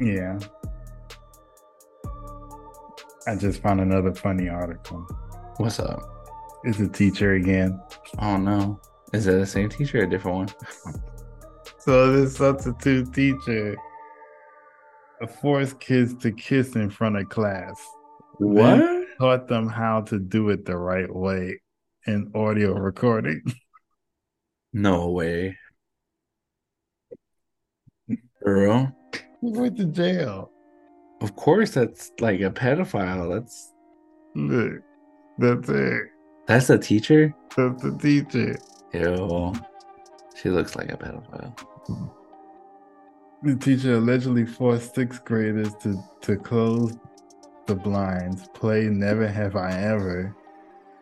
Yeah. 0.01 0.39
I 3.27 3.37
just 3.37 3.63
found 3.63 3.81
another 3.81 4.15
funny 4.15 4.49
article. 4.49 5.07
What's 5.57 5.79
up? 5.79 6.03
It's 6.65 6.81
a 6.81 6.89
teacher 6.89 7.35
again. 7.35 7.81
Oh 8.19 8.37
no, 8.37 8.81
is 9.13 9.27
it 9.27 9.39
the 9.39 9.47
same 9.47 9.69
teacher 9.69 10.01
or 10.01 10.05
a 10.05 10.11
different 10.11 10.37
one? 10.37 10.49
So 11.79 12.13
this 12.13 12.37
substitute 12.37 13.13
teacher 13.13 13.77
forced 15.41 15.81
kids 15.81 16.15
to 16.23 16.33
kiss 16.33 16.77
in 16.77 16.91
front 16.91 17.17
of 17.17 17.29
class. 17.29 17.81
What? 18.39 19.07
Taught 19.19 19.49
them 19.49 19.69
how 19.69 20.01
to 20.03 20.19
do 20.19 20.49
it 20.49 20.65
the 20.65 20.77
right 20.77 21.15
way 21.15 21.61
in 22.07 22.31
audio 22.35 22.75
recording. 22.75 23.43
No 24.77 25.11
way. 25.11 25.57
For 28.43 28.61
real? 28.61 28.93
He 29.45 29.51
went 29.53 29.77
to 29.77 29.85
jail. 29.85 30.51
Of 31.21 31.37
course, 31.37 31.73
that's 31.73 32.13
like 32.21 32.41
a 32.41 32.51
pedophile. 32.51 33.33
That's 33.35 33.73
Look, 34.35 34.83
that's 35.39 35.69
it. 35.69 36.03
that's 36.47 36.71
a 36.71 36.79
teacher. 36.79 37.35
That's 37.57 37.83
the 37.83 37.97
teacher. 37.97 38.57
Ew. 38.93 39.53
She 40.35 40.49
looks 40.49 40.75
like 40.77 40.91
a 40.91 40.97
pedophile. 40.97 41.55
The 43.43 43.57
teacher 43.57 43.95
allegedly 43.95 44.47
forced 44.47 44.95
sixth 44.95 45.25
graders 45.25 45.75
to, 45.83 46.03
to 46.23 46.37
close 46.37 46.97
the 47.67 47.75
blinds, 47.75 48.49
play 48.55 48.85
Never 48.85 49.29
Have 49.29 49.57
I 49.57 49.73
Ever, 49.73 50.35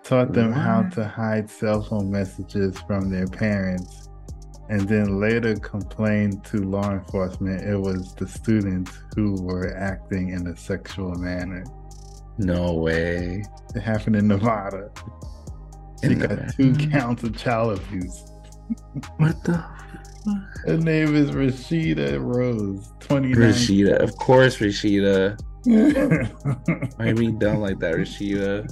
taught 0.03 0.33
them 0.33 0.53
how 0.53 0.83
to 0.95 1.05
hide 1.07 1.49
cell 1.49 1.83
phone 1.83 2.11
messages 2.11 2.79
from 2.81 3.11
their 3.11 3.29
parents, 3.29 4.02
and 4.69 4.81
then 4.89 5.21
later 5.21 5.55
complained 5.57 6.45
to 6.45 6.59
law 6.59 6.91
enforcement 6.93 7.63
it 7.63 7.77
was 7.77 8.15
the 8.15 8.27
students 8.29 8.93
who 9.15 9.41
were 9.43 9.77
acting 9.77 10.31
in 10.31 10.47
a 10.47 10.57
sexual 10.57 11.15
manner. 11.15 11.65
No 12.39 12.73
way. 12.75 13.43
It 13.75 13.81
happened 13.81 14.17
in 14.17 14.29
Nevada. 14.29 14.91
She 16.03 16.13
In 16.13 16.19
got 16.19 16.31
Nevada. 16.31 16.53
two 16.57 16.75
counts 16.91 17.23
of 17.25 17.37
child 17.37 17.79
abuse. 17.79 18.25
What 19.19 19.43
the? 19.45 19.63
Her 20.67 20.77
name 20.77 21.17
is 21.17 21.33
Rashida 21.33 22.19
Rose, 22.23 22.93
29. 23.01 23.37
Rashida. 23.51 23.97
Of 24.01 24.17
course, 24.17 24.59
Rashida. 24.59 25.37
Why 26.97 27.13
be 27.13 27.33
dumb 27.33 27.59
like 27.61 27.79
that, 27.81 27.95
Rashida? 27.97 28.69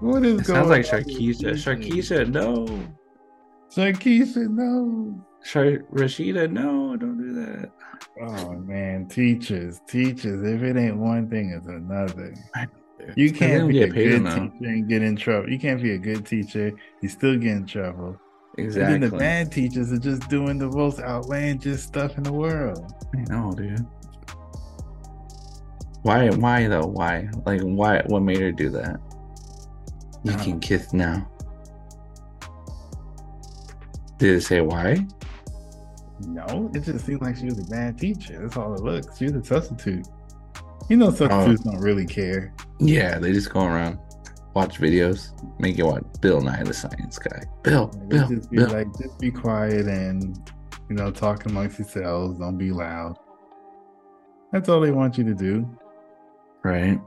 what 0.00 0.24
is 0.24 0.40
It 0.40 0.46
going 0.46 0.66
sounds 0.66 0.68
like 0.68 0.86
Sharkeisha. 0.86 1.52
Sharkeisha, 1.54 2.28
no. 2.32 2.66
Things? 3.76 3.98
Sharkeisha, 3.98 4.48
no. 4.48 5.26
Shar- 5.44 5.84
Rashida, 5.92 6.50
no, 6.50 6.96
don't 6.96 7.18
do 7.18 7.32
that. 7.34 7.70
Oh 8.20 8.54
man, 8.54 9.06
teachers, 9.06 9.80
teachers. 9.86 10.42
If 10.42 10.62
it 10.62 10.76
ain't 10.76 10.96
one 10.96 11.28
thing, 11.28 11.50
it's 11.50 11.66
another. 11.66 12.34
You 13.14 13.32
can't 13.32 13.68
be 13.68 13.82
a 13.82 13.88
good 13.88 14.14
enough. 14.14 14.34
teacher 14.34 14.70
and 14.70 14.88
get 14.88 15.02
in 15.02 15.16
trouble. 15.16 15.48
You 15.50 15.58
can't 15.58 15.80
be 15.80 15.92
a 15.92 15.98
good 15.98 16.26
teacher. 16.26 16.72
You 17.02 17.08
still 17.08 17.36
get 17.36 17.52
in 17.52 17.66
trouble. 17.66 18.18
Exactly. 18.58 18.94
And 18.94 19.02
then 19.02 19.10
the 19.10 19.16
bad 19.16 19.52
teachers 19.52 19.92
are 19.92 19.98
just 19.98 20.28
doing 20.28 20.58
the 20.58 20.68
most 20.68 20.98
outlandish 20.98 21.80
stuff 21.80 22.16
in 22.16 22.24
the 22.24 22.32
world. 22.32 22.92
I 23.14 23.20
know, 23.30 23.52
dude. 23.52 23.86
Why? 26.02 26.30
Why 26.30 26.66
though? 26.66 26.86
Why? 26.86 27.28
Like, 27.44 27.60
why? 27.60 28.02
What 28.06 28.22
made 28.22 28.40
her 28.40 28.52
do 28.52 28.70
that? 28.70 28.98
You 30.24 30.32
can 30.38 30.58
kiss 30.58 30.92
now. 30.92 31.28
Did 34.18 34.36
it 34.36 34.40
say 34.42 34.60
why? 34.60 35.06
No, 36.20 36.70
it 36.74 36.84
just 36.84 37.04
seemed 37.04 37.20
like 37.20 37.36
she 37.36 37.46
was 37.46 37.58
a 37.58 37.70
bad 37.70 37.98
teacher. 37.98 38.40
That's 38.40 38.56
all 38.56 38.74
it 38.74 38.80
looks. 38.80 39.18
She 39.18 39.24
was 39.24 39.34
a 39.34 39.44
substitute. 39.44 40.06
You 40.88 40.96
know, 40.96 41.10
substitutes 41.10 41.62
oh. 41.66 41.72
don't 41.72 41.80
really 41.80 42.06
care. 42.06 42.54
Yeah, 42.80 43.18
they 43.18 43.32
just 43.32 43.52
go 43.52 43.64
around, 43.64 43.98
watch 44.54 44.78
videos, 44.78 45.30
make 45.60 45.78
it 45.78 45.82
watch 45.82 46.04
Bill 46.20 46.40
Nye 46.40 46.62
the 46.62 46.72
Science 46.72 47.18
Guy. 47.18 47.42
Bill, 47.62 47.88
Bill, 48.08 48.28
just 48.28 48.50
be 48.50 48.58
Bill. 48.58 48.70
like, 48.70 48.86
just 48.98 49.18
be 49.18 49.30
quiet 49.30 49.86
and 49.86 50.38
you 50.88 50.96
know, 50.96 51.10
talk 51.10 51.46
amongst 51.46 51.78
yourselves. 51.78 52.38
Don't 52.38 52.56
be 52.56 52.70
loud. 52.70 53.18
That's 54.52 54.68
all 54.68 54.80
they 54.80 54.92
want 54.92 55.18
you 55.18 55.24
to 55.24 55.34
do. 55.34 55.68
Right. 56.62 56.98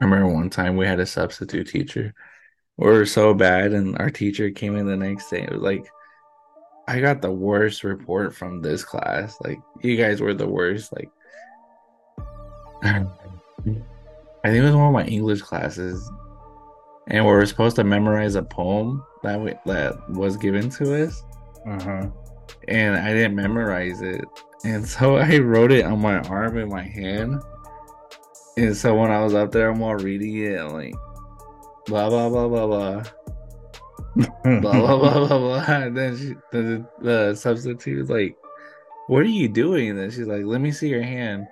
I 0.00 0.04
remember 0.04 0.32
one 0.32 0.50
time 0.50 0.76
we 0.76 0.86
had 0.86 1.00
a 1.00 1.06
substitute 1.06 1.68
teacher. 1.68 2.14
We 2.78 2.86
were 2.88 3.06
so 3.06 3.32
bad, 3.32 3.72
and 3.72 3.96
our 3.98 4.10
teacher 4.10 4.50
came 4.50 4.76
in 4.76 4.86
the 4.86 4.96
next 4.96 5.30
day. 5.30 5.42
It 5.42 5.52
was 5.52 5.62
like, 5.62 5.86
I 6.88 7.00
got 7.00 7.22
the 7.22 7.30
worst 7.32 7.84
report 7.84 8.34
from 8.34 8.60
this 8.60 8.84
class. 8.84 9.36
Like, 9.42 9.58
you 9.82 9.96
guys 9.96 10.20
were 10.20 10.34
the 10.34 10.46
worst. 10.48 10.92
Like, 10.92 11.10
I 12.82 13.04
think 13.64 13.78
it 14.44 14.62
was 14.62 14.74
one 14.74 14.88
of 14.88 14.92
my 14.92 15.06
English 15.06 15.42
classes, 15.42 16.10
and 17.08 17.24
we 17.24 17.32
were 17.32 17.46
supposed 17.46 17.76
to 17.76 17.84
memorize 17.84 18.34
a 18.34 18.42
poem 18.42 19.04
that 19.22 19.40
we, 19.40 19.54
that 19.64 20.10
was 20.10 20.36
given 20.36 20.68
to 20.70 21.04
us, 21.06 21.22
Uh 21.66 21.82
huh. 21.82 22.06
and 22.68 22.96
I 22.96 23.12
didn't 23.12 23.34
memorize 23.34 24.02
it, 24.02 24.24
and 24.64 24.86
so 24.94 25.16
I 25.16 25.38
wrote 25.38 25.72
it 25.72 25.84
on 25.86 26.00
my 26.00 26.18
arm 26.20 26.58
and 26.58 26.70
my 26.70 26.82
hand. 26.82 27.40
And 28.58 28.74
so 28.76 28.94
when 28.94 29.10
I 29.10 29.22
was 29.22 29.34
up 29.34 29.50
there, 29.52 29.70
I'm 29.70 29.82
all 29.82 29.96
reading 29.96 30.36
it, 30.38 30.62
like, 30.72 30.94
blah 31.86 32.08
blah 32.08 32.28
blah 32.28 32.48
blah 32.48 32.66
blah. 32.66 33.02
Hmm. 34.44 34.60
blah 34.60 34.72
blah 34.72 34.96
blah 34.98 35.26
blah 35.26 35.38
blah. 35.38 35.64
And 35.68 35.96
then 35.96 36.16
she, 36.16 36.34
the, 36.52 36.86
the 37.00 37.34
substitute 37.34 37.98
was 37.98 38.10
like, 38.10 38.36
"What 39.08 39.22
are 39.22 39.24
you 39.24 39.48
doing?" 39.48 39.90
And 39.90 39.98
then 39.98 40.10
she's 40.10 40.26
like, 40.26 40.44
"Let 40.44 40.60
me 40.60 40.72
see 40.72 40.88
your 40.88 41.02
hand." 41.02 41.46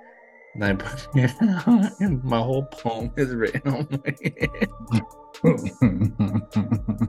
And 0.55 0.64
I 0.64 0.74
put 0.74 1.09
it 1.14 1.30
out, 1.43 2.01
and 2.01 2.22
my 2.24 2.39
whole 2.39 2.64
poem 2.64 3.12
is 3.16 3.35
written 3.35 3.68
on 3.68 3.89
my 3.91 4.14
hand. 4.22 4.70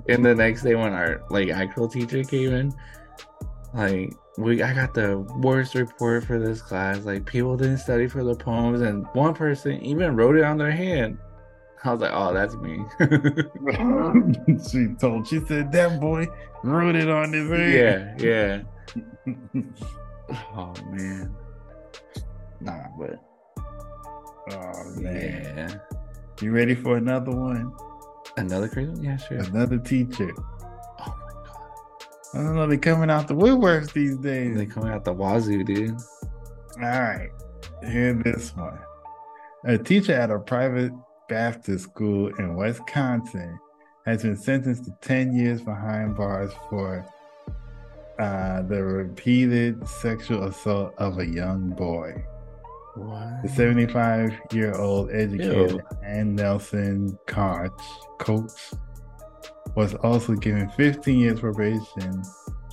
and 0.07 0.26
the 0.26 0.36
next 0.36 0.63
day, 0.63 0.76
when 0.76 0.93
our 0.93 1.23
like 1.30 1.49
actual 1.49 1.88
teacher 1.88 2.23
came 2.23 2.53
in, 2.53 2.73
like 3.73 4.13
we 4.38 4.61
I 4.61 4.73
got 4.73 4.93
the 4.93 5.19
worst 5.38 5.76
report 5.76 6.26
for 6.26 6.39
this 6.39 6.61
class. 6.61 7.05
Like 7.05 7.26
people 7.26 7.55
didn't 7.55 7.78
study 7.78 8.07
for 8.07 8.23
the 8.23 8.36
poems, 8.36 8.82
and 8.82 9.05
one 9.13 9.34
person 9.34 9.82
even 9.82 10.15
wrote 10.15 10.36
it 10.36 10.43
on 10.43 10.57
their 10.57 10.71
hand. 10.71 11.17
I 11.84 11.91
was 11.91 12.01
like, 12.01 12.11
"Oh, 12.13 12.34
that's 12.34 12.55
me." 12.55 12.84
she 14.69 14.95
told. 14.95 15.28
She 15.28 15.39
said 15.45 15.71
that 15.71 15.99
boy 15.99 16.28
wrote 16.63 16.95
it 16.95 17.09
on 17.09 17.32
his 17.32 17.49
hand. 17.49 18.21
yeah, 18.21 18.63
yeah. 19.26 19.63
Oh 20.57 20.73
man. 20.89 21.36
Nah, 22.59 22.84
but 22.97 23.19
oh 24.51 24.84
man. 24.95 25.53
yeah. 25.55 25.76
You 26.41 26.51
ready 26.51 26.73
for 26.73 26.97
another 26.97 27.32
one? 27.32 27.71
Another 28.38 28.67
crazy 28.67 28.89
one? 28.91 29.03
Yeah, 29.03 29.17
sure. 29.17 29.38
Another 29.38 29.78
teacher. 29.78 30.32
Oh 30.38 31.05
my 31.05 31.34
god. 31.34 32.34
I 32.34 32.38
don't 32.38 32.55
know. 32.55 32.67
They 32.67 32.78
coming 32.78 33.11
out 33.11 33.28
the 33.28 33.36
woodworks 33.36 33.93
these 33.93 34.17
days. 34.17 34.57
They 34.57 34.65
coming 34.65 34.91
out 34.91 35.05
the 35.05 35.13
wazoo, 35.13 35.63
dude. 35.63 35.95
All 36.82 36.89
right. 36.89 37.30
Hear 37.84 38.13
this 38.15 38.55
one. 38.55 38.80
A 39.65 39.78
teacher 39.78 40.13
at 40.13 40.32
a 40.32 40.39
private 40.39 40.91
Baptist 41.28 41.86
school 41.86 42.28
in 42.36 42.55
Wisconsin 42.55 43.59
has 44.05 44.21
been 44.21 44.38
sentenced 44.38 44.86
to 44.86 44.91
10 45.01 45.36
years 45.36 45.61
behind 45.61 46.15
bars 46.15 46.51
for 46.69 47.05
uh, 48.19 48.61
the 48.63 48.84
repeated 48.84 49.88
sexual 49.88 50.43
assault 50.43 50.93
of 50.97 51.19
a 51.19 51.26
young 51.26 51.69
boy. 51.69 52.23
What? 52.95 53.43
The 53.43 53.49
75 53.49 54.39
year 54.51 54.73
old 54.73 55.11
educator 55.11 55.67
Ew. 55.67 55.82
Ann 56.03 56.36
Nelson 56.36 57.17
Koch, 57.28 57.78
Coates 58.19 58.73
was 59.76 59.95
also 59.95 60.34
given 60.36 60.69
15 60.69 61.19
years 61.19 61.39
probation 61.39 62.23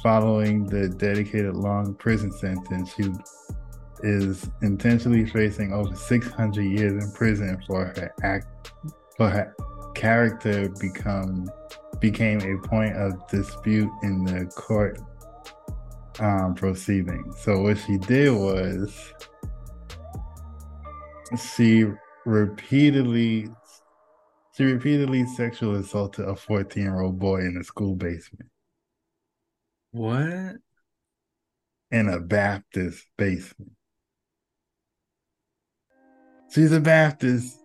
following 0.02 0.66
the 0.66 0.88
dedicated 0.88 1.54
long 1.54 1.94
prison 1.94 2.30
sentence. 2.30 2.94
She 2.94 3.10
is 4.02 4.50
intentionally 4.62 5.26
facing 5.26 5.72
over 5.72 5.94
600 5.94 6.62
years 6.62 7.04
in 7.04 7.12
prison 7.12 7.62
for 7.66 7.86
her 7.86 8.12
act 8.22 8.72
for 9.16 9.28
her 9.28 9.54
character 9.94 10.68
become 10.80 11.48
became 12.00 12.40
a 12.40 12.66
point 12.66 12.96
of 12.96 13.12
dispute 13.28 13.90
in 14.02 14.24
the 14.24 14.46
court 14.56 14.98
um, 16.18 16.54
proceedings. 16.54 17.40
So 17.42 17.60
what 17.60 17.78
she 17.78 17.98
did 17.98 18.32
was 18.32 19.14
she 21.56 21.86
repeatedly 22.26 23.48
she 24.56 24.64
repeatedly 24.64 25.24
sexually 25.26 25.80
assaulted 25.80 26.26
a 26.28 26.36
14 26.36 26.82
year 26.82 27.00
old 27.00 27.18
boy 27.18 27.40
in 27.40 27.56
a 27.58 27.64
school 27.64 27.94
basement 27.94 28.50
What? 29.92 30.56
in 31.90 32.08
a 32.08 32.18
Baptist 32.20 33.06
basement. 33.16 33.72
She's 36.52 36.72
a 36.72 36.80
Baptist, 36.80 37.64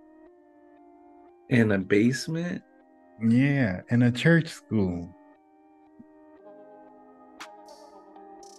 In 1.49 1.71
a 1.73 1.77
basement? 1.77 2.61
yeah, 3.27 3.81
in 3.89 4.03
a 4.03 4.11
church 4.11 4.47
school. 4.47 5.13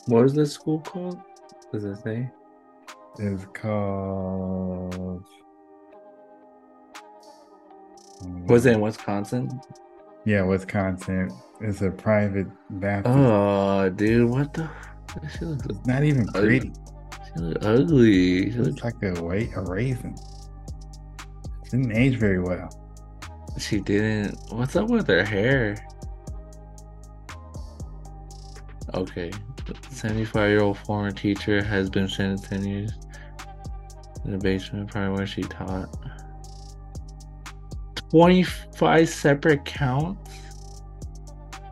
What 0.06 0.24
is 0.26 0.34
this 0.34 0.52
school 0.52 0.80
called? 0.80 1.18
Does 1.72 1.84
it 1.84 1.96
say? 2.02 2.30
It's 3.18 3.46
called. 3.54 5.24
Was 8.46 8.66
it 8.66 8.74
in 8.74 8.80
Wisconsin? 8.80 9.60
Yeah, 10.24 10.42
Wisconsin. 10.42 11.30
It's 11.60 11.82
a 11.82 11.90
private 11.90 12.48
Baptist. 12.68 13.16
Oh, 13.16 13.88
dude, 13.90 14.28
what 14.28 14.52
the? 14.52 14.68
Looks, 15.40 15.86
not 15.86 16.04
even 16.04 16.26
pretty. 16.28 16.70
She 17.36 17.54
ugly. 17.62 18.52
She 18.52 18.58
looks 18.58 18.82
like 18.82 19.02
a 19.02 19.22
wait 19.22 19.50
a 19.54 19.62
raisin. 19.62 20.16
She 21.64 21.70
didn't 21.70 21.96
age 21.96 22.16
very 22.16 22.40
well. 22.40 22.70
She 23.58 23.80
didn't. 23.80 24.38
What's 24.50 24.76
up 24.76 24.88
with 24.88 25.06
her 25.08 25.24
hair? 25.24 25.76
Okay. 28.94 29.30
75 29.90 30.48
year 30.48 30.62
old 30.62 30.78
former 30.78 31.10
teacher 31.10 31.62
has 31.62 31.90
been 31.90 32.08
sentenced 32.08 32.44
10 32.50 32.64
years 32.64 32.92
in 34.24 34.32
the 34.32 34.38
basement, 34.38 34.90
probably 34.90 35.16
where 35.16 35.26
she 35.26 35.42
taught. 35.42 35.88
25 38.10 39.08
separate 39.08 39.64
counts? 39.64 40.30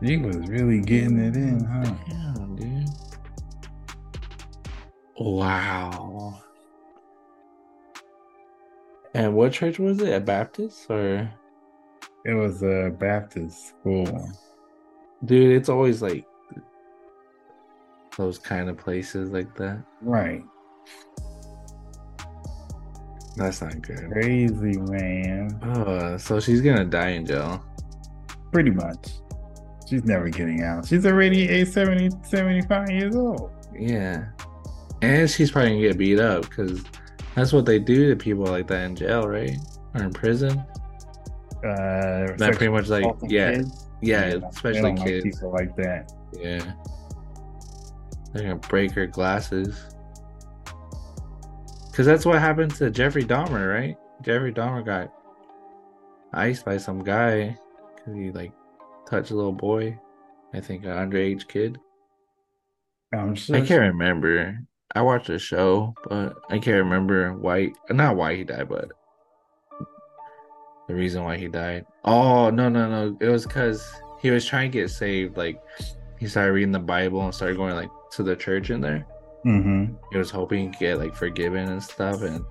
He 0.01 0.17
was 0.17 0.35
really 0.47 0.81
getting 0.81 1.17
it 1.17 1.35
in, 1.35 1.63
huh? 1.63 1.95
Damn, 2.07 2.55
dude. 2.55 2.89
Wow. 5.19 6.41
And 9.13 9.33
what 9.35 9.51
church 9.51 9.79
was 9.79 9.99
it? 10.01 10.13
A 10.13 10.19
Baptist 10.19 10.89
or? 10.89 11.29
It 12.25 12.33
was 12.33 12.61
a 12.61 12.93
Baptist 12.99 13.69
school. 13.69 14.31
Dude, 15.25 15.55
it's 15.55 15.69
always 15.69 16.01
like 16.01 16.25
those 18.17 18.37
kind 18.37 18.69
of 18.69 18.77
places 18.77 19.31
like 19.31 19.55
that. 19.55 19.81
Right. 20.01 20.43
That's 23.37 23.61
not 23.61 23.81
good. 23.81 24.11
Crazy, 24.11 24.77
man. 24.79 25.53
Uh, 25.63 26.17
so 26.17 26.39
she's 26.39 26.61
gonna 26.61 26.85
die 26.85 27.09
in 27.09 27.25
jail. 27.25 27.63
Pretty 28.51 28.71
much. 28.71 29.09
She's 29.87 30.03
never 30.03 30.29
getting 30.29 30.63
out. 30.63 30.85
She's 30.85 31.05
already 31.05 31.47
a 31.47 31.65
70, 31.65 32.09
75 32.23 32.89
years 32.89 33.15
old. 33.15 33.51
Yeah, 33.77 34.25
and 35.01 35.29
she's 35.29 35.51
probably 35.51 35.71
gonna 35.71 35.81
get 35.81 35.97
beat 35.97 36.19
up 36.19 36.43
because 36.43 36.83
that's 37.35 37.53
what 37.53 37.65
they 37.65 37.79
do 37.79 38.09
to 38.09 38.15
people 38.15 38.45
like 38.45 38.67
that 38.67 38.83
in 38.85 38.95
jail, 38.95 39.27
right? 39.27 39.57
Or 39.95 40.03
in 40.03 40.11
prison. 40.13 40.59
Uh, 41.63 42.33
That 42.37 42.53
pretty 42.55 42.69
much 42.69 42.87
like 42.87 43.05
yeah, 43.27 43.53
kids. 43.55 43.87
yeah, 44.01 44.29
they 44.29 44.45
especially 44.47 44.81
don't 44.81 44.95
like 44.95 45.07
kids. 45.07 45.23
people 45.23 45.51
like 45.51 45.75
that. 45.77 46.11
Yeah, 46.33 46.73
they're 48.33 48.43
gonna 48.43 48.55
break 48.57 48.91
her 48.91 49.07
glasses. 49.07 49.75
Cause 51.93 52.05
that's 52.05 52.25
what 52.27 52.39
happened 52.39 52.75
to 52.75 52.91
Jeffrey 52.91 53.23
Dahmer, 53.23 53.73
right? 53.73 53.97
Jeffrey 54.21 54.53
Dahmer 54.53 54.85
got 54.85 55.11
iced 56.31 56.63
by 56.63 56.77
some 56.77 57.03
guy 57.03 57.57
because 57.95 58.13
he 58.13 58.29
like 58.31 58.51
touched 59.09 59.31
a 59.31 59.35
little 59.35 59.51
boy. 59.51 59.97
I 60.53 60.59
think 60.61 60.83
an 60.85 60.91
underage 60.91 61.47
kid. 61.47 61.79
I'm 63.13 63.33
sure. 63.35 63.55
I 63.55 63.61
can't 63.61 63.81
remember. 63.81 64.59
I 64.95 65.01
watched 65.01 65.27
the 65.27 65.39
show, 65.39 65.93
but 66.07 66.35
I 66.49 66.59
can't 66.59 66.77
remember 66.77 67.33
why. 67.33 67.73
Not 67.89 68.15
why 68.15 68.35
he 68.35 68.43
died, 68.43 68.69
but 68.69 68.89
the 70.87 70.95
reason 70.95 71.23
why 71.23 71.37
he 71.37 71.47
died. 71.47 71.85
Oh 72.05 72.49
no, 72.49 72.69
no, 72.69 72.89
no! 72.89 73.17
It 73.19 73.29
was 73.29 73.45
because 73.45 73.85
he 74.21 74.31
was 74.31 74.45
trying 74.45 74.71
to 74.71 74.77
get 74.79 74.89
saved. 74.89 75.37
Like 75.37 75.61
he 76.19 76.27
started 76.27 76.53
reading 76.53 76.71
the 76.71 76.79
Bible 76.79 77.23
and 77.23 77.33
started 77.33 77.57
going 77.57 77.75
like 77.75 77.89
to 78.11 78.23
the 78.23 78.35
church 78.35 78.69
in 78.69 78.81
there. 78.81 79.05
Mm-hmm. 79.45 79.95
He 80.11 80.17
was 80.17 80.31
hoping 80.31 80.71
to 80.71 80.79
get 80.79 80.99
like 80.99 81.15
forgiven 81.15 81.69
and 81.69 81.83
stuff. 81.83 82.21
And 82.21 82.43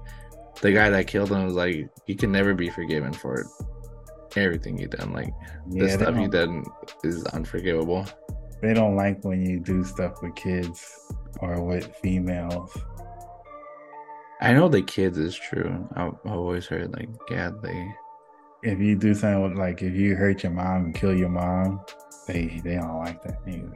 the 0.60 0.72
guy 0.72 0.90
that 0.90 1.06
killed 1.06 1.32
him 1.32 1.44
was 1.44 1.54
like, 1.54 1.88
"You 2.06 2.16
can 2.16 2.30
never 2.30 2.54
be 2.54 2.68
forgiven 2.68 3.12
for 3.12 3.46
everything 4.36 4.78
you 4.78 4.88
done. 4.88 5.12
Like 5.12 5.32
the 5.68 5.78
Yeah, 5.78 5.86
they 5.86 6.04
stuff 6.04 6.16
you 6.16 6.28
done 6.28 6.64
is 7.02 7.24
unforgivable." 7.26 8.06
They 8.60 8.74
don't 8.74 8.96
like 8.96 9.24
when 9.24 9.44
you 9.44 9.60
do 9.60 9.84
stuff 9.84 10.22
with 10.22 10.34
kids 10.34 10.84
or 11.40 11.62
with 11.62 11.94
females. 11.96 12.76
I 14.40 14.52
know 14.52 14.68
the 14.68 14.82
kids 14.82 15.18
is 15.18 15.34
true. 15.34 15.88
I've, 15.96 16.14
always 16.26 16.66
heard 16.66 16.92
like, 16.92 17.08
yeah, 17.30 17.50
they 17.62 17.94
If 18.62 18.80
you 18.80 18.96
do 18.96 19.14
something 19.14 19.42
with, 19.42 19.58
like 19.58 19.82
if 19.82 19.94
you 19.94 20.14
hurt 20.14 20.42
your 20.42 20.52
mom 20.52 20.86
and 20.86 20.94
kill 20.94 21.16
your 21.16 21.28
mom, 21.28 21.80
they 22.26 22.60
they 22.64 22.74
don't 22.74 22.98
like 22.98 23.22
that 23.22 23.40
either. 23.46 23.72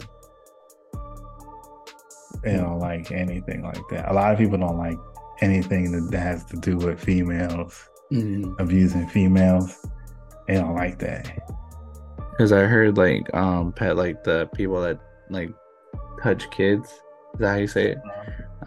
They 2.42 2.56
don't 2.56 2.78
like 2.78 3.10
anything 3.10 3.62
like 3.62 3.82
that. 3.90 4.10
A 4.10 4.14
lot 4.14 4.32
of 4.32 4.38
people 4.38 4.58
don't 4.58 4.78
like 4.78 4.98
anything 5.40 5.92
that, 5.92 6.10
that 6.10 6.20
has 6.20 6.44
to 6.46 6.56
do 6.56 6.76
with 6.76 7.02
females 7.02 7.90
mm-hmm. 8.12 8.52
abusing 8.58 9.06
females. 9.08 9.86
They 10.46 10.54
don't 10.54 10.74
like 10.74 10.98
that. 11.00 11.38
Because 12.30 12.52
I 12.52 12.60
heard 12.60 12.96
like 12.96 13.32
um 13.34 13.72
pet 13.72 13.96
like 13.96 14.24
the 14.24 14.48
people 14.54 14.80
that 14.82 14.98
like 15.28 15.50
touch 16.22 16.50
kids. 16.50 16.88
Is 17.34 17.40
that 17.40 17.48
how 17.50 17.56
you 17.56 17.66
say 17.66 17.92
it? 17.92 17.98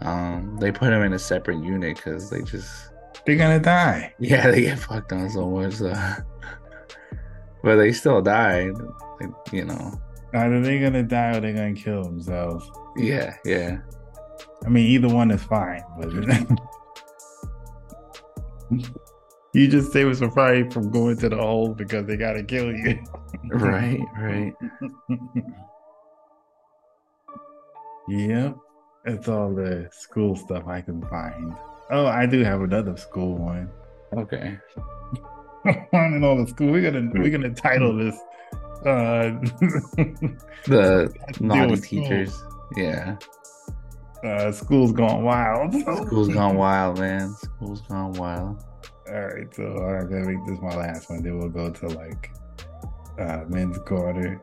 Um, 0.00 0.56
they 0.60 0.72
put 0.72 0.90
them 0.90 1.02
in 1.02 1.12
a 1.12 1.18
separate 1.18 1.62
unit 1.62 1.96
because 1.96 2.30
they 2.30 2.42
just 2.42 2.90
They're 3.26 3.36
gonna 3.36 3.60
die. 3.60 4.14
yeah 4.18 4.50
they 4.50 4.62
get 4.62 4.78
fucked 4.78 5.12
on 5.12 5.30
so 5.30 5.48
much. 5.48 5.74
So. 5.74 5.92
but 7.62 7.76
they 7.76 7.92
still 7.92 8.20
die. 8.22 8.70
Like, 9.20 9.30
you 9.52 9.64
know. 9.64 10.00
Either 10.34 10.60
they're 10.60 10.80
gonna 10.82 11.02
die 11.04 11.36
or 11.36 11.40
they're 11.40 11.52
gonna 11.52 11.74
kill 11.74 12.02
themselves. 12.02 12.68
Yeah, 12.96 13.34
yeah. 13.44 13.78
I 14.64 14.68
mean, 14.68 14.86
either 14.86 15.08
one 15.08 15.30
is 15.30 15.42
fine, 15.44 15.82
but 15.98 16.08
you 19.54 19.68
just 19.68 19.94
with 19.94 20.18
somebody 20.18 20.68
from 20.70 20.90
going 20.90 21.16
to 21.18 21.28
the 21.28 21.36
hole 21.36 21.68
because 21.74 22.06
they 22.06 22.16
gotta 22.16 22.42
kill 22.42 22.72
you. 22.72 22.98
Right, 23.50 24.00
right. 24.18 24.52
yep, 28.08 28.56
It's 29.04 29.28
all 29.28 29.54
the 29.54 29.88
school 29.92 30.36
stuff 30.36 30.66
I 30.66 30.80
can 30.80 31.02
find. 31.08 31.54
Oh, 31.90 32.06
I 32.06 32.26
do 32.26 32.42
have 32.42 32.62
another 32.62 32.96
school 32.96 33.36
one. 33.36 33.70
Okay. 34.16 34.58
one 35.90 36.14
in 36.14 36.24
all 36.24 36.36
the 36.36 36.46
school. 36.48 36.70
We're 36.70 36.90
gonna 36.90 37.10
we're 37.14 37.30
gonna 37.30 37.54
title 37.54 37.96
this. 37.96 38.16
Uh, 38.86 39.30
The 40.66 41.12
naughty 41.40 41.70
with 41.70 41.84
school. 41.84 42.02
teachers. 42.02 42.42
Yeah. 42.76 43.16
uh, 44.24 44.50
school's 44.52 44.92
gone 44.92 45.22
wild. 45.24 45.74
School's 45.74 46.28
gone 46.28 46.56
wild, 46.56 46.98
man. 46.98 47.34
School's 47.34 47.82
gone 47.82 48.12
wild. 48.14 48.62
All 49.08 49.26
right, 49.26 49.54
so 49.54 49.64
right, 49.64 50.08
gonna 50.08 50.26
make 50.26 50.46
this 50.46 50.60
my 50.62 50.74
last 50.76 51.10
one. 51.10 51.22
Then 51.22 51.38
we'll 51.38 51.48
go 51.50 51.70
to 51.70 51.88
like 51.88 52.30
uh 53.18 53.44
men's 53.48 53.78
quarter. 53.78 54.40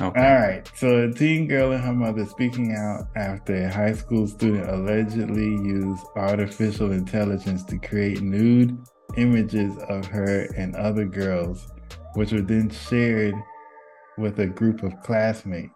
Okay. 0.00 0.20
All 0.20 0.34
right, 0.40 0.70
so 0.74 1.04
a 1.04 1.12
teen 1.12 1.48
girl 1.48 1.72
and 1.72 1.82
her 1.82 1.92
mother 1.94 2.26
speaking 2.26 2.74
out 2.74 3.08
after 3.16 3.54
a 3.64 3.72
high 3.72 3.94
school 3.94 4.26
student 4.26 4.68
allegedly 4.68 5.46
used 5.46 6.04
artificial 6.16 6.92
intelligence 6.92 7.64
to 7.64 7.78
create 7.78 8.20
nude 8.20 8.76
images 9.16 9.76
of 9.88 10.06
her 10.06 10.48
and 10.56 10.76
other 10.76 11.06
girls, 11.06 11.68
which 12.14 12.32
were 12.32 12.42
then 12.42 12.68
shared 12.68 13.34
with 14.18 14.38
a 14.40 14.46
group 14.46 14.82
of 14.82 15.00
classmates. 15.02 15.72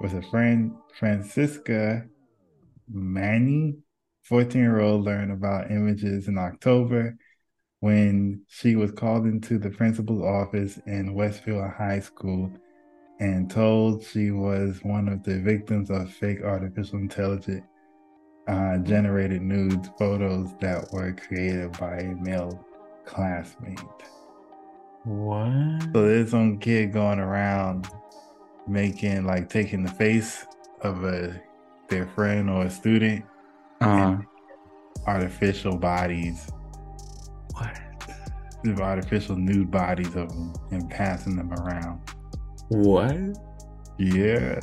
with 0.00 0.14
a 0.14 0.22
friend, 0.30 0.72
Francesca 0.98 2.04
Mani, 2.88 3.76
14 4.30 4.62
year 4.62 4.78
old, 4.78 5.04
learned 5.04 5.32
about 5.32 5.72
images 5.72 6.28
in 6.28 6.38
October 6.38 7.18
when 7.80 8.40
she 8.46 8.76
was 8.76 8.92
called 8.92 9.26
into 9.26 9.58
the 9.58 9.70
principal's 9.70 10.22
office 10.22 10.78
in 10.86 11.14
Westfield 11.14 11.68
High 11.72 11.98
School 11.98 12.48
and 13.18 13.50
told 13.50 14.04
she 14.04 14.30
was 14.30 14.78
one 14.84 15.08
of 15.08 15.24
the 15.24 15.40
victims 15.40 15.90
of 15.90 16.12
fake 16.12 16.42
artificial 16.44 17.00
intelligence 17.00 17.66
uh, 18.46 18.78
generated 18.78 19.42
nude 19.42 19.90
photos 19.98 20.54
that 20.60 20.86
were 20.92 21.12
created 21.12 21.72
by 21.72 21.96
a 21.96 22.14
male 22.14 22.64
classmate. 23.04 23.80
What? 25.02 25.82
So 25.92 26.06
there's 26.06 26.30
some 26.30 26.58
kid 26.58 26.92
going 26.92 27.18
around 27.18 27.88
making 28.68 29.24
like 29.24 29.48
taking 29.48 29.82
the 29.82 29.90
face 29.90 30.46
of 30.82 31.02
a 31.02 31.42
their 31.88 32.06
friend 32.06 32.48
or 32.48 32.66
a 32.66 32.70
student 32.70 33.24
Uh, 33.80 34.18
artificial 35.06 35.76
bodies, 35.76 36.50
what? 37.52 37.80
artificial 38.80 39.36
nude 39.36 39.70
bodies 39.70 40.14
of 40.14 40.28
them 40.28 40.52
and 40.70 40.90
passing 40.90 41.36
them 41.36 41.52
around. 41.54 42.00
What? 42.68 43.16
Yeah. 43.98 44.60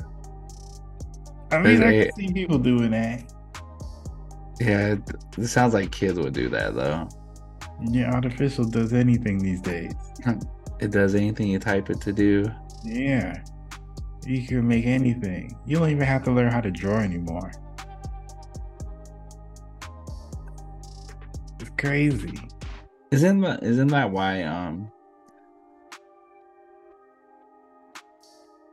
I 1.52 1.58
mean, 1.60 1.80
There's 1.80 1.82
I 1.82 2.12
can 2.12 2.16
see 2.16 2.34
people 2.34 2.60
doing 2.60 2.92
that. 2.92 3.32
Yeah, 4.60 4.94
it, 4.94 5.02
it 5.38 5.48
sounds 5.48 5.74
like 5.74 5.92
kids 5.92 6.20
would 6.20 6.34
do 6.34 6.50
that 6.50 6.76
though. 6.76 7.08
Yeah, 7.90 8.12
artificial 8.14 8.66
does 8.66 8.94
anything 8.94 9.40
these 9.40 9.62
days. 9.62 9.94
It 10.80 10.92
does 10.92 11.16
anything 11.16 11.48
you 11.48 11.60
type 11.60 11.90
it 11.90 12.02
to 12.02 12.14
do. 12.14 12.46
Yeah. 12.84 13.42
You 14.26 14.46
can 14.46 14.68
make 14.68 14.86
anything. 14.86 15.58
You 15.66 15.78
don't 15.78 15.90
even 15.90 16.04
have 16.04 16.24
to 16.24 16.32
learn 16.32 16.52
how 16.52 16.62
to 16.62 16.72
draw 16.72 17.00
anymore. 17.00 17.52
Crazy. 21.78 22.40
Isn't 23.12 23.42
that 23.42 23.64
isn't 23.64 23.88
that 23.88 24.12
why 24.12 24.44
um 24.44 24.92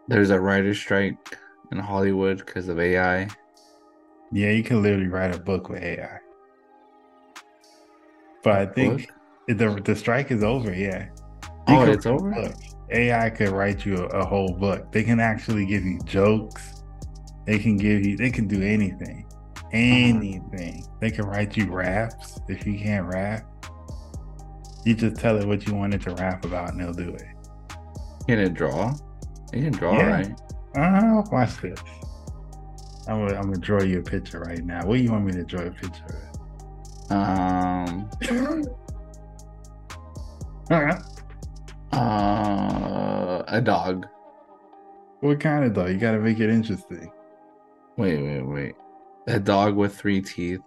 there's 0.08 0.30
a 0.30 0.40
writer's 0.40 0.78
strike 0.78 1.38
in 1.70 1.78
Hollywood 1.78 2.38
because 2.38 2.68
of 2.68 2.78
AI? 2.78 3.28
Yeah, 4.32 4.50
you 4.50 4.62
can 4.62 4.82
literally 4.82 5.06
write 5.06 5.34
a 5.34 5.38
book 5.38 5.68
with 5.68 5.82
AI. 5.82 6.18
But 8.42 8.52
I 8.52 8.66
think 8.66 9.10
the 9.46 9.80
the 9.84 9.94
strike 9.94 10.30
is 10.30 10.42
over. 10.42 10.74
Yeah. 10.74 11.08
You 11.68 11.76
Oh, 11.76 11.84
it's 11.84 12.06
over? 12.06 12.52
AI 12.90 13.30
could 13.30 13.48
write 13.48 13.86
you 13.86 13.96
a, 13.96 14.06
a 14.20 14.24
whole 14.26 14.52
book. 14.52 14.92
They 14.92 15.02
can 15.02 15.20
actually 15.20 15.64
give 15.66 15.84
you 15.84 15.98
jokes. 16.04 16.82
They 17.46 17.58
can 17.58 17.76
give 17.76 18.04
you. 18.04 18.16
They 18.16 18.30
can 18.30 18.46
do 18.46 18.62
anything, 18.62 19.23
anything. 19.74 20.84
They 21.00 21.10
can 21.10 21.26
write 21.26 21.56
you 21.56 21.70
raps 21.72 22.40
if 22.48 22.66
you 22.66 22.78
can't 22.78 23.06
rap. 23.06 23.44
You 24.84 24.94
just 24.94 25.16
tell 25.16 25.36
it 25.38 25.46
what 25.46 25.66
you 25.66 25.74
want 25.74 25.94
it 25.94 26.02
to 26.02 26.14
rap 26.14 26.44
about, 26.44 26.70
and 26.72 26.80
they'll 26.80 26.92
do 26.92 27.10
it. 27.10 27.22
Can 28.28 28.38
it 28.38 28.54
draw? 28.54 28.94
It 29.52 29.62
can 29.62 29.72
draw, 29.72 29.96
Yeah. 29.96 30.10
right? 30.10 30.40
Uh, 30.76 31.22
watch 31.30 31.56
this. 31.60 31.78
I'm 33.06 33.26
gonna, 33.26 33.36
I'm 33.38 33.44
gonna 33.44 33.58
draw 33.58 33.82
you 33.82 33.98
a 34.00 34.02
picture 34.02 34.40
right 34.40 34.64
now. 34.64 34.84
What 34.86 34.96
do 34.96 35.02
you 35.02 35.10
want 35.12 35.26
me 35.26 35.32
to 35.32 35.44
draw 35.44 35.62
a 35.62 35.70
picture 35.70 36.30
Um 37.10 38.08
of? 38.30 38.66
Uh, 41.92 41.96
uh 41.96 43.44
a 43.48 43.60
dog. 43.60 44.06
what 45.20 45.38
kind 45.38 45.64
of 45.64 45.74
dog? 45.74 45.90
You 45.90 45.96
gotta 45.98 46.18
make 46.18 46.40
it 46.40 46.50
interesting. 46.50 47.10
Wait, 47.96 48.20
wait, 48.22 48.42
wait. 48.42 48.74
A 49.26 49.40
dog 49.40 49.74
with 49.74 49.96
three 49.96 50.20
teeth 50.20 50.60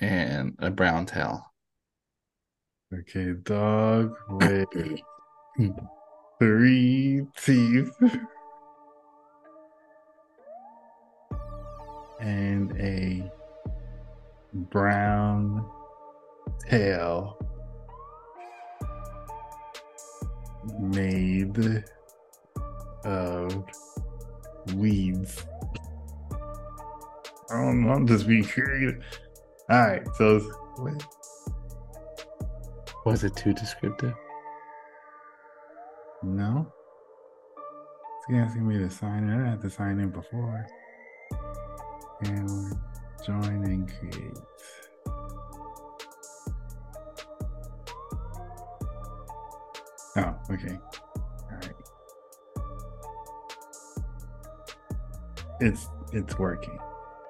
and 0.00 0.56
a 0.58 0.70
brown 0.70 1.06
tail. 1.06 1.40
Okay, 2.92 3.32
dog 3.44 4.12
with 4.28 4.68
three 6.40 7.26
teeth 7.36 7.92
and 12.20 12.72
a 12.80 13.30
brown 14.52 15.64
tail 16.68 17.38
made 20.80 21.84
of 23.04 23.64
weeds. 24.74 25.46
I 27.50 27.54
don't 27.54 27.82
know, 27.84 27.92
I'm 27.92 28.06
just 28.06 28.26
being 28.26 28.44
creative. 28.44 29.02
All 29.70 29.80
right, 29.80 30.06
so 30.16 30.40
wait, 30.78 31.02
Was 33.06 33.22
it 33.22 33.36
too 33.36 33.52
descriptive? 33.52 34.14
No. 36.24 36.72
It's 38.28 38.36
asking 38.36 38.66
me 38.66 38.78
to 38.78 38.90
sign 38.90 39.28
in. 39.28 39.46
I 39.46 39.50
had 39.50 39.62
to 39.62 39.70
sign 39.70 40.00
in 40.00 40.10
before. 40.10 40.66
And 42.22 42.76
join 43.24 43.64
and 43.64 43.88
create. 43.88 44.38
Oh, 50.16 50.34
okay. 50.50 50.78
Alright. 51.52 51.74
It's 55.60 55.88
it's 56.12 56.38
working. 56.40 56.78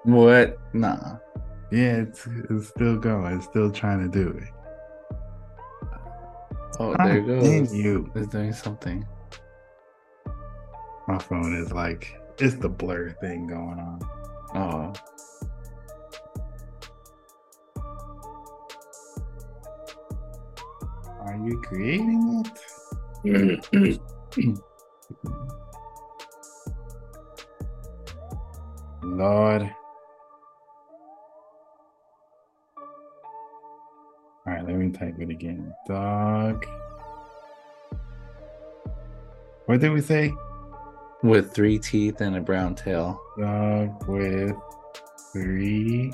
What? 0.07 0.59
Nah. 0.73 1.17
Yeah, 1.73 2.03
it's 2.03 2.29
it's 2.49 2.69
still 2.69 2.97
going. 2.97 3.37
It's 3.37 3.45
still 3.47 3.71
trying 3.73 4.09
to 4.09 4.09
do 4.09 4.29
it. 4.29 4.49
Oh, 6.79 6.95
Ah, 6.99 7.05
there 7.07 7.17
it 7.19 7.27
goes. 7.27 7.75
you. 7.75 8.11
It's 8.15 8.29
doing 8.29 8.53
something. 8.53 9.05
My 11.09 11.19
phone 11.19 11.55
is 11.57 11.73
like 11.73 12.15
it's 12.39 12.55
the 12.55 12.69
blur 12.69 13.11
thing 13.21 13.49
going 13.49 13.79
on. 13.81 14.01
Oh. 14.55 14.93
Are 21.21 21.37
you 21.45 21.61
creating 21.63 22.45
it? 23.25 24.01
Lord. 29.03 29.75
Let 34.67 34.77
me 34.77 34.91
type 34.91 35.15
it 35.21 35.31
again. 35.31 35.73
Dog. 35.87 36.67
What 39.67 39.81
did 39.81 39.93
we 39.93 40.01
say? 40.01 40.33
With 41.23 41.55
three 41.55 41.79
teeth 41.79 42.21
and 42.21 42.37
a 42.37 42.41
brown 42.41 42.75
tail. 42.75 43.21
Dog 43.39 44.09
with 44.09 44.57
three 45.33 46.13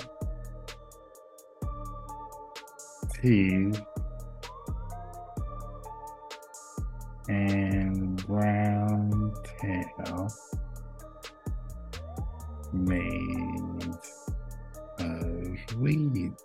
teeth 3.23 3.81
and 7.29 8.27
brown 8.27 9.33
tail 9.61 10.29
made 12.73 13.97
of 14.99 15.77
weeds. 15.79 16.42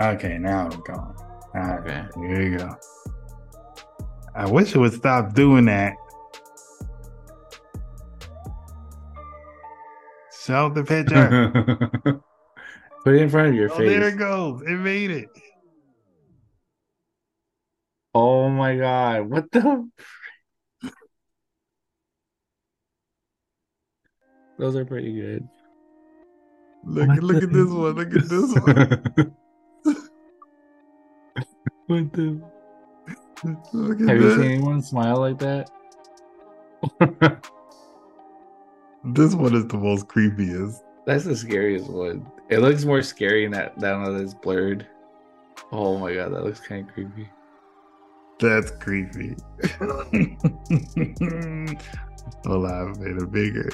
Okay, 0.00 0.38
now 0.38 0.68
I'm 0.70 0.80
gone. 0.80 1.14
All 1.54 1.60
right, 1.60 1.80
Okay. 1.80 2.04
here 2.28 2.42
you 2.42 2.58
go. 2.58 2.74
I 4.34 4.50
wish 4.50 4.74
it 4.74 4.78
would 4.78 4.94
stop 4.94 5.34
doing 5.34 5.66
that. 5.66 5.94
Show 10.44 10.70
the 10.70 10.84
picture. 10.84 11.50
Put 13.04 13.14
it 13.14 13.22
in 13.22 13.28
front 13.30 13.48
of 13.48 13.54
your 13.54 13.72
oh, 13.72 13.78
there 13.78 14.08
it 14.08 14.18
goes. 14.18 14.62
It 14.62 14.76
made 14.78 15.10
it. 15.10 15.28
Oh 18.14 18.48
my 18.48 18.76
god. 18.76 19.28
What 19.28 19.50
the? 19.52 19.88
Those 24.58 24.76
are 24.76 24.84
pretty 24.84 25.12
good. 25.14 25.48
Look, 26.84 27.08
What 27.08 27.22
look 27.22 27.40
the- 27.40 27.46
at 27.46 27.52
this 27.52 27.68
one. 27.68 27.94
Look 27.94 28.14
at 28.14 28.28
this 28.28 28.54
one. 29.24 29.36
what 31.90 32.12
the? 32.12 32.40
Look 33.72 34.00
at 34.00 34.08
Have 34.08 34.20
you 34.20 34.34
seen 34.36 34.44
anyone 34.44 34.82
smile 34.82 35.16
like 35.18 35.38
that? 35.40 35.70
This 39.02 39.34
one 39.34 39.54
is 39.54 39.66
the 39.66 39.78
most 39.78 40.08
creepiest. 40.08 40.82
That's 41.06 41.24
the 41.24 41.34
scariest 41.34 41.88
one. 41.88 42.30
It 42.50 42.58
looks 42.58 42.84
more 42.84 43.00
scary 43.02 43.46
in 43.46 43.50
that 43.52 43.78
that 43.80 43.96
one 43.98 44.14
that's 44.18 44.34
blurred. 44.34 44.86
Oh 45.72 45.96
my 45.96 46.12
god, 46.14 46.34
that 46.34 46.44
looks 46.44 46.60
kind 46.60 46.86
of 46.86 46.94
creepy. 46.94 47.30
That's 48.38 48.70
creepy. 48.72 49.36
Hold 52.44 52.66
on, 52.66 52.94
I 52.94 52.98
made 52.98 53.16
it 53.22 53.32
bigger. 53.32 53.70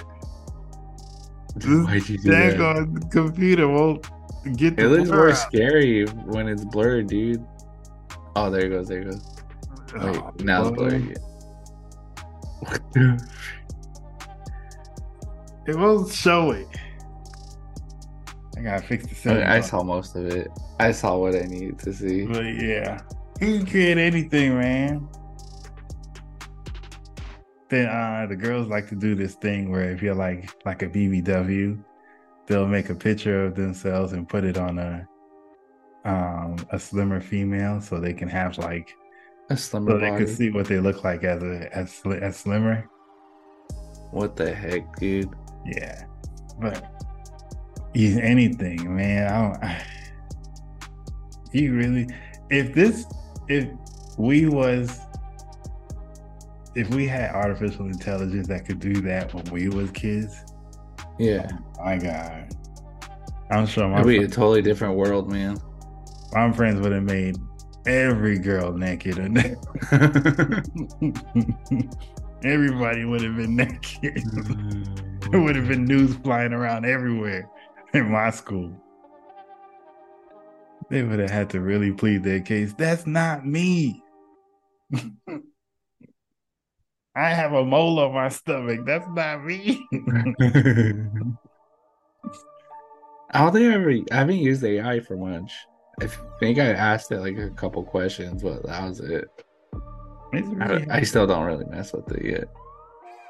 Why'd 1.64 2.08
you 2.08 2.18
do 2.18 2.30
Dang 2.30 2.58
that? 2.58 2.76
on 2.76 2.94
the 2.94 3.00
computer 3.10 3.66
won't 3.66 4.06
get 4.56 4.78
It 4.78 4.88
looks 4.88 5.08
blur 5.08 5.16
more 5.16 5.30
out. 5.30 5.38
scary 5.38 6.04
when 6.06 6.46
it's 6.48 6.64
blurred, 6.64 7.08
dude. 7.08 7.44
Oh, 8.36 8.50
there 8.50 8.66
it 8.66 8.68
goes. 8.68 8.88
There 8.88 9.00
it 9.00 9.04
goes. 9.06 9.24
Wait, 9.94 10.16
Oh, 10.16 10.32
now 10.40 10.68
it's 10.68 10.76
blurry. 10.76 11.14
It 15.66 15.76
won't 15.76 16.12
show 16.12 16.50
it. 16.50 16.68
I 18.56 18.60
gotta 18.62 18.86
fix 18.86 19.22
the 19.22 19.32
Okay. 19.32 19.42
I 19.42 19.60
saw 19.60 19.82
most 19.82 20.14
of 20.16 20.26
it. 20.26 20.48
I 20.78 20.92
saw 20.92 21.16
what 21.16 21.34
I 21.34 21.40
needed 21.42 21.78
to 21.80 21.92
see. 21.92 22.26
But 22.26 22.44
yeah, 22.44 23.00
you 23.40 23.58
can 23.58 23.66
create 23.66 23.98
anything, 23.98 24.58
man. 24.58 25.08
Then 27.68 27.86
uh, 27.86 28.26
the 28.28 28.36
girls 28.36 28.68
like 28.68 28.88
to 28.90 28.94
do 28.94 29.14
this 29.14 29.34
thing 29.34 29.70
where 29.70 29.90
if 29.90 30.02
you're 30.02 30.14
like 30.14 30.50
like 30.64 30.82
a 30.82 30.88
BBW, 30.88 31.82
they'll 32.46 32.68
make 32.68 32.90
a 32.90 32.94
picture 32.94 33.44
of 33.46 33.54
themselves 33.56 34.12
and 34.12 34.28
put 34.28 34.44
it 34.44 34.56
on 34.56 34.78
a 34.78 35.06
um 36.06 36.56
a 36.70 36.78
slimmer 36.78 37.20
female, 37.20 37.80
so 37.80 37.98
they 38.00 38.12
can 38.14 38.28
have 38.28 38.56
like 38.58 38.88
A 39.50 39.56
slimmer 39.56 39.90
so 39.92 39.98
they 39.98 40.10
body. 40.10 40.24
could 40.24 40.34
see 40.36 40.50
what 40.50 40.66
they 40.66 40.78
look 40.80 41.04
like 41.04 41.24
as 41.24 41.42
a 41.42 41.68
as 41.76 42.00
as 42.22 42.36
slimmer. 42.36 42.88
What 44.12 44.36
the 44.36 44.54
heck, 44.54 44.96
dude? 44.96 45.28
Yeah, 45.66 46.04
but 46.60 46.84
anything, 47.94 48.94
man. 48.94 49.26
I 49.32 49.42
don't. 49.42 49.64
I, 49.64 49.82
you 51.52 51.74
really, 51.74 52.06
if 52.50 52.74
this, 52.74 53.06
if 53.48 53.68
we 54.18 54.46
was, 54.46 55.00
if 56.74 56.90
we 56.90 57.06
had 57.06 57.30
artificial 57.34 57.86
intelligence 57.86 58.46
that 58.48 58.66
could 58.66 58.78
do 58.80 58.94
that 59.02 59.32
when 59.32 59.44
we 59.46 59.68
was 59.68 59.90
kids, 59.92 60.34
Yeah. 61.18 61.48
my 61.78 61.96
God, 61.96 62.54
I'm 63.50 63.66
sure 63.66 63.88
my 63.88 64.00
It'd 64.00 64.06
be 64.06 64.18
a 64.24 64.28
totally 64.28 64.60
different 64.62 64.96
world, 64.96 65.30
man. 65.32 65.56
My 66.32 66.52
friends 66.52 66.80
would 66.80 66.92
have 66.92 67.02
made 67.02 67.36
every 67.86 68.38
girl 68.38 68.72
naked, 68.72 69.18
and 69.18 69.38
everybody 72.44 73.04
would 73.04 73.22
have 73.22 73.36
been 73.36 73.56
naked. 73.56 74.16
Mm, 74.16 75.30
there 75.30 75.40
would 75.40 75.56
have 75.56 75.68
been 75.68 75.84
news 75.84 76.14
flying 76.16 76.52
around 76.52 76.84
everywhere 76.84 77.48
in 77.94 78.10
my 78.10 78.30
school. 78.30 78.74
They 80.90 81.02
would 81.02 81.18
have 81.18 81.30
had 81.30 81.50
to 81.50 81.60
really 81.60 81.92
plead 81.92 82.22
their 82.22 82.40
case. 82.40 82.72
That's 82.74 83.06
not 83.06 83.46
me. 83.46 84.02
I 87.16 87.30
have 87.30 87.54
a 87.54 87.64
mole 87.64 87.98
on 87.98 88.12
my 88.12 88.28
stomach. 88.28 88.80
That's 88.84 89.08
not 89.08 89.44
me. 89.44 89.86
Think 89.90 90.10
I 93.30 93.46
ever. 93.46 93.90
I 93.90 94.14
haven't 94.14 94.36
used 94.36 94.62
AI 94.62 95.00
for 95.00 95.16
much. 95.16 95.52
I 96.00 96.08
think 96.40 96.58
I 96.58 96.66
asked 96.72 97.10
it 97.12 97.20
like 97.20 97.38
a 97.38 97.50
couple 97.50 97.82
questions, 97.84 98.42
but 98.42 98.64
that 98.66 98.86
was 98.86 99.00
it. 99.00 99.28
it's, 100.32 100.48
I, 100.60 100.66
really, 100.66 100.90
I 100.90 101.02
still 101.02 101.26
don't 101.26 101.44
really 101.44 101.64
mess 101.66 101.92
with 101.92 102.10
it 102.12 102.24
yet. 102.24 102.48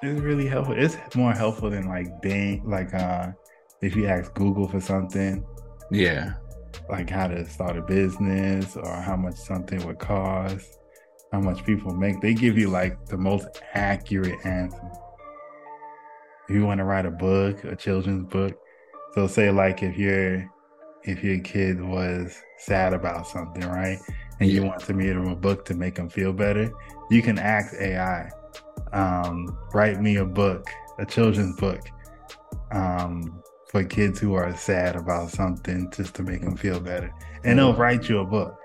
it's 0.03 0.21
really 0.21 0.47
helpful. 0.49 0.75
It's 0.77 0.97
more 1.15 1.33
helpful 1.33 1.71
than 1.71 1.87
like 1.89 2.21
dang, 2.23 2.69
like 2.69 2.93
uh, 2.95 3.29
if 3.83 3.95
you 3.95 4.07
ask 4.07 4.35
Google 4.35 4.67
for 4.69 4.81
something, 4.81 5.45
Yeah. 5.93 6.35
like 6.91 7.09
how 7.09 7.29
to 7.29 7.49
start 7.49 7.77
a 7.77 7.83
business 7.83 8.77
or 8.77 8.93
how 8.97 9.15
much 9.17 9.37
something 9.37 9.85
would 9.87 9.99
cost, 10.01 10.67
how 11.33 11.41
much 11.41 11.65
people 11.65 11.95
make. 11.95 12.21
They 12.21 12.35
give 12.35 12.59
you 12.59 12.69
like 12.69 13.07
the 13.07 13.17
most 13.19 13.47
accurate 13.75 14.45
answer. 14.45 14.91
If 16.49 16.55
you 16.55 16.65
want 16.67 16.79
to 16.79 16.85
write 16.85 17.07
a 17.07 17.11
book, 17.11 17.63
a 17.65 17.77
children's 17.77 18.25
book, 18.31 18.59
so 19.15 19.27
say 19.29 19.51
like 19.51 19.83
if 19.83 19.97
your 19.97 20.49
if 21.07 21.23
your 21.23 21.39
kid 21.41 21.81
was 21.81 22.37
sad 22.59 22.93
about 22.93 23.27
something, 23.27 23.63
right, 23.69 23.99
and 24.41 24.51
you 24.51 24.63
want 24.65 24.81
to 24.81 24.95
read 24.95 25.11
them 25.11 25.29
a 25.29 25.37
book 25.37 25.65
to 25.67 25.75
make 25.75 25.95
them 25.95 26.09
feel 26.09 26.33
better, 26.33 26.71
you 27.11 27.23
can 27.23 27.39
ask 27.39 27.75
AI, 27.75 28.31
um, 28.93 29.57
write 29.73 30.01
me 30.01 30.17
a 30.17 30.25
book, 30.25 30.67
a 30.99 31.07
children's 31.07 31.57
book, 31.57 31.81
um, 32.73 33.43
for 33.69 33.85
kids 33.85 34.19
who 34.19 34.35
are 34.35 34.57
sad 34.57 34.97
about 34.97 35.31
something, 35.31 35.91
just 35.91 36.15
to 36.15 36.23
make 36.23 36.41
them 36.41 36.57
feel 36.57 36.81
better, 36.81 37.13
and 37.45 37.59
they'll 37.59 37.75
write 37.75 38.09
you 38.09 38.19
a 38.21 38.25
book. 38.25 38.59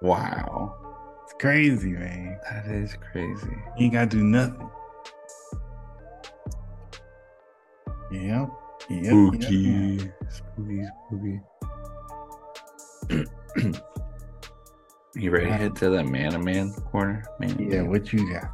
Wow. 0.00 0.76
It's 1.24 1.34
crazy, 1.38 1.92
man. 1.92 2.38
That 2.50 2.66
is 2.66 2.96
crazy. 3.12 3.56
You 3.76 3.84
ain't 3.84 3.92
gotta 3.92 4.06
do 4.06 4.24
nothing. 4.24 4.70
Yep. 8.10 8.50
Yep. 8.90 9.04
Spooky. 9.04 9.56
Yep. 9.56 10.12
Spooky. 10.30 10.84
Spooky. 11.06 11.40
you 15.14 15.30
ready 15.30 15.46
to 15.46 15.52
head 15.52 15.76
to 15.76 15.90
the 15.90 16.02
man 16.02 16.32
to 16.32 16.40
man 16.40 16.72
corner? 16.90 17.24
Man. 17.38 17.56
Yeah. 17.58 17.82
man. 17.82 17.90
What 17.90 18.12
you 18.12 18.28
got? 18.32 18.50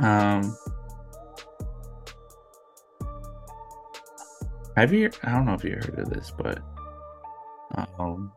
Um, 0.00 0.56
have 4.74 4.92
you? 4.94 5.10
I 5.22 5.32
don't 5.32 5.44
know 5.44 5.54
if 5.54 5.64
you 5.64 5.72
heard 5.72 5.98
of 5.98 6.08
this, 6.08 6.32
but 6.36 6.60
um, 7.98 8.32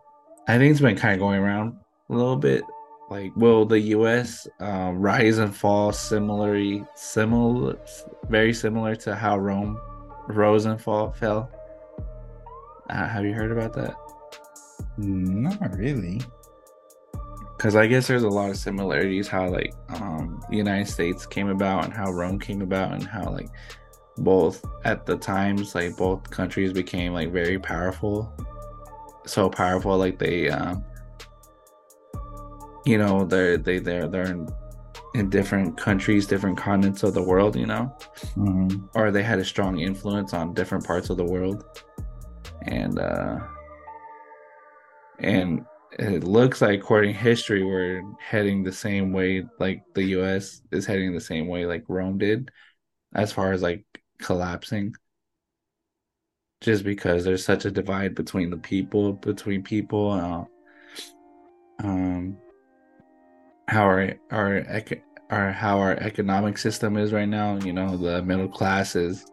I 0.49 0.57
think 0.57 0.72
it's 0.72 0.82
been 0.82 0.97
kind 0.97 1.13
of 1.13 1.20
going 1.20 1.39
around 1.39 1.78
a 2.09 2.13
little 2.13 2.36
bit. 2.36 2.63
Like, 3.09 3.34
will 3.38 3.65
the 3.65 3.80
U.S. 3.80 4.49
Uh, 4.59 4.91
rise 4.93 5.38
and 5.38 5.55
fall 5.55 5.93
similarly, 5.93 6.84
similar, 6.93 7.80
very 8.30 8.53
similar 8.53 8.95
to 8.97 9.15
how 9.15 9.38
Rome 9.38 9.80
rose 10.28 10.66
and 10.66 10.82
fell? 10.82 11.50
Uh, 12.90 13.08
have 13.08 13.26
you 13.26 13.34
heard 13.34 13.52
about 13.52 13.74
that? 13.74 13.96
Not 14.98 15.76
really. 15.78 16.22
because 17.58 17.76
I 17.76 17.88
guess 17.88 18.08
there's 18.08 18.24
a 18.24 18.30
lot 18.30 18.50
of 18.50 18.58
similarities 18.58 19.28
how 19.28 19.50
like 19.50 19.74
um 19.90 20.42
the 20.50 20.58
United 20.58 20.88
States 20.88 21.26
came 21.26 21.50
about 21.50 21.86
and 21.86 21.94
how 21.94 22.12
Rome 22.12 22.40
came 22.40 22.62
about 22.62 22.94
and 22.94 23.04
how 23.04 23.30
like 23.32 23.50
both 24.20 24.64
at 24.86 25.06
the 25.06 25.18
times 25.18 25.76
like 25.76 25.96
both 25.98 26.30
countries 26.30 26.74
became 26.74 27.14
like 27.14 27.32
very 27.32 27.60
powerful 27.60 28.34
so 29.26 29.50
powerful 29.50 29.98
like 29.98 30.18
they 30.20 30.50
um 30.50 30.84
you 32.86 32.98
know 32.98 33.26
they're 33.26 33.58
they 33.58 33.80
they're 33.80 34.08
they're 34.08 34.36
in, 35.18 35.30
different 35.30 35.78
countries 35.78 36.28
different 36.28 36.57
continents 36.57 37.03
of 37.03 37.13
the 37.13 37.22
world 37.22 37.55
you 37.55 37.65
know? 37.65 37.95
Mhm. 38.36 38.89
or 38.95 39.11
they 39.11 39.24
had 39.24 39.39
a 39.39 39.45
strong 39.45 39.80
influence 39.80 40.34
on 40.34 40.53
different 40.53 40.86
parts 40.86 41.09
of 41.09 41.18
the 41.18 41.26
world. 41.26 41.63
And 42.63 42.99
uh 42.99 43.39
and 45.20 45.65
it 45.99 46.24
looks 46.24 46.61
like 46.61 46.80
according 46.80 47.13
to 47.13 47.20
history 47.20 47.63
we're 47.63 48.03
heading 48.20 48.63
the 48.63 48.72
same 48.72 49.11
way 49.13 49.43
like 49.59 49.82
the 49.95 50.03
US 50.18 50.61
is 50.72 50.86
heading 50.86 51.13
the 51.13 51.22
same 51.22 51.47
way 51.47 51.65
like 51.65 51.84
Rome 51.88 52.18
did 52.18 52.51
as 53.15 53.32
far 53.32 53.51
as 53.51 53.61
like 53.61 53.86
collapsing. 54.20 54.95
Just 56.61 56.84
because 56.84 57.24
there's 57.24 57.45
such 57.45 57.65
a 57.65 57.72
divide 57.72 58.15
between 58.15 58.49
the 58.49 58.57
people 58.57 59.13
between 59.13 59.63
people 59.63 60.11
uh, 60.11 60.45
um 61.86 62.38
how 63.68 63.84
our 63.84 64.13
our 64.32 64.55
ec- 64.57 65.03
our 65.30 65.52
how 65.52 65.80
our 65.80 65.94
economic 65.94 66.58
system 66.58 66.98
is 66.98 67.12
right 67.12 67.28
now 67.28 67.58
you 67.58 67.74
know 67.74 67.98
the 67.98 68.22
middle 68.24 68.48
class 68.48 68.96
is 68.96 69.26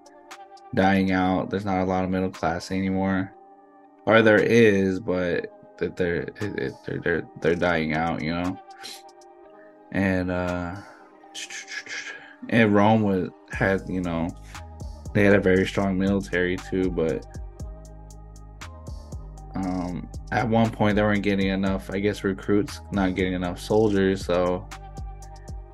dying 0.75 1.13
out. 1.13 1.51
There's 1.51 1.65
not 1.65 1.81
a 1.81 1.85
lot 1.85 2.05
of 2.05 2.11
middle 2.11 2.31
class 2.31 2.71
anymore. 2.71 3.33
Or 4.07 4.23
there 4.23 4.43
is 4.43 5.01
but 5.01 5.51
that 5.79 5.97
they're 5.97 6.27
they're 6.87 7.01
they're 7.01 7.29
they're 7.41 7.55
dying 7.55 7.95
out 7.95 8.23
you 8.23 8.35
know? 8.35 8.59
And 9.93 10.31
uh 10.31 10.77
and 12.49 12.75
Rome 12.75 13.03
was 13.03 13.31
had 13.53 13.89
you 13.89 14.01
know 14.01 14.29
they 15.15 15.25
had 15.25 15.35
a 15.35 15.41
very 15.41 15.67
strong 15.67 15.97
military 15.97 16.57
too 16.57 16.91
but 16.91 17.25
um 19.55 20.09
at 20.33 20.47
one 20.49 20.69
point 20.69 20.97
they 20.97 21.03
weren't 21.03 21.23
getting 21.23 21.47
enough 21.47 21.89
i 21.91 22.01
guess 22.01 22.25
recruits 22.25 22.81
not 22.91 23.15
getting 23.15 23.35
enough 23.35 23.61
soldiers 23.61 24.27
so 24.27 24.69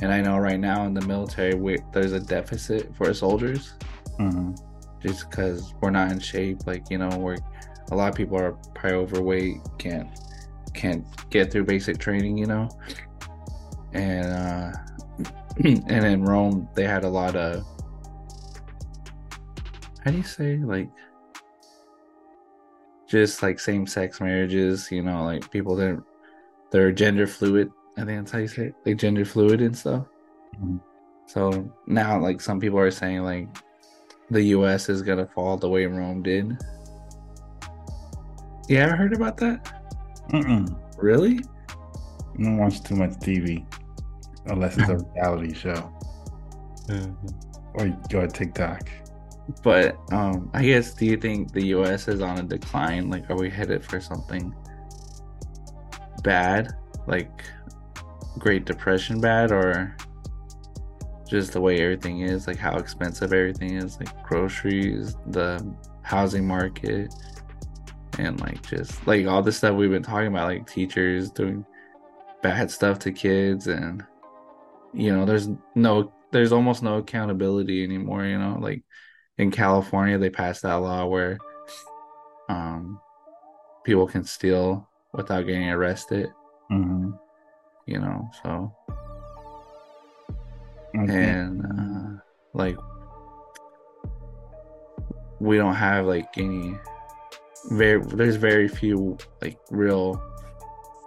and 0.03 0.12
i 0.12 0.20
know 0.20 0.38
right 0.38 0.61
now 0.61 0.84
in 0.86 0.94
the 0.94 1.01
military 1.03 1.55
we, 1.55 1.78
there's 1.92 2.12
a 2.12 2.20
deficit 2.20 2.94
for 2.96 3.12
soldiers 3.14 3.74
Mhm. 4.18 4.59
just 5.01 5.30
because 5.30 5.74
we're 5.80 5.90
not 5.90 6.11
in 6.12 6.18
shape 6.18 6.66
like 6.66 6.84
you 6.90 6.98
know 6.98 7.09
we're 7.18 7.38
a 7.90 7.96
lot 7.96 8.09
of 8.09 8.14
people 8.14 8.36
are 8.38 8.53
probably 8.74 8.98
overweight 8.98 9.57
can't 9.78 10.09
can't 10.74 11.05
get 11.30 11.51
through 11.51 11.64
basic 11.64 11.98
training 11.98 12.36
you 12.38 12.46
know 12.46 12.68
and 13.92 14.26
uh 14.26 14.72
and 15.64 16.07
in 16.07 16.22
rome 16.24 16.68
they 16.74 16.84
had 16.84 17.05
a 17.05 17.09
lot 17.09 17.34
of 17.34 17.64
how 20.05 20.11
do 20.11 20.16
you 20.16 20.22
say 20.22 20.57
like 20.59 20.88
just 23.09 23.42
like 23.42 23.59
same-sex 23.59 24.20
marriages 24.20 24.90
you 24.92 25.03
know 25.03 25.24
like 25.24 25.51
people 25.51 25.74
that 25.74 26.01
they're 26.70 26.92
gender 26.92 27.26
fluid 27.26 27.70
i 28.01 28.05
think 28.05 28.18
that's 28.18 28.30
how 28.32 28.38
you 28.38 28.48
say 28.48 28.66
it 28.66 28.74
like 28.84 28.96
gender 28.96 29.24
fluid 29.24 29.61
and 29.61 29.76
stuff 29.76 30.07
Mhm. 30.59 30.80
So 31.26 31.72
now, 31.86 32.20
like 32.20 32.40
some 32.40 32.59
people 32.59 32.78
are 32.78 32.90
saying, 32.90 33.22
like 33.22 33.48
the 34.30 34.42
U.S. 34.59 34.88
is 34.88 35.03
gonna 35.03 35.26
fall 35.26 35.57
the 35.57 35.68
way 35.68 35.86
Rome 35.86 36.22
did. 36.22 36.59
You 38.68 38.78
ever 38.78 38.96
heard 38.96 39.14
about 39.14 39.36
that? 39.38 39.72
Mm-mm. 40.30 40.76
Really? 40.98 41.40
I 41.68 42.42
don't 42.42 42.59
watch 42.59 42.82
too 42.82 42.96
much 42.96 43.12
TV 43.20 43.64
unless 44.46 44.76
it's 44.76 44.88
a 44.88 44.96
reality 45.14 45.55
show 45.55 45.92
or, 47.74 47.98
or 48.14 48.26
TikTok. 48.26 48.88
But 49.62 49.96
um, 50.12 50.51
I 50.55 50.64
guess, 50.64 50.94
do 50.94 51.07
you 51.07 51.16
think 51.16 51.53
the 51.53 51.66
U.S. 51.68 52.09
is 52.09 52.20
on 52.20 52.38
a 52.38 52.42
decline? 52.42 53.11
Like, 53.11 53.28
are 53.30 53.36
we 53.36 53.51
headed 53.51 53.84
for 53.84 54.01
something 54.01 54.55
bad, 56.22 56.72
like 57.07 57.44
Great 58.39 58.64
Depression 58.64 59.20
bad, 59.20 59.53
or 59.53 59.97
just 61.28 61.53
the 61.53 61.61
way 61.61 61.81
everything 61.81 62.20
is, 62.22 62.47
like 62.47 62.59
how 62.59 62.76
expensive 62.76 63.33
everything 63.33 63.74
is, 63.74 63.99
like 63.99 64.22
groceries, 64.22 65.16
the 65.28 65.64
housing 66.03 66.47
market, 66.47 67.14
and 68.18 68.41
like 68.41 68.66
just 68.66 69.07
like 69.07 69.26
all 69.26 69.43
the 69.43 69.53
stuff 69.53 69.76
we've 69.76 69.91
been 69.91 70.03
talking 70.03 70.28
about, 70.28 70.49
like 70.49 70.66
teachers 70.66 71.31
doing 71.31 71.64
bad 72.43 72.70
stuff 72.70 72.99
to 73.01 73.12
kids, 73.12 73.66
and 73.66 74.05
you 74.93 75.14
know, 75.14 75.24
there's 75.24 75.49
no, 75.74 76.12
there's 76.33 76.53
almost 76.53 76.83
no 76.83 76.99
accountability 76.99 77.85
anymore. 77.85 78.24
You 78.24 78.39
know, 78.39 78.59
like 78.61 78.83
in 79.39 79.51
California, 79.51 80.18
they 80.18 80.31
passed 80.31 80.62
that 80.62 80.74
law 80.74 81.07
where 81.07 81.39
um 82.49 83.01
people 83.85 84.07
can 84.07 84.24
steal 84.24 84.89
without 85.12 85.47
getting 85.47 85.68
arrested. 85.68 86.28
Mm-hmm. 86.70 87.11
You 87.91 87.99
know, 87.99 88.30
so. 88.43 88.72
Okay. 90.97 91.30
and 91.30 91.64
uh, 91.64 92.20
like 92.53 92.76
we 95.38 95.57
don't 95.57 95.74
have 95.74 96.07
like 96.07 96.36
any 96.36 96.76
very 97.70 98.03
there's 98.03 98.36
very 98.36 98.66
few 98.66 99.16
like 99.41 99.57
real 99.70 100.20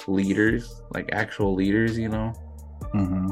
leaders 0.07 0.81
like 0.93 1.09
actual 1.11 1.53
leaders 1.53 1.97
you 1.97 2.07
know? 2.07 2.33
Hmm 2.91 3.31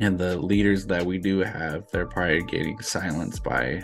and 0.00 0.18
the 0.18 0.36
leaders 0.38 0.86
that 0.86 1.04
we 1.04 1.18
do 1.18 1.40
have 1.40 1.84
they're 1.92 2.06
probably 2.06 2.42
getting 2.42 2.80
silenced 2.80 3.44
by 3.44 3.82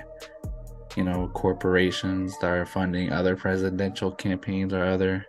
you 0.96 1.04
know 1.04 1.30
corporations 1.34 2.36
that 2.38 2.50
are 2.50 2.66
funding 2.66 3.12
other 3.12 3.36
presidential 3.36 4.10
campaigns 4.10 4.72
or 4.72 4.84
other 4.84 5.24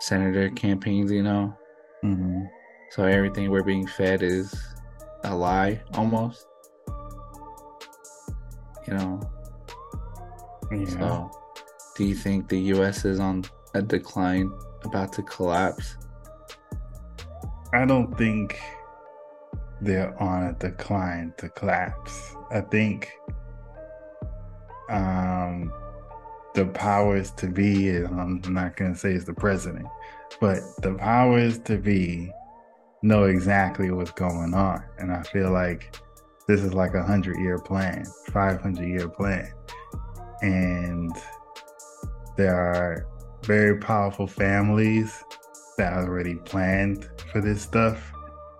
senator 0.00 0.50
campaigns 0.50 1.10
you 1.10 1.22
know 1.22 1.56
hmm 2.04 2.42
so 2.90 3.02
everything 3.04 3.50
we're 3.50 3.64
being 3.64 3.86
fed 3.86 4.22
is 4.22 4.54
a 5.24 5.34
lie 5.34 5.82
almost 5.94 6.46
you 8.86 8.94
know 8.94 9.18
Yeah. 10.70 10.86
So, 10.86 11.30
do 11.96 12.04
you 12.04 12.14
think 12.14 12.48
the 12.48 12.58
U.S. 12.74 13.04
is 13.04 13.20
on 13.20 13.44
a 13.74 13.82
decline, 13.82 14.50
about 14.84 15.12
to 15.14 15.22
collapse? 15.22 15.96
I 17.72 17.84
don't 17.84 18.16
think 18.16 18.58
they're 19.80 20.20
on 20.22 20.44
a 20.44 20.52
decline 20.54 21.34
to 21.38 21.48
collapse. 21.50 22.34
I 22.50 22.60
think 22.60 23.10
um, 24.90 25.72
the 26.54 26.66
powers 26.66 27.30
to 27.32 27.48
be, 27.48 27.90
I'm 27.96 28.40
not 28.48 28.76
going 28.76 28.94
to 28.94 28.98
say 28.98 29.12
it's 29.12 29.24
the 29.24 29.34
president, 29.34 29.86
but 30.40 30.60
the 30.82 30.94
powers 30.94 31.58
to 31.60 31.78
be 31.78 32.30
know 33.02 33.24
exactly 33.24 33.90
what's 33.90 34.10
going 34.12 34.54
on. 34.54 34.82
And 34.98 35.12
I 35.12 35.22
feel 35.22 35.50
like 35.50 35.96
this 36.48 36.60
is 36.60 36.74
like 36.74 36.94
a 36.94 37.02
hundred 37.02 37.38
year 37.38 37.58
plan, 37.58 38.04
500 38.32 38.86
year 38.86 39.08
plan. 39.08 39.52
And 40.42 41.12
there 42.36 42.56
are 42.56 43.06
very 43.44 43.78
powerful 43.78 44.26
families 44.26 45.22
that 45.78 45.92
already 45.92 46.36
planned 46.36 47.08
for 47.30 47.40
this 47.40 47.62
stuff 47.62 48.12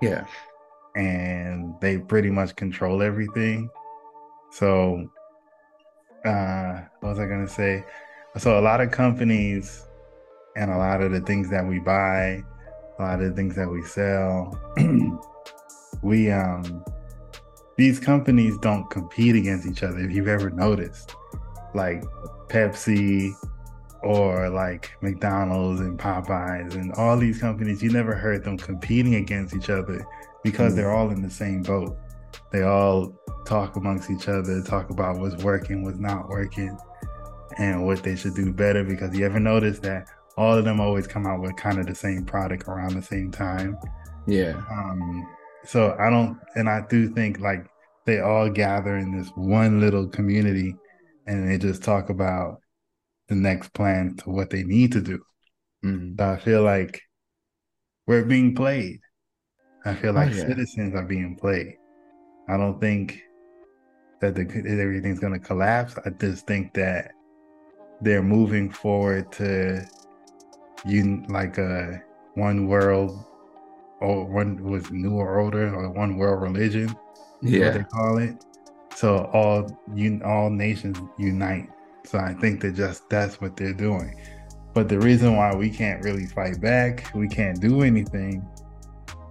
Yeah, 0.02 0.26
and 0.94 1.74
they 1.80 1.98
pretty 1.98 2.30
much 2.30 2.56
control 2.56 3.02
everything. 3.02 3.70
So, 4.52 5.08
uh, 6.24 6.80
what 7.00 7.10
was 7.10 7.18
I 7.18 7.26
gonna 7.26 7.48
say? 7.48 7.84
So, 8.36 8.58
a 8.58 8.62
lot 8.62 8.80
of 8.80 8.90
companies 8.90 9.86
and 10.56 10.70
a 10.70 10.76
lot 10.76 11.02
of 11.02 11.12
the 11.12 11.20
things 11.20 11.50
that 11.50 11.66
we 11.66 11.78
buy, 11.78 12.42
a 12.98 13.02
lot 13.02 13.20
of 13.20 13.30
the 13.30 13.34
things 13.34 13.54
that 13.56 13.68
we 13.68 13.82
sell, 13.82 14.56
we 16.02 16.30
um, 16.30 16.84
these 17.76 17.98
companies 17.98 18.56
don't 18.58 18.88
compete 18.90 19.34
against 19.36 19.66
each 19.66 19.82
other. 19.82 19.98
If 19.98 20.12
you've 20.12 20.28
ever 20.28 20.50
noticed, 20.50 21.14
like 21.74 22.04
Pepsi 22.48 23.32
or 24.02 24.48
like 24.50 24.92
McDonald's 25.00 25.80
and 25.80 25.98
Popeyes 25.98 26.74
and 26.74 26.92
all 26.94 27.16
these 27.16 27.40
companies, 27.40 27.82
you 27.82 27.90
never 27.90 28.14
heard 28.14 28.44
them 28.44 28.56
competing 28.58 29.16
against 29.16 29.54
each 29.56 29.70
other 29.70 30.06
because 30.44 30.72
Mm. 30.72 30.76
they're 30.76 30.90
all 30.94 31.10
in 31.10 31.22
the 31.22 31.30
same 31.30 31.62
boat. 31.62 31.96
They 32.52 32.62
all 32.62 33.12
talk 33.44 33.76
amongst 33.76 34.10
each 34.10 34.28
other, 34.28 34.62
talk 34.62 34.90
about 34.90 35.18
what's 35.18 35.42
working, 35.42 35.82
what's 35.82 35.98
not 35.98 36.28
working, 36.28 36.76
and 37.58 37.84
what 37.86 38.02
they 38.02 38.14
should 38.14 38.34
do 38.34 38.52
better. 38.52 38.84
Because 38.84 39.16
you 39.16 39.24
ever 39.24 39.40
notice 39.40 39.78
that 39.80 40.08
all 40.36 40.56
of 40.58 40.64
them 40.64 40.80
always 40.80 41.06
come 41.06 41.26
out 41.26 41.40
with 41.40 41.56
kind 41.56 41.78
of 41.78 41.86
the 41.86 41.94
same 41.94 42.24
product 42.24 42.68
around 42.68 42.94
the 42.94 43.02
same 43.02 43.30
time. 43.30 43.78
yeah, 44.26 44.62
Um, 44.70 45.26
so 45.64 45.96
I 45.98 46.10
don't, 46.10 46.38
and 46.56 46.68
I 46.68 46.82
do 46.88 47.08
think 47.14 47.40
like 47.40 47.66
they 48.06 48.20
all 48.20 48.50
gather 48.50 48.96
in 48.96 49.16
this 49.16 49.30
one 49.36 49.80
little 49.80 50.08
community, 50.08 50.76
and 51.26 51.48
they 51.48 51.58
just 51.58 51.82
talk 51.82 52.10
about 52.10 52.58
the 53.28 53.34
next 53.36 53.72
plan 53.74 54.16
to 54.18 54.30
what 54.30 54.50
they 54.50 54.64
need 54.64 54.92
to 54.92 55.02
do. 55.02 55.20
Mhm. 55.82 56.18
So 56.18 56.30
I 56.30 56.36
feel 56.38 56.62
like 56.62 57.00
we're 58.06 58.24
being 58.24 58.54
played. 58.54 59.00
I 59.84 59.94
feel 59.94 60.14
Oh, 60.14 60.14
like 60.14 60.32
yeah. 60.32 60.48
citizens 60.48 60.94
are 60.94 61.04
being 61.04 61.36
played. 61.36 61.76
I 62.48 62.56
don't 62.56 62.80
think 62.80 63.20
that, 64.20 64.34
the, 64.34 64.44
that 64.44 64.78
everything's 64.80 65.20
going 65.20 65.32
to 65.32 65.38
collapse. 65.38 65.96
I 66.04 66.10
just 66.10 66.46
think 66.46 66.74
that 66.74 67.12
they're 68.00 68.22
moving 68.22 68.70
forward 68.70 69.30
to 69.32 69.86
un, 70.86 71.26
like 71.28 71.58
a 71.58 72.02
one 72.34 72.66
world 72.66 73.24
or 74.00 74.24
one 74.24 74.62
was 74.62 74.90
new 74.90 75.12
or 75.12 75.40
older 75.40 75.74
or 75.74 75.88
one 75.90 76.16
world 76.16 76.42
religion 76.42 76.94
yeah, 77.44 77.70
they 77.70 77.84
call 77.84 78.18
it. 78.18 78.44
So 78.94 79.30
all 79.32 79.70
you 79.94 80.20
all 80.24 80.50
nations 80.50 80.98
unite. 81.18 81.68
So 82.04 82.18
I 82.18 82.34
think 82.34 82.60
that 82.62 82.74
just 82.74 83.08
that's 83.08 83.40
what 83.40 83.56
they're 83.56 83.74
doing. 83.74 84.20
But 84.72 84.88
the 84.88 84.98
reason 84.98 85.36
why 85.36 85.54
we 85.54 85.70
can't 85.70 86.02
really 86.02 86.26
fight 86.26 86.60
back, 86.60 87.10
we 87.14 87.28
can't 87.28 87.60
do 87.60 87.82
anything, 87.82 88.46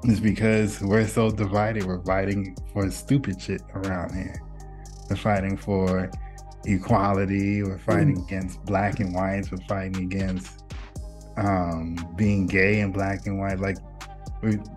is 0.03 0.19
because 0.19 0.81
we're 0.81 1.07
so 1.07 1.31
divided. 1.31 1.85
We're 1.85 2.03
fighting 2.03 2.55
for 2.71 2.89
stupid 2.91 3.41
shit 3.41 3.61
around 3.73 4.15
here. 4.15 4.41
We're 5.09 5.17
fighting 5.17 5.57
for 5.57 6.09
equality. 6.65 7.63
We're 7.63 7.79
fighting 7.79 8.17
mm. 8.17 8.25
against 8.25 8.63
black 8.65 8.99
and 8.99 9.13
whites. 9.13 9.51
We're 9.51 9.65
fighting 9.67 10.03
against 10.03 10.63
um, 11.37 11.95
being 12.15 12.47
gay 12.47 12.81
and 12.81 12.93
black 12.93 13.25
and 13.25 13.39
white, 13.39 13.59
like 13.59 13.77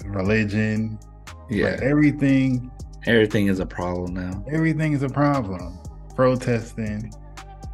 religion, 0.04 0.98
yeah. 1.50 1.70
like 1.70 1.82
everything 1.82 2.70
Everything 3.06 3.46
is 3.46 3.60
a 3.60 3.66
problem 3.66 4.14
now. 4.14 4.44
everything 4.50 4.92
is 4.92 5.02
a 5.02 5.08
problem. 5.08 5.78
Protesting, 6.16 7.12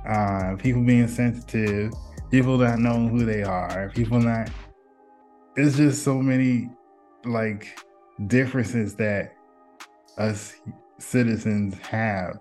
uh, 0.06 0.56
people 0.58 0.82
being 0.82 1.08
sensitive, 1.08 1.90
people 2.30 2.58
not 2.58 2.78
knowing 2.78 3.08
who 3.08 3.24
they 3.24 3.42
are, 3.42 3.90
people 3.94 4.20
not. 4.20 4.50
It's 5.56 5.76
just 5.76 6.02
so 6.02 6.20
many 6.20 6.68
like 7.24 7.78
differences 8.26 8.94
that 8.96 9.34
us 10.18 10.54
citizens 10.98 11.78
have 11.78 12.38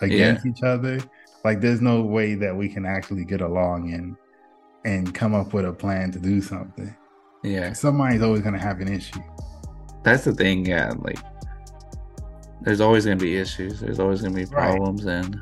against 0.00 0.44
each 0.44 0.62
other. 0.62 0.98
Like, 1.44 1.60
there's 1.60 1.80
no 1.80 2.02
way 2.02 2.34
that 2.34 2.54
we 2.54 2.68
can 2.68 2.84
actually 2.84 3.24
get 3.24 3.40
along 3.40 3.92
and 3.92 4.16
and 4.84 5.14
come 5.14 5.34
up 5.34 5.52
with 5.54 5.64
a 5.64 5.72
plan 5.72 6.10
to 6.12 6.18
do 6.18 6.40
something. 6.40 6.94
Yeah, 7.42 7.72
Somebody's 7.72 8.22
always 8.22 8.42
gonna 8.42 8.58
have 8.60 8.80
an 8.80 8.92
issue. 8.92 9.20
that's 10.02 10.24
the 10.24 10.32
thing. 10.34 10.66
Yeah, 10.66 10.92
like 10.98 11.18
there's 12.62 12.80
always 12.80 13.04
gonna 13.04 13.16
be 13.16 13.36
issues. 13.36 13.80
There's 13.80 13.98
always 14.00 14.22
gonna 14.22 14.34
be 14.34 14.44
Right. 14.46 14.76
problems, 14.76 15.04
and 15.06 15.38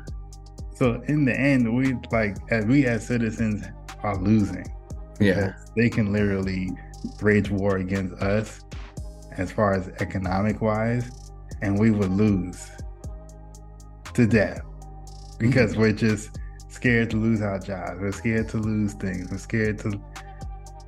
So 0.75 1.01
in 1.07 1.23
the 1.25 1.37
end, 1.37 1.73
we 1.73 1.95
like 2.11 2.37
as 2.49 2.65
we 2.65 2.85
as 2.85 3.05
citizens 3.05 3.65
are 4.01 4.17
losing. 4.17 4.65
yeah, 5.19 5.53
they 5.77 5.89
can 5.89 6.11
literally 6.11 6.69
wage 7.21 7.49
war 7.49 7.77
against 7.77 8.15
us 8.15 8.61
as 9.37 9.51
far 9.51 9.73
as 9.73 9.89
economic 9.99 10.61
wise, 10.61 11.09
and 11.61 11.79
we 11.79 11.91
would 11.91 12.11
lose 12.11 12.69
to 14.13 14.27
death 14.27 14.61
because 15.39 15.71
mm-hmm. 15.71 15.81
we're 15.81 15.91
just 15.91 16.37
scared 16.83 17.09
to 17.09 17.15
lose 17.15 17.41
our 17.41 17.59
jobs. 17.59 17.97
We're 18.01 18.11
scared 18.11 18.49
to 18.49 18.57
lose 18.57 18.93
things. 18.95 19.31
We're 19.31 19.37
scared 19.37 19.79
to 19.79 20.01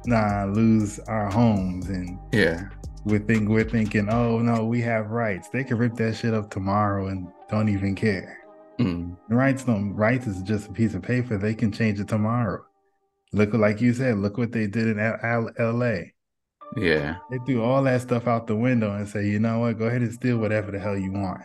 nah, 0.05 0.43
lose 0.43 0.99
our 1.07 1.31
homes, 1.31 1.87
and 1.87 2.19
yeah, 2.33 2.67
we 3.05 3.19
think 3.19 3.47
we're 3.47 3.69
thinking, 3.69 4.09
oh 4.09 4.39
no, 4.39 4.65
we 4.65 4.81
have 4.81 5.11
rights. 5.11 5.47
They 5.47 5.63
can 5.63 5.77
rip 5.77 5.95
that 5.95 6.17
shit 6.17 6.33
up 6.33 6.51
tomorrow 6.51 7.07
and 7.07 7.29
don't 7.49 7.69
even 7.69 7.95
care. 7.95 8.39
Mm. 8.77 9.15
Rights 9.29 9.63
don't 9.63 9.95
rights 9.95 10.27
is 10.27 10.41
just 10.41 10.67
a 10.67 10.73
piece 10.73 10.95
of 10.95 11.01
paper. 11.01 11.37
They 11.37 11.55
can 11.55 11.71
change 11.71 12.01
it 12.01 12.09
tomorrow. 12.09 12.65
Look 13.31 13.53
like 13.53 13.79
you 13.79 13.93
said, 13.93 14.17
look 14.17 14.37
what 14.37 14.51
they 14.51 14.67
did 14.67 14.87
in 14.87 14.99
L- 14.99 15.49
LA. 15.57 15.99
Yeah. 16.75 17.15
They 17.31 17.37
threw 17.45 17.63
all 17.63 17.83
that 17.83 18.01
stuff 18.01 18.27
out 18.27 18.47
the 18.47 18.55
window 18.55 18.93
and 18.93 19.07
say, 19.07 19.25
you 19.25 19.39
know 19.39 19.59
what, 19.59 19.77
go 19.77 19.85
ahead 19.85 20.01
and 20.01 20.13
steal 20.13 20.39
whatever 20.39 20.71
the 20.71 20.79
hell 20.79 20.97
you 20.97 21.13
want. 21.13 21.41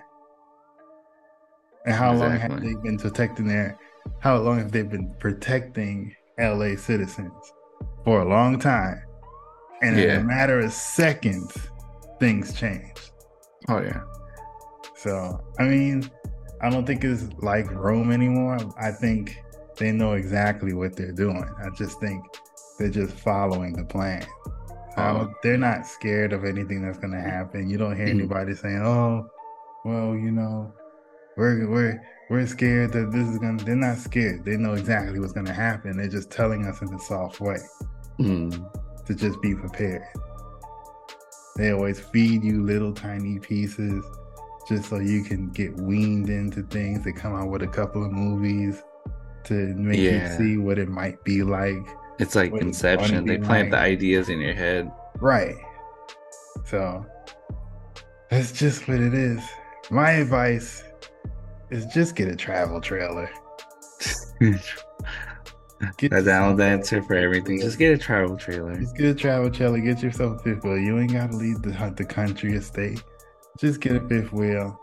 And 1.86 1.94
how 1.94 2.14
long 2.14 2.36
have 2.36 2.61
they 2.61 2.74
been 2.74 2.98
protecting 2.98 3.46
their 3.46 3.78
how 4.20 4.36
long 4.38 4.59
have 4.59 4.72
they 4.72 4.82
been 4.82 5.14
protecting 5.18 6.14
LA 6.38 6.76
citizens? 6.76 7.32
For 8.05 8.22
a 8.22 8.28
long 8.28 8.59
time. 8.59 9.03
And 9.82 9.98
in 9.98 10.11
a 10.20 10.22
matter 10.24 10.61
of 10.61 10.72
seconds, 10.72 11.57
things 12.18 12.53
change. 12.55 12.96
Oh 13.68 13.80
yeah. 13.80 14.03
So 14.96 15.42
I 15.59 15.64
mean, 15.64 16.11
I 16.61 16.68
don't 16.70 16.86
think 16.86 17.05
it's 17.05 17.24
like 17.38 17.70
Rome 17.70 18.11
anymore. 18.12 18.59
I 18.78 18.90
think 18.90 19.38
they 19.76 19.92
know 19.92 20.12
exactly 20.12 20.74
what 20.74 20.96
they're 20.96 21.12
doing. 21.12 21.48
I 21.64 21.70
just 21.70 21.98
think 22.01 22.22
they're 22.78 22.90
just 22.90 23.14
following 23.14 23.72
the 23.74 23.84
plan. 23.84 24.26
I 24.96 25.26
they're 25.42 25.57
not 25.57 25.86
scared 25.86 26.32
of 26.32 26.44
anything 26.44 26.82
that's 26.82 26.98
going 26.98 27.12
to 27.12 27.20
happen. 27.20 27.70
You 27.70 27.78
don't 27.78 27.96
hear 27.96 28.07
Mhm. 28.07 28.20
anybody 28.20 28.55
saying, 28.55 28.82
"Oh, 28.82 29.26
well, 29.84 30.14
you 30.14 30.30
know, 30.30 30.72
we're 31.36 31.66
we're 31.70 32.03
we're 32.30 32.46
scared 32.46 32.92
that 32.92 33.12
this 33.12 33.28
is 33.28 33.38
going." 33.38 33.58
to 33.58 33.64
They're 33.64 33.76
not 33.76 33.98
scared. 33.98 34.44
They 34.44 34.56
know 34.56 34.72
exactly 34.74 35.20
what's 35.20 35.32
to 35.46 35.52
happen. 35.52 35.96
They're 35.98 36.08
just 36.08 36.30
telling 36.30 36.64
us 36.66 36.80
in 36.80 36.92
a 36.94 36.98
soft 37.00 37.40
way 37.40 37.58
Mm. 38.18 39.04
to 39.06 39.14
just 39.14 39.40
be 39.42 39.54
prepared. 39.54 40.02
They 41.56 41.72
always 41.72 42.00
feed 42.00 42.42
you 42.44 42.62
little 42.62 42.92
tiny 42.92 43.38
pieces 43.38 44.04
just 44.68 44.88
so 44.88 44.98
you 45.00 45.24
can 45.24 45.50
get 45.50 45.74
weaned 45.76 46.28
into 46.30 46.62
things. 46.62 47.04
They 47.04 47.12
come 47.12 47.34
out 47.34 47.48
with 47.50 47.62
a 47.62 47.66
couple 47.66 48.04
of 48.04 48.12
movies 48.12 48.82
to 49.44 49.54
make 49.74 49.98
Yeah. 49.98 50.30
you 50.30 50.38
see 50.38 50.56
what 50.58 50.78
it 50.78 50.88
might 50.88 51.22
be 51.24 51.42
like. 51.42 51.86
It's 52.18 52.34
like 52.36 52.52
Inception. 52.52 53.26
They 53.26 53.38
plant 53.38 53.70
the 53.70 53.78
ideas 53.78 54.28
in 54.28 54.38
your 54.38 54.54
head. 54.54 54.90
Right. 55.20 55.56
So 56.66 57.04
that's 58.30 58.52
just 58.52 58.86
what 58.86 59.00
it 59.00 59.14
is. 59.14 59.40
My 59.90 60.10
advice 60.12 60.84
is 61.70 61.86
just 61.86 62.16
get 62.16 62.28
a 62.28 62.36
travel 62.36 62.80
trailer. 62.80 63.30
Get 65.96 66.10
That's 66.10 66.26
Alan's 66.26 66.60
answer 66.60 67.02
for 67.02 67.14
everything. 67.14 67.58
Just 67.60 67.78
get 67.78 67.94
a 67.94 67.98
travel 67.98 68.36
trailer. 68.36 68.78
Just 68.78 68.96
get 68.96 69.06
a 69.06 69.14
travel 69.14 69.50
trailer. 69.50 69.78
Get 69.80 70.02
yourself 70.02 70.40
a 70.40 70.42
fifth 70.42 70.62
wheel. 70.62 70.76
You 70.76 70.98
ain't 70.98 71.12
got 71.12 71.30
to 71.30 71.36
leave 71.36 71.62
the, 71.62 71.94
the 71.96 72.04
country 72.04 72.54
or 72.54 72.60
state. 72.60 73.02
Just 73.58 73.80
get 73.80 73.96
a 73.96 74.06
fifth 74.06 74.30
wheel 74.30 74.78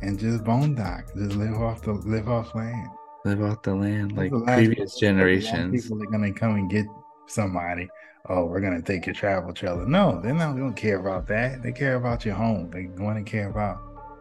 and 0.00 0.18
just 0.18 0.42
boondock. 0.42 1.14
Just 1.14 1.36
live 1.36 1.60
off 1.60 1.82
the 1.82 1.92
live 1.92 2.28
off 2.28 2.54
land. 2.54 2.88
Live 3.26 3.42
off 3.42 3.62
the 3.62 3.74
land 3.74 4.16
like 4.16 4.30
the 4.30 4.40
previous 4.40 4.98
generations. 4.98 5.82
People 5.82 6.02
are 6.02 6.10
gonna 6.10 6.32
come 6.32 6.54
and 6.54 6.70
get 6.70 6.86
somebody. 7.26 7.88
Oh, 8.28 8.46
we're 8.46 8.60
gonna 8.60 8.80
take 8.80 9.04
your 9.04 9.14
travel 9.14 9.52
trailer. 9.52 9.86
No, 9.86 10.20
they're 10.22 10.32
not 10.32 10.56
gonna 10.56 10.72
care 10.72 10.98
about 10.98 11.26
that. 11.28 11.62
They 11.62 11.72
care 11.72 11.96
about 11.96 12.24
your 12.24 12.34
home. 12.34 12.70
They 12.70 12.88
want 13.02 13.24
to 13.24 13.30
care 13.30 13.50
about 13.50 13.78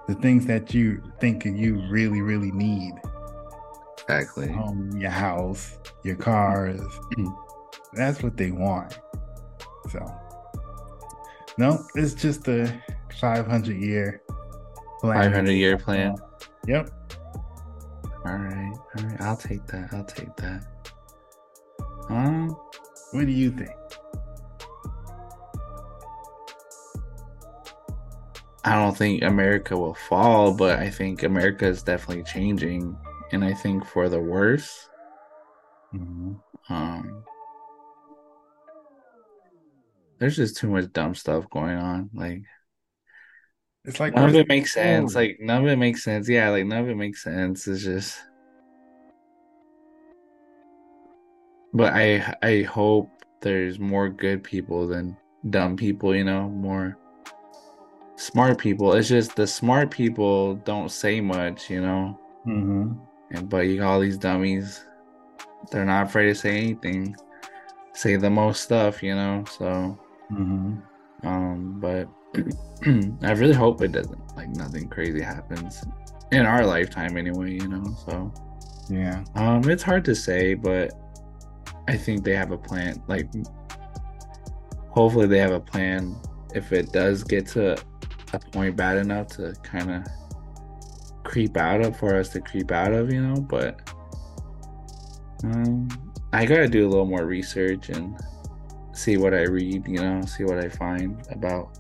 the 0.10 0.16
things 0.16 0.48
that 0.48 0.74
you 0.74 1.04
think 1.20 1.46
you 1.46 1.80
really, 1.88 2.22
really 2.22 2.52
need. 2.52 2.94
Exactly. 4.02 4.52
Home, 4.52 4.90
your 4.98 5.12
house, 5.12 5.78
your 6.04 6.16
cars. 6.16 6.82
Mhm. 7.16 7.38
That's 7.94 8.24
what 8.24 8.36
they 8.36 8.50
want. 8.50 9.00
So, 9.92 10.00
no, 11.60 11.86
it's 11.94 12.16
just 12.16 12.48
a 12.48 12.82
500 13.20 13.78
year 13.78 14.24
plan. 15.00 15.32
500 15.32 15.52
year 15.52 15.78
plan. 15.78 16.16
Yep. 16.66 16.90
All 18.26 18.36
right. 18.36 18.74
All 18.98 19.06
right. 19.06 19.22
I'll 19.22 19.38
take 19.38 19.66
that. 19.68 19.94
I'll 19.94 20.06
take 20.06 20.36
that. 20.38 20.66
Um, 22.10 22.50
What 23.12 23.26
do 23.26 23.32
you 23.32 23.52
think? 23.52 23.70
I 28.70 28.76
don't 28.76 28.96
think 28.96 29.24
America 29.24 29.76
will 29.76 29.96
fall, 29.96 30.54
but 30.54 30.78
I 30.78 30.92
think 30.92 31.24
America 31.24 31.66
is 31.66 31.82
definitely 31.82 32.24
changing, 32.24 32.96
and 33.32 33.44
I 33.44 33.54
think 33.54 33.84
for 33.84 34.10
the 34.10 34.20
worse. 34.20 34.88
Mhm. 35.94 36.40
Um, 36.70 37.24
there's 40.20 40.36
just 40.36 40.58
too 40.58 40.70
much 40.70 40.94
dumb 40.94 41.16
stuff 41.16 41.50
going 41.50 41.78
on. 41.78 42.12
Like 42.14 42.44
It's 43.86 44.00
like 44.00 44.14
none 44.14 44.30
of 44.30 44.36
it 44.36 44.48
makes 44.48 44.74
sense. 44.74 45.16
Like 45.16 45.40
none 45.40 45.64
of 45.64 45.68
it 45.68 45.78
makes 45.78 46.04
sense. 46.04 46.30
Yeah, 46.30 46.50
like 46.50 46.68
none 46.68 46.84
of 46.84 46.90
it 46.90 46.96
makes 46.96 47.24
sense. 47.24 47.68
It's 47.68 47.84
just. 47.84 48.20
But 51.74 51.94
I 51.94 52.36
I 52.44 52.62
hope 52.64 53.10
there's 53.42 53.80
more 53.80 54.10
good 54.10 54.44
people 54.44 54.88
than 54.88 55.18
dumb 55.50 55.76
people. 55.76 56.16
You 56.16 56.24
know, 56.26 56.50
more 56.50 56.98
smart 58.20 58.58
people. 58.58 58.94
It's 58.94 59.08
just 59.08 59.36
the 59.36 59.48
smart 59.48 59.90
people 59.92 60.56
don't 60.56 60.92
say 60.92 61.22
much. 61.22 61.70
You 61.70 61.82
know, 61.82 62.20
Mhm. 62.46 62.98
and 63.32 63.50
but 63.50 63.68
you 63.68 63.78
got 63.80 63.94
all 63.94 64.00
these 64.00 64.18
dummies. 64.18 64.86
They're 65.72 65.86
not 65.86 66.08
afraid 66.08 66.28
to 66.28 66.36
say 66.36 66.58
anything. 66.58 67.16
Say 67.94 68.16
the 68.18 68.30
most 68.30 68.62
stuff. 68.62 69.02
You 69.04 69.16
know, 69.16 69.44
so. 69.50 69.98
Mhm. 70.32 70.82
Um, 71.24 71.80
but 71.82 72.08
I 73.24 73.32
really 73.32 73.54
hope 73.54 73.82
it 73.82 73.92
doesn't 73.92 74.22
like 74.38 74.50
nothing 74.56 74.88
crazy 74.88 75.22
happens 75.22 75.84
in 76.32 76.46
our 76.46 76.66
lifetime 76.66 77.18
anyway, 77.18 77.54
you 77.54 77.68
know. 77.68 77.84
So 78.06 78.32
Yeah. 78.90 79.24
um 79.36 79.68
it's 79.70 79.84
hard 79.84 80.06
to 80.06 80.16
say, 80.16 80.54
but 80.54 80.94
I 81.88 81.98
think 81.98 82.24
they 82.24 82.36
have 82.36 82.52
a 82.52 82.58
plan. 82.58 83.02
Like 83.08 83.28
hopefully 84.90 85.28
they 85.28 85.40
have 85.40 85.52
a 85.52 85.60
plan 85.60 86.16
if 86.54 86.72
it 86.72 86.92
does 86.92 87.24
get 87.24 87.48
to 87.48 87.76
a 88.34 88.40
point 88.40 88.76
bad 88.76 88.98
enough 88.98 89.28
to 89.28 89.54
kind 89.64 89.92
of 89.92 90.04
creep 91.24 91.58
out 91.58 91.82
of 91.82 91.98
for 91.98 92.16
us 92.16 92.30
to 92.30 92.42
creep 92.42 92.72
out 92.72 92.94
of, 92.94 93.12
you 93.12 93.22
know, 93.22 93.42
but 93.42 93.92
um 95.44 95.88
I 96.32 96.46
gotta 96.46 96.68
do 96.68 96.88
a 96.88 96.90
little 96.90 97.06
more 97.06 97.26
research 97.26 97.90
and 97.90 98.20
see 98.94 99.18
what 99.18 99.34
I 99.34 99.44
read, 99.44 99.88
you 99.88 100.02
know, 100.02 100.22
see 100.26 100.44
what 100.44 100.60
I 100.60 100.70
find 100.70 101.26
about 101.32 101.78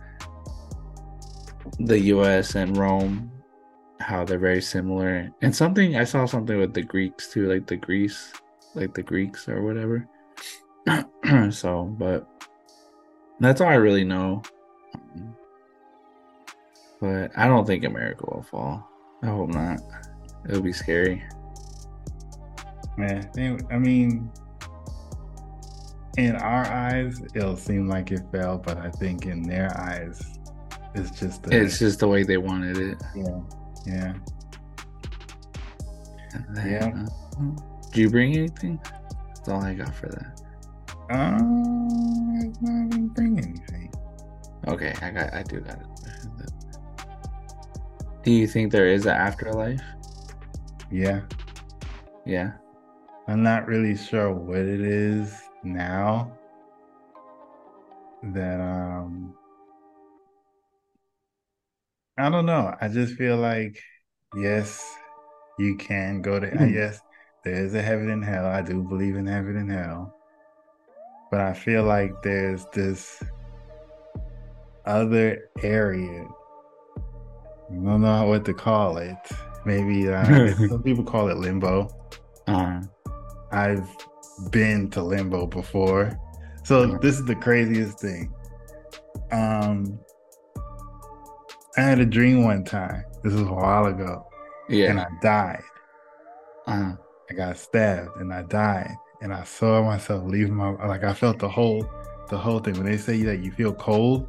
the 1.79 1.99
US 1.99 2.55
and 2.55 2.75
Rome, 2.75 3.31
how 3.99 4.25
they're 4.25 4.39
very 4.39 4.61
similar. 4.61 5.29
And 5.41 5.55
something 5.55 5.95
I 5.95 6.03
saw 6.03 6.25
something 6.25 6.57
with 6.57 6.73
the 6.73 6.81
Greeks 6.81 7.31
too, 7.31 7.47
like 7.47 7.67
the 7.67 7.77
Greece, 7.77 8.33
like 8.75 8.93
the 8.93 9.03
Greeks 9.03 9.47
or 9.47 9.61
whatever. 9.61 10.07
so, 11.51 11.83
but 11.97 12.27
that's 13.39 13.61
all 13.61 13.67
I 13.67 13.75
really 13.75 14.03
know. 14.03 14.41
But 17.01 17.31
I 17.37 17.47
don't 17.47 17.65
think 17.65 17.85
America 17.85 18.25
will 18.27 18.43
fall. 18.43 18.87
I 19.23 19.27
hope 19.27 19.49
not. 19.49 19.79
It'll 20.47 20.61
be 20.61 20.73
scary. 20.73 21.23
Man, 22.97 23.29
they, 23.33 23.57
I 23.71 23.77
mean, 23.77 24.29
in 26.17 26.35
our 26.35 26.65
eyes, 26.67 27.21
it'll 27.33 27.55
seem 27.55 27.87
like 27.87 28.11
it 28.11 28.21
fell, 28.31 28.57
but 28.57 28.77
I 28.77 28.89
think 28.91 29.25
in 29.25 29.43
their 29.43 29.75
eyes, 29.79 30.21
it's 30.95 31.17
just 31.17 31.47
a, 31.47 31.61
It's 31.61 31.79
just 31.79 31.99
the 31.99 32.07
way 32.07 32.23
they 32.23 32.37
wanted 32.37 32.77
it. 32.77 33.01
yeah, 33.15 33.39
yeah. 33.85 34.13
Yeah. 36.65 37.05
Do 37.91 38.01
you 38.01 38.09
bring 38.09 38.35
anything? 38.35 38.79
That's 39.35 39.49
all 39.49 39.63
I 39.63 39.73
got 39.73 39.93
for 39.95 40.07
that. 40.09 40.41
Um, 41.09 41.87
not 42.61 42.85
even 42.93 43.07
bring 43.09 43.39
anything. 43.39 43.91
Okay, 44.67 44.93
I 45.01 45.09
got. 45.09 45.33
I 45.33 45.41
do 45.43 45.59
got 45.61 45.79
it. 45.79 45.87
Do 48.29 48.35
you 48.35 48.45
think 48.45 48.71
there 48.71 48.85
is 48.85 49.07
an 49.07 49.15
afterlife? 49.15 49.81
Yeah, 50.91 51.21
Yeah. 52.27 52.51
I'm 53.27 53.41
not 53.41 53.65
really 53.65 53.97
sure 53.97 54.31
what 54.31 54.59
it 54.59 54.81
is 54.81 55.33
now. 55.63 56.31
That 58.21 58.61
um, 58.61 59.33
I 62.19 62.29
don't 62.29 62.45
know. 62.45 62.75
I 62.79 62.87
just 62.87 63.15
feel 63.15 63.37
like 63.37 63.81
yes, 64.35 64.85
you 65.57 65.75
can 65.75 66.21
go 66.21 66.39
to. 66.39 66.47
Yes, 66.71 67.01
there 67.43 67.55
is 67.55 67.73
a 67.73 67.81
heaven 67.81 68.11
and 68.11 68.23
hell. 68.23 68.45
I 68.45 68.61
do 68.61 68.83
believe 68.83 69.15
in 69.15 69.25
heaven 69.25 69.57
and 69.57 69.71
hell, 69.71 70.15
but 71.31 71.39
I 71.39 71.53
feel 71.53 71.81
like 71.83 72.21
there's 72.21 72.63
this 72.73 73.23
other 74.85 75.49
area. 75.63 76.27
I 77.71 77.73
don't 77.75 78.01
know 78.01 78.25
what 78.25 78.45
to 78.45 78.53
call 78.53 78.97
it. 78.97 79.15
Maybe 79.65 80.09
uh, 80.09 80.55
some 80.69 80.81
people 80.83 81.03
call 81.03 81.29
it 81.29 81.37
limbo. 81.37 81.89
Uh, 82.47 82.81
I've 83.51 83.87
been 84.51 84.89
to 84.91 85.03
limbo 85.03 85.45
before. 85.45 86.17
So 86.63 86.83
Yeah. 86.83 86.97
this 87.01 87.19
is 87.19 87.25
the 87.25 87.35
craziest 87.35 87.99
thing. 87.99 88.31
Um 89.31 89.99
I 91.77 91.81
had 91.81 91.99
a 91.99 92.05
dream 92.05 92.43
one 92.43 92.63
time. 92.63 93.03
This 93.23 93.33
was 93.33 93.43
a 93.43 93.53
while 93.53 93.85
ago, 93.85 94.27
Yeah. 94.67 94.89
and 94.89 94.99
I 94.99 95.07
died. 95.21 95.63
uh, 96.67 96.93
I 97.29 97.33
got 97.33 97.57
stabbed 97.57 98.17
and 98.17 98.33
I 98.33 98.41
died. 98.43 98.91
And 99.21 99.33
I 99.33 99.43
saw 99.43 99.83
myself 99.83 100.23
leave 100.25 100.49
my 100.49 100.69
like 100.87 101.03
I 101.03 101.13
felt 101.13 101.39
the 101.39 101.49
whole 101.49 101.85
the 102.29 102.37
whole 102.37 102.59
thing. 102.59 102.73
When 102.75 102.85
they 102.85 102.97
say 102.97 103.21
that 103.23 103.39
you 103.43 103.51
feel 103.51 103.73
cold, 103.73 104.27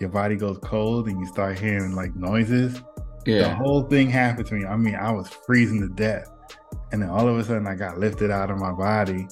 your 0.00 0.08
body 0.10 0.36
goes 0.36 0.58
cold 0.58 1.08
and 1.08 1.18
you 1.20 1.26
start 1.26 1.58
hearing 1.58 1.94
like 1.94 2.14
noises. 2.16 2.80
The 3.42 3.54
whole 3.54 3.82
thing 3.82 4.08
happened 4.10 4.46
to 4.48 4.54
me. 4.54 4.64
I 4.66 4.76
mean, 4.76 4.94
I 4.94 5.10
was 5.10 5.28
freezing 5.28 5.80
to 5.80 5.88
death. 5.88 6.30
And 6.92 7.02
then 7.02 7.08
all 7.10 7.28
of 7.28 7.36
a 7.38 7.42
sudden 7.44 7.66
I 7.66 7.74
got 7.74 7.98
lifted 7.98 8.30
out 8.30 8.50
of 8.50 8.58
my 8.58 8.72
body 8.72 9.26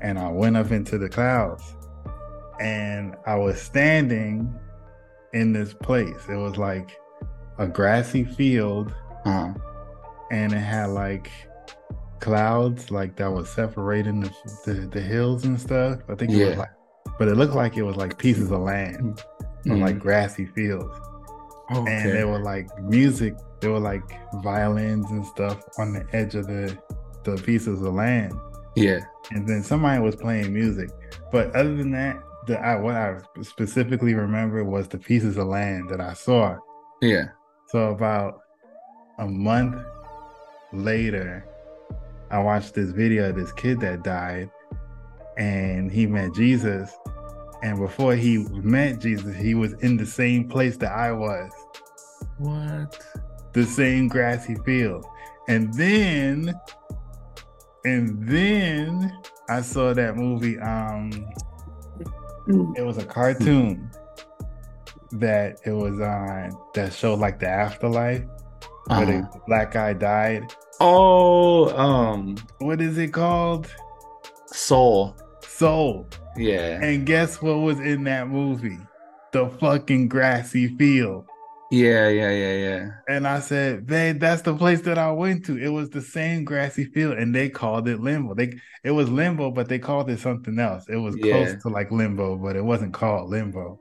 and 0.00 0.18
I 0.18 0.28
went 0.30 0.56
up 0.56 0.70
into 0.70 0.96
the 0.98 1.08
clouds. 1.08 1.74
And 2.60 3.16
I 3.26 3.34
was 3.34 3.60
standing 3.60 4.54
in 5.32 5.52
this 5.52 5.74
place. 5.74 6.28
It 6.28 6.36
was 6.36 6.56
like 6.56 6.96
a 7.58 7.66
grassy 7.66 8.24
field 8.24 8.92
Uh, 9.24 9.52
and 10.30 10.52
it 10.52 10.58
had 10.58 10.90
like 10.90 11.30
clouds 12.20 12.90
like 12.90 13.16
that 13.16 13.30
was 13.30 13.48
separating 13.50 14.20
the 14.20 14.30
the, 14.64 14.72
the 14.92 15.00
hills 15.00 15.44
and 15.44 15.60
stuff. 15.60 15.98
I 16.08 16.14
think 16.14 16.32
it 16.32 16.38
was 16.38 16.48
Yeah. 16.54 16.58
like, 16.58 16.70
but 17.18 17.28
it 17.28 17.36
looked 17.36 17.54
like 17.54 17.76
it 17.76 17.82
was 17.82 17.96
like 17.96 18.16
pieces 18.18 18.50
of 18.50 18.60
land 18.60 19.22
on 19.68 19.80
like 19.80 19.96
mm-hmm. 19.96 20.02
grassy 20.02 20.46
fields, 20.46 20.94
okay. 21.74 21.92
and 21.92 22.12
there 22.12 22.28
were 22.28 22.42
like 22.42 22.68
music. 22.82 23.34
There 23.60 23.70
were 23.72 23.80
like 23.80 24.02
violins 24.42 25.10
and 25.10 25.24
stuff 25.26 25.62
on 25.78 25.92
the 25.92 26.06
edge 26.12 26.34
of 26.34 26.46
the 26.46 26.76
the 27.24 27.36
pieces 27.42 27.82
of 27.82 27.94
land, 27.94 28.34
yeah. 28.76 29.00
and 29.30 29.48
then 29.48 29.62
somebody 29.62 30.00
was 30.00 30.16
playing 30.16 30.52
music. 30.52 30.90
But 31.32 31.54
other 31.56 31.74
than 31.74 31.90
that, 31.92 32.22
the 32.46 32.58
I, 32.58 32.76
what 32.76 32.94
I 32.94 33.18
specifically 33.42 34.14
remember 34.14 34.62
was 34.64 34.88
the 34.88 34.98
pieces 34.98 35.36
of 35.36 35.46
land 35.46 35.88
that 35.90 36.00
I 36.00 36.12
saw. 36.12 36.58
Yeah. 37.00 37.28
So 37.68 37.90
about 37.90 38.40
a 39.18 39.26
month 39.26 39.82
later, 40.72 41.46
I 42.30 42.38
watched 42.38 42.74
this 42.74 42.90
video 42.90 43.30
of 43.30 43.36
this 43.36 43.52
kid 43.52 43.80
that 43.80 44.02
died, 44.02 44.50
and 45.36 45.90
he 45.90 46.06
met 46.06 46.34
Jesus. 46.34 46.90
And 47.64 47.78
before 47.78 48.14
he 48.14 48.38
met 48.52 49.00
Jesus, 49.00 49.34
he 49.36 49.54
was 49.54 49.72
in 49.80 49.96
the 49.96 50.04
same 50.04 50.48
place 50.48 50.76
that 50.76 50.92
I 50.92 51.12
was, 51.12 51.50
What? 52.36 53.02
the 53.54 53.64
same 53.64 54.06
grassy 54.08 54.54
field. 54.66 55.06
And 55.48 55.72
then, 55.72 56.54
and 57.86 58.28
then 58.28 59.16
I 59.48 59.62
saw 59.62 59.94
that 59.94 60.16
movie. 60.16 60.58
Um, 60.58 61.10
it 62.76 62.84
was 62.84 62.98
a 62.98 63.04
cartoon 63.06 63.90
that 65.12 65.58
it 65.64 65.72
was 65.72 65.98
on 66.00 66.52
that 66.74 66.92
showed 66.92 67.18
like 67.18 67.38
the 67.38 67.48
afterlife 67.48 68.24
where 68.88 68.98
Uh-huh. 68.98 69.04
the 69.06 69.40
black 69.46 69.72
guy 69.72 69.94
died. 69.94 70.52
Oh, 70.80 71.74
um, 71.78 72.36
What 72.58 72.82
is 72.82 72.98
it 72.98 73.12
called? 73.14 73.72
Soul. 74.48 75.16
Soul. 75.40 76.06
Yeah. 76.36 76.80
And 76.82 77.06
guess 77.06 77.40
what 77.40 77.56
was 77.56 77.78
in 77.80 78.04
that 78.04 78.28
movie? 78.28 78.78
The 79.32 79.48
fucking 79.48 80.08
grassy 80.08 80.76
field. 80.76 81.26
Yeah, 81.70 82.08
yeah, 82.08 82.30
yeah, 82.30 82.52
yeah. 82.54 82.88
And 83.08 83.26
I 83.26 83.40
said, 83.40 83.86
babe, 83.86 84.20
that's 84.20 84.42
the 84.42 84.54
place 84.54 84.82
that 84.82 84.98
I 84.98 85.10
went 85.10 85.44
to. 85.46 85.56
It 85.58 85.70
was 85.70 85.90
the 85.90 86.02
same 86.02 86.44
grassy 86.44 86.84
field, 86.84 87.18
and 87.18 87.34
they 87.34 87.48
called 87.48 87.88
it 87.88 88.00
limbo. 88.00 88.34
They 88.34 88.52
it 88.84 88.92
was 88.92 89.08
limbo, 89.10 89.50
but 89.50 89.68
they 89.68 89.78
called 89.78 90.08
it 90.10 90.20
something 90.20 90.58
else. 90.58 90.84
It 90.88 90.96
was 90.96 91.16
Yeah. 91.16 91.32
close 91.32 91.62
to 91.62 91.68
like 91.68 91.90
limbo, 91.90 92.36
but 92.36 92.54
it 92.54 92.64
wasn't 92.64 92.92
called 92.92 93.30
limbo. 93.30 93.80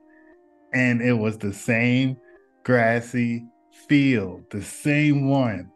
And 0.74 1.02
it 1.02 1.14
was 1.14 1.38
the 1.38 1.54
same 1.54 2.18
grassy 2.64 3.46
field, 3.88 4.44
the 4.50 4.62
same 4.64 5.28
one. 5.30 5.70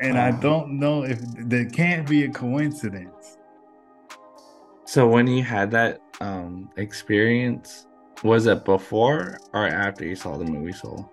And 0.00 0.18
I 0.18 0.30
Oh. 0.30 0.40
don't 0.40 0.78
know 0.80 1.04
if 1.04 1.20
there 1.46 1.66
can't 1.66 2.08
be 2.08 2.24
a 2.24 2.28
coincidence. 2.30 3.36
So 4.90 5.06
when 5.06 5.28
you 5.28 5.44
had 5.44 5.70
that 5.70 6.00
um 6.20 6.68
experience, 6.76 7.86
was 8.24 8.46
it 8.48 8.64
before 8.64 9.38
or 9.52 9.68
after 9.68 10.04
you 10.04 10.16
saw 10.16 10.36
the 10.36 10.44
movie 10.44 10.72
Soul? 10.72 11.08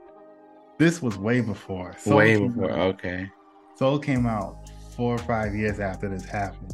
This 0.79 0.99
was 0.99 1.15
way 1.19 1.41
before. 1.41 1.95
Soul 1.99 2.17
Way 2.17 2.37
before. 2.39 2.71
out- 2.71 2.95
Okay. 2.95 3.29
Soul 3.75 3.99
came 3.99 4.25
out 4.25 4.57
four 4.95 5.13
or 5.13 5.19
five 5.19 5.53
years 5.53 5.79
after 5.79 6.09
this 6.09 6.25
happened, 6.25 6.73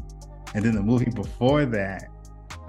and 0.55 0.63
then 0.63 0.75
the 0.75 0.81
movie 0.81 1.11
before 1.11 1.65
that, 1.65 2.05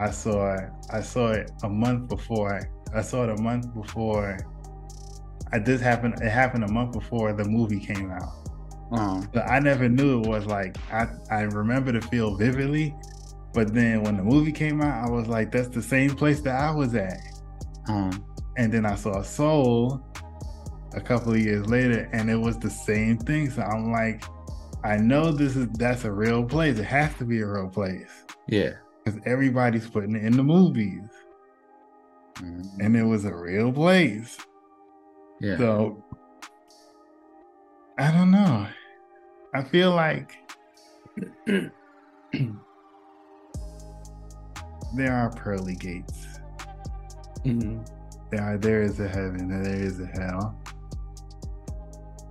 I 0.01 0.11
saw 0.11 0.57
I 0.91 1.01
saw 1.01 1.29
it 1.31 1.53
a 1.63 1.69
month 1.69 2.09
before. 2.09 2.59
I 2.93 3.03
saw 3.03 3.23
it 3.23 3.39
a 3.39 3.41
month 3.41 3.73
before. 3.73 4.37
I 5.53 5.61
this 5.61 5.81
happened. 5.81 6.15
It 6.21 6.31
happened 6.31 6.65
a 6.65 6.73
month 6.73 6.91
before 6.91 7.33
the 7.35 7.45
movie 7.45 7.79
came 7.79 8.11
out. 8.11 8.35
Oh. 8.91 9.23
So 9.33 9.41
I 9.43 9.61
never 9.61 9.89
knew 9.89 10.21
it 10.23 10.27
was 10.27 10.45
like 10.47 10.77
I 10.93 11.07
I 11.31 11.43
remember 11.43 11.93
the 11.93 12.01
feel 12.01 12.35
vividly, 12.37 12.97
but 13.55 13.73
then 13.73 14.03
when 14.03 14.17
the 14.17 14.23
movie 14.25 14.53
came 14.53 14.81
out, 14.83 15.07
I 15.07 15.11
was 15.11 15.27
like, 15.29 15.51
that's 15.53 15.69
the 15.69 15.83
same 15.83 16.11
place 16.17 16.41
that 16.43 16.57
I 16.61 16.71
was 16.71 16.95
at. 16.95 17.19
Um. 17.89 18.25
And 18.57 18.73
then 18.73 18.87
I 18.87 18.95
saw 18.95 19.21
Soul 19.23 20.01
a 20.95 21.01
couple 21.01 21.33
of 21.33 21.41
years 21.41 21.67
later, 21.67 22.09
and 22.13 22.31
it 22.31 22.37
was 22.37 22.57
the 22.59 22.71
same 22.71 23.19
thing. 23.19 23.51
So 23.51 23.63
I'm 23.63 23.91
like, 23.91 24.23
I 24.85 24.97
know 24.97 25.33
this 25.33 25.57
is 25.57 25.67
that's 25.71 26.05
a 26.05 26.13
real 26.13 26.45
place. 26.45 26.79
It 26.79 26.85
has 26.85 27.13
to 27.19 27.25
be 27.25 27.41
a 27.41 27.47
real 27.49 27.69
place 27.69 28.11
Yeah. 28.47 28.75
because 29.05 29.19
everybody's 29.27 29.89
putting 29.89 30.15
it 30.15 30.23
in 30.25 30.37
the 30.37 30.43
movies, 30.45 31.03
Mm, 32.37 32.65
and 32.81 32.97
it 32.97 33.03
was 33.05 33.25
a 33.25 33.35
real 33.35 33.73
place. 33.73 34.37
Yeah. 35.41 35.57
So 35.57 36.05
I 37.99 38.11
don't 38.13 38.31
know. 38.31 38.67
I 39.55 39.63
feel 39.65 39.93
like 39.95 40.33
there 44.95 45.15
are 45.15 45.31
pearly 45.31 45.75
gates. 45.77 46.27
Mhm. 47.45 47.87
There 48.31 48.43
are, 48.43 48.59
there 48.59 48.83
is 48.83 48.99
a 49.01 49.09
heaven 49.09 49.51
and 49.53 49.65
there 49.65 49.75
is 49.77 50.01
a 50.01 50.07
hell. 50.07 50.59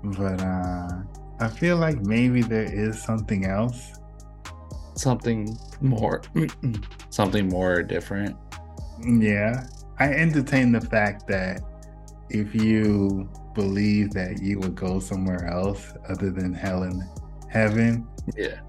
But 0.04 0.42
uh 0.42 0.88
I 1.40 1.48
feel 1.50 1.78
like 1.78 2.00
maybe 2.02 2.42
there 2.42 2.64
is 2.72 3.02
something 3.02 3.46
else. 3.46 3.94
Something 4.96 5.58
more. 5.82 6.22
something 7.10 7.50
more 7.50 7.82
different. 7.84 8.36
Yeah. 9.06 9.66
I 10.00 10.10
entertain 10.14 10.72
the 10.72 10.82
fact 10.82 11.28
that 11.28 11.62
if 12.30 12.54
you 12.56 13.30
believe 13.54 14.12
that 14.12 14.42
you 14.42 14.60
would 14.60 14.76
go 14.76 15.00
somewhere 15.00 15.46
else 15.48 15.94
other 16.10 16.32
than 16.32 16.54
hell 16.54 16.84
and 16.84 17.04
heaven, 17.50 18.08
Yeah. 18.36 18.60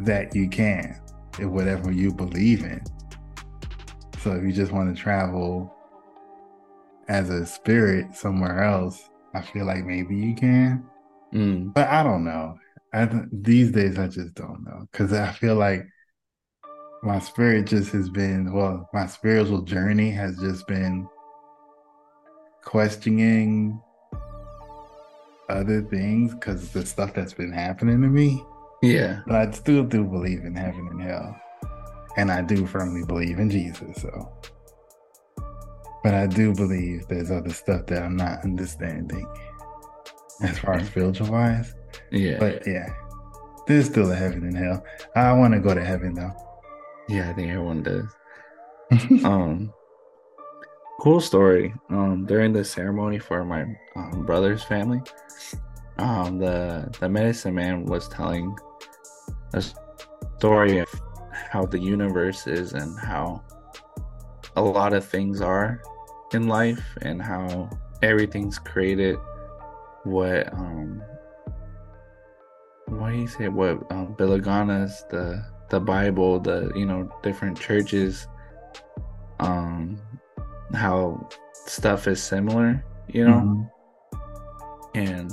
that 0.00 0.34
you 0.34 0.48
can 0.48 1.00
in 1.38 1.52
whatever 1.52 1.90
you 1.90 2.12
believe 2.12 2.64
in. 2.64 2.82
So 4.24 4.32
if 4.32 4.42
you 4.42 4.52
just 4.52 4.72
want 4.72 4.96
to 4.96 5.02
travel 5.02 5.70
as 7.08 7.28
a 7.28 7.44
spirit 7.44 8.14
somewhere 8.14 8.64
else, 8.64 9.10
I 9.34 9.42
feel 9.42 9.66
like 9.66 9.84
maybe 9.84 10.16
you 10.16 10.34
can. 10.34 10.82
Mm. 11.34 11.74
But 11.74 11.88
I 11.88 12.02
don't 12.02 12.24
know. 12.24 12.58
I 12.94 13.04
th- 13.04 13.24
these 13.30 13.70
days 13.70 13.98
I 13.98 14.08
just 14.08 14.32
don't 14.32 14.64
know 14.64 14.88
because 14.90 15.12
I 15.12 15.30
feel 15.32 15.56
like 15.56 15.86
my 17.02 17.18
spirit 17.18 17.66
just 17.66 17.92
has 17.92 18.08
been 18.08 18.50
well, 18.54 18.88
my 18.94 19.06
spiritual 19.08 19.60
journey 19.60 20.10
has 20.12 20.38
just 20.38 20.66
been 20.66 21.06
questioning 22.62 23.78
other 25.50 25.82
things 25.82 26.32
because 26.32 26.70
the 26.70 26.86
stuff 26.86 27.12
that's 27.12 27.34
been 27.34 27.52
happening 27.52 28.00
to 28.00 28.08
me. 28.08 28.42
Yeah. 28.80 29.20
But 29.26 29.36
I 29.36 29.50
still 29.50 29.84
do 29.84 30.02
believe 30.02 30.46
in 30.46 30.54
heaven 30.54 30.88
and 30.92 31.02
hell. 31.02 31.38
And 32.16 32.30
I 32.30 32.42
do 32.42 32.66
firmly 32.66 33.04
believe 33.04 33.38
in 33.38 33.50
Jesus. 33.50 34.02
So, 34.02 34.32
but 36.02 36.14
I 36.14 36.26
do 36.26 36.54
believe 36.54 37.06
there's 37.08 37.30
other 37.30 37.50
stuff 37.50 37.86
that 37.86 38.02
I'm 38.02 38.16
not 38.16 38.44
understanding 38.44 39.26
as 40.42 40.58
far 40.58 40.74
as 40.74 40.86
spiritual 40.86 41.30
wise. 41.30 41.74
Yeah. 42.10 42.38
But 42.38 42.66
yeah, 42.66 42.88
there's 43.66 43.86
still 43.86 44.10
a 44.10 44.14
heaven 44.14 44.44
and 44.44 44.56
hell. 44.56 44.84
I 45.16 45.32
want 45.32 45.54
to 45.54 45.60
go 45.60 45.74
to 45.74 45.84
heaven 45.84 46.14
though. 46.14 46.32
yeah, 47.08 47.30
I 47.30 47.32
think 47.32 47.50
everyone 47.50 47.82
does. 47.82 48.06
um 49.24 49.72
cool 51.00 51.20
story 51.20 51.74
um 51.88 52.26
during 52.26 52.52
the 52.52 52.64
ceremony 52.64 53.18
for 53.18 53.44
my 53.44 53.64
um, 53.96 54.24
brother's 54.24 54.62
family 54.62 55.00
um 55.98 56.38
the 56.38 56.88
the 57.00 57.08
medicine 57.08 57.54
man 57.54 57.84
was 57.86 58.08
telling 58.08 58.54
a 59.54 59.64
story 60.38 60.78
of 60.78 60.88
how 61.54 61.64
the 61.64 61.78
universe 61.78 62.48
is 62.48 62.72
and 62.72 62.98
how 62.98 63.40
a 64.56 64.62
lot 64.62 64.92
of 64.92 65.04
things 65.04 65.40
are 65.40 65.80
in 66.32 66.48
life 66.48 66.84
and 67.02 67.22
how 67.22 67.70
everything's 68.02 68.58
created 68.58 69.16
what 70.02 70.52
um 70.52 71.00
what 72.86 73.10
do 73.12 73.18
you 73.18 73.28
say 73.28 73.46
what 73.46 73.74
um 73.92 74.16
Bilaganas 74.18 75.08
the 75.10 75.46
the 75.70 75.78
Bible, 75.78 76.40
the 76.40 76.72
you 76.74 76.86
know 76.86 77.08
different 77.22 77.58
churches, 77.58 78.26
um, 79.38 79.96
how 80.74 81.28
stuff 81.52 82.08
is 82.08 82.20
similar 82.22 82.84
you 83.08 83.24
know? 83.24 83.40
Mm-hmm. 83.40 84.98
And 84.98 85.32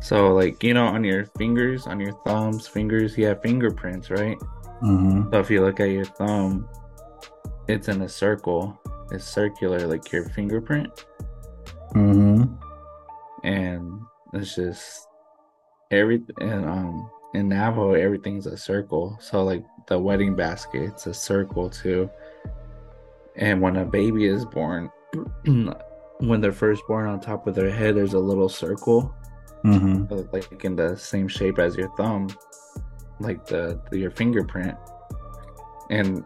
so, 0.00 0.34
like, 0.34 0.62
you 0.62 0.74
know, 0.74 0.86
on 0.86 1.04
your 1.04 1.26
fingers, 1.38 1.86
on 1.86 2.00
your 2.00 2.12
thumbs, 2.24 2.66
fingers, 2.66 3.16
you 3.16 3.26
have 3.26 3.40
fingerprints, 3.42 4.10
right? 4.10 4.36
Mm-hmm. 4.82 5.32
So 5.32 5.40
if 5.40 5.50
you 5.50 5.60
look 5.62 5.80
at 5.80 5.90
your 5.90 6.04
thumb, 6.04 6.68
it's 7.68 7.88
in 7.88 8.02
a 8.02 8.08
circle. 8.08 8.78
It's 9.10 9.24
circular, 9.24 9.86
like 9.86 10.10
your 10.10 10.28
fingerprint. 10.30 11.06
Mm-hmm. 11.94 12.54
And 13.44 14.00
it's 14.32 14.54
just 14.54 15.08
everything. 15.90 16.34
And 16.40 16.64
um, 16.64 17.10
in 17.34 17.48
Navajo, 17.48 17.92
everything's 17.92 18.46
a 18.46 18.56
circle. 18.56 19.16
So 19.20 19.44
like 19.44 19.64
the 19.86 19.98
wedding 19.98 20.34
basket, 20.34 20.82
it's 20.82 21.06
a 21.06 21.14
circle 21.14 21.70
too. 21.70 22.10
And 23.36 23.60
when 23.60 23.76
a 23.76 23.84
baby 23.84 24.26
is 24.26 24.44
born, 24.44 24.90
when 25.44 26.40
they're 26.40 26.52
first 26.52 26.82
born, 26.86 27.08
on 27.08 27.20
top 27.20 27.46
of 27.46 27.54
their 27.54 27.70
head, 27.70 27.96
there's 27.96 28.14
a 28.14 28.18
little 28.18 28.48
circle, 28.48 29.14
mm-hmm. 29.64 30.04
like 30.32 30.64
in 30.64 30.76
the 30.76 30.96
same 30.96 31.28
shape 31.28 31.58
as 31.58 31.76
your 31.76 31.94
thumb, 31.96 32.28
like 33.22 33.46
the, 33.46 33.80
the 33.90 33.98
your 33.98 34.10
fingerprint. 34.10 34.76
And 35.90 36.24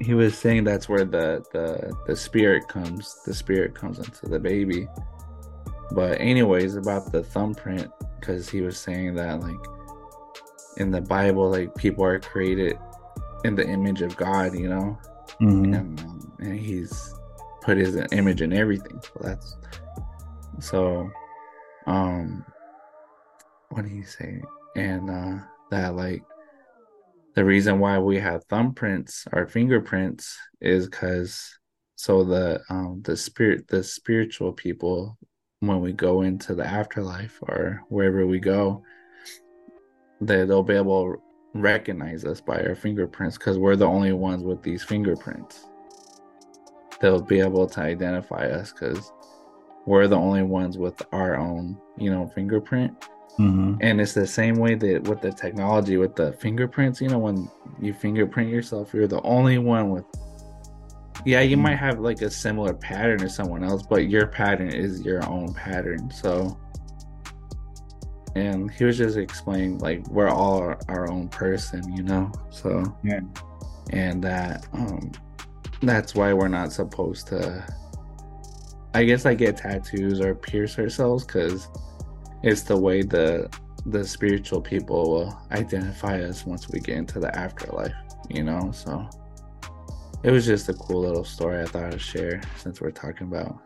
he 0.00 0.14
was 0.14 0.36
saying 0.36 0.64
that's 0.64 0.88
where 0.88 1.04
the 1.04 1.44
the 1.52 1.92
the 2.06 2.16
spirit 2.16 2.68
comes. 2.68 3.20
The 3.24 3.34
spirit 3.34 3.74
comes 3.74 3.98
into 3.98 4.26
the 4.26 4.38
baby. 4.38 4.88
But 5.90 6.20
anyways, 6.20 6.76
about 6.76 7.12
the 7.12 7.22
thumbprint, 7.22 7.90
because 8.20 8.48
he 8.48 8.60
was 8.60 8.78
saying 8.78 9.14
that 9.14 9.40
like 9.40 9.58
in 10.76 10.90
the 10.90 11.00
Bible, 11.00 11.50
like 11.50 11.74
people 11.74 12.04
are 12.04 12.20
created 12.20 12.78
in 13.44 13.54
the 13.54 13.66
image 13.66 14.02
of 14.02 14.16
God, 14.16 14.54
you 14.54 14.68
know, 14.68 14.98
mm-hmm. 15.40 15.74
and, 15.74 16.00
um, 16.00 16.32
and 16.40 16.58
he's 16.58 17.14
put 17.62 17.78
his 17.78 17.96
image 18.12 18.42
in 18.42 18.52
everything. 18.52 19.00
So 19.02 19.20
that's 19.20 19.56
so. 20.60 21.10
Um, 21.86 22.44
what 23.70 23.84
do 23.84 23.90
you 23.90 24.04
say? 24.04 24.42
And 24.76 25.10
uh, 25.10 25.44
that 25.70 25.94
like 25.94 26.22
the 27.34 27.44
reason 27.44 27.78
why 27.78 27.98
we 27.98 28.18
have 28.18 28.46
thumbprints, 28.48 29.26
our 29.32 29.46
fingerprints, 29.46 30.36
is 30.60 30.86
because 30.86 31.56
so 31.96 32.24
the 32.24 32.60
um 32.70 33.00
the 33.04 33.16
spirit 33.16 33.66
the 33.68 33.82
spiritual 33.82 34.52
people 34.52 35.18
when 35.60 35.80
we 35.80 35.92
go 35.92 36.22
into 36.22 36.54
the 36.54 36.64
afterlife 36.64 37.38
or 37.42 37.82
wherever 37.88 38.26
we 38.26 38.38
go 38.38 38.82
they, 40.20 40.44
they'll 40.44 40.62
be 40.62 40.74
able 40.74 41.14
to 41.14 41.22
recognize 41.54 42.24
us 42.24 42.40
by 42.40 42.60
our 42.62 42.74
fingerprints 42.74 43.38
because 43.38 43.58
we're 43.58 43.76
the 43.76 43.86
only 43.86 44.12
ones 44.12 44.42
with 44.42 44.62
these 44.62 44.82
fingerprints. 44.82 45.66
They'll 47.00 47.22
be 47.22 47.40
able 47.40 47.66
to 47.68 47.80
identify 47.80 48.46
us 48.48 48.72
because 48.72 49.12
we're 49.86 50.08
the 50.08 50.16
only 50.16 50.42
ones 50.42 50.76
with 50.76 51.00
our 51.12 51.36
own, 51.36 51.78
you 51.96 52.10
know, 52.10 52.26
fingerprint. 52.34 53.08
Mm-hmm. 53.38 53.76
And 53.80 54.00
it's 54.00 54.14
the 54.14 54.26
same 54.26 54.56
way 54.56 54.74
that 54.74 55.04
with 55.04 55.20
the 55.20 55.30
technology, 55.30 55.96
with 55.96 56.16
the 56.16 56.32
fingerprints, 56.32 57.00
you 57.00 57.08
know, 57.08 57.18
when 57.18 57.48
you 57.80 57.94
fingerprint 57.94 58.50
yourself, 58.50 58.92
you're 58.92 59.06
the 59.06 59.22
only 59.22 59.58
one 59.58 59.90
with. 59.90 60.04
Yeah, 61.24 61.40
you 61.40 61.56
mm-hmm. 61.56 61.64
might 61.64 61.76
have 61.76 62.00
like 62.00 62.22
a 62.22 62.30
similar 62.30 62.74
pattern 62.74 63.18
to 63.20 63.28
someone 63.28 63.62
else, 63.62 63.82
but 63.82 64.08
your 64.08 64.26
pattern 64.26 64.68
is 64.68 65.02
your 65.02 65.24
own 65.28 65.54
pattern. 65.54 66.10
So 66.10 66.58
and 68.38 68.70
he 68.70 68.84
was 68.84 68.96
just 68.96 69.16
explaining 69.16 69.78
like 69.78 70.06
we're 70.08 70.28
all 70.28 70.58
our, 70.58 70.78
our 70.88 71.10
own 71.10 71.28
person 71.28 71.82
you 71.94 72.02
know 72.02 72.30
so 72.50 72.82
yeah 73.02 73.20
and 73.90 74.22
that 74.22 74.66
um 74.72 75.10
that's 75.82 76.14
why 76.14 76.32
we're 76.32 76.48
not 76.48 76.72
supposed 76.72 77.26
to 77.26 77.64
i 78.94 79.04
guess 79.04 79.26
i 79.26 79.34
get 79.34 79.56
tattoos 79.56 80.20
or 80.20 80.34
pierce 80.34 80.78
ourselves 80.78 81.24
because 81.24 81.68
it's 82.42 82.62
the 82.62 82.76
way 82.76 83.02
the 83.02 83.48
the 83.86 84.04
spiritual 84.04 84.60
people 84.60 85.10
will 85.10 85.42
identify 85.52 86.20
us 86.22 86.44
once 86.44 86.68
we 86.68 86.80
get 86.80 86.96
into 86.96 87.20
the 87.20 87.34
afterlife 87.36 87.94
you 88.28 88.42
know 88.42 88.70
so 88.72 89.08
it 90.22 90.30
was 90.30 90.44
just 90.44 90.68
a 90.68 90.74
cool 90.74 91.00
little 91.00 91.24
story 91.24 91.62
i 91.62 91.64
thought 91.64 91.94
i'd 91.94 92.00
share 92.00 92.40
since 92.56 92.80
we're 92.80 92.90
talking 92.90 93.26
about 93.28 93.58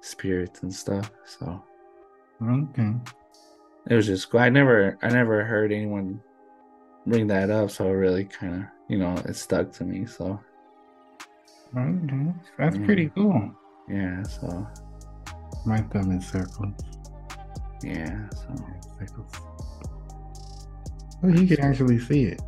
spirits 0.00 0.62
and 0.62 0.72
stuff 0.72 1.10
so 1.24 1.62
okay 2.42 2.92
it 3.88 3.94
was 3.94 4.06
just 4.06 4.30
cool. 4.30 4.40
I 4.40 4.48
never 4.50 4.98
I 5.02 5.08
never 5.08 5.44
heard 5.44 5.72
anyone 5.72 6.20
bring 7.06 7.26
that 7.28 7.50
up, 7.50 7.70
so 7.70 7.86
it 7.86 7.92
really 7.92 8.24
kind 8.24 8.62
of 8.62 8.62
you 8.88 8.98
know 8.98 9.14
it 9.24 9.34
stuck 9.34 9.72
to 9.72 9.84
me. 9.84 10.04
So 10.04 10.38
okay. 11.76 12.32
that's 12.58 12.76
pretty 12.78 13.06
mm. 13.08 13.14
cool. 13.14 13.50
Yeah. 13.88 14.22
So 14.24 14.66
my 15.64 15.78
thumb 15.78 16.12
is 16.12 16.28
circles. 16.28 16.74
Yeah. 17.82 18.28
So. 18.30 19.26
Well, 21.22 21.36
you 21.36 21.56
can 21.56 21.64
actually 21.64 21.98
see 21.98 22.24
it. 22.24 22.40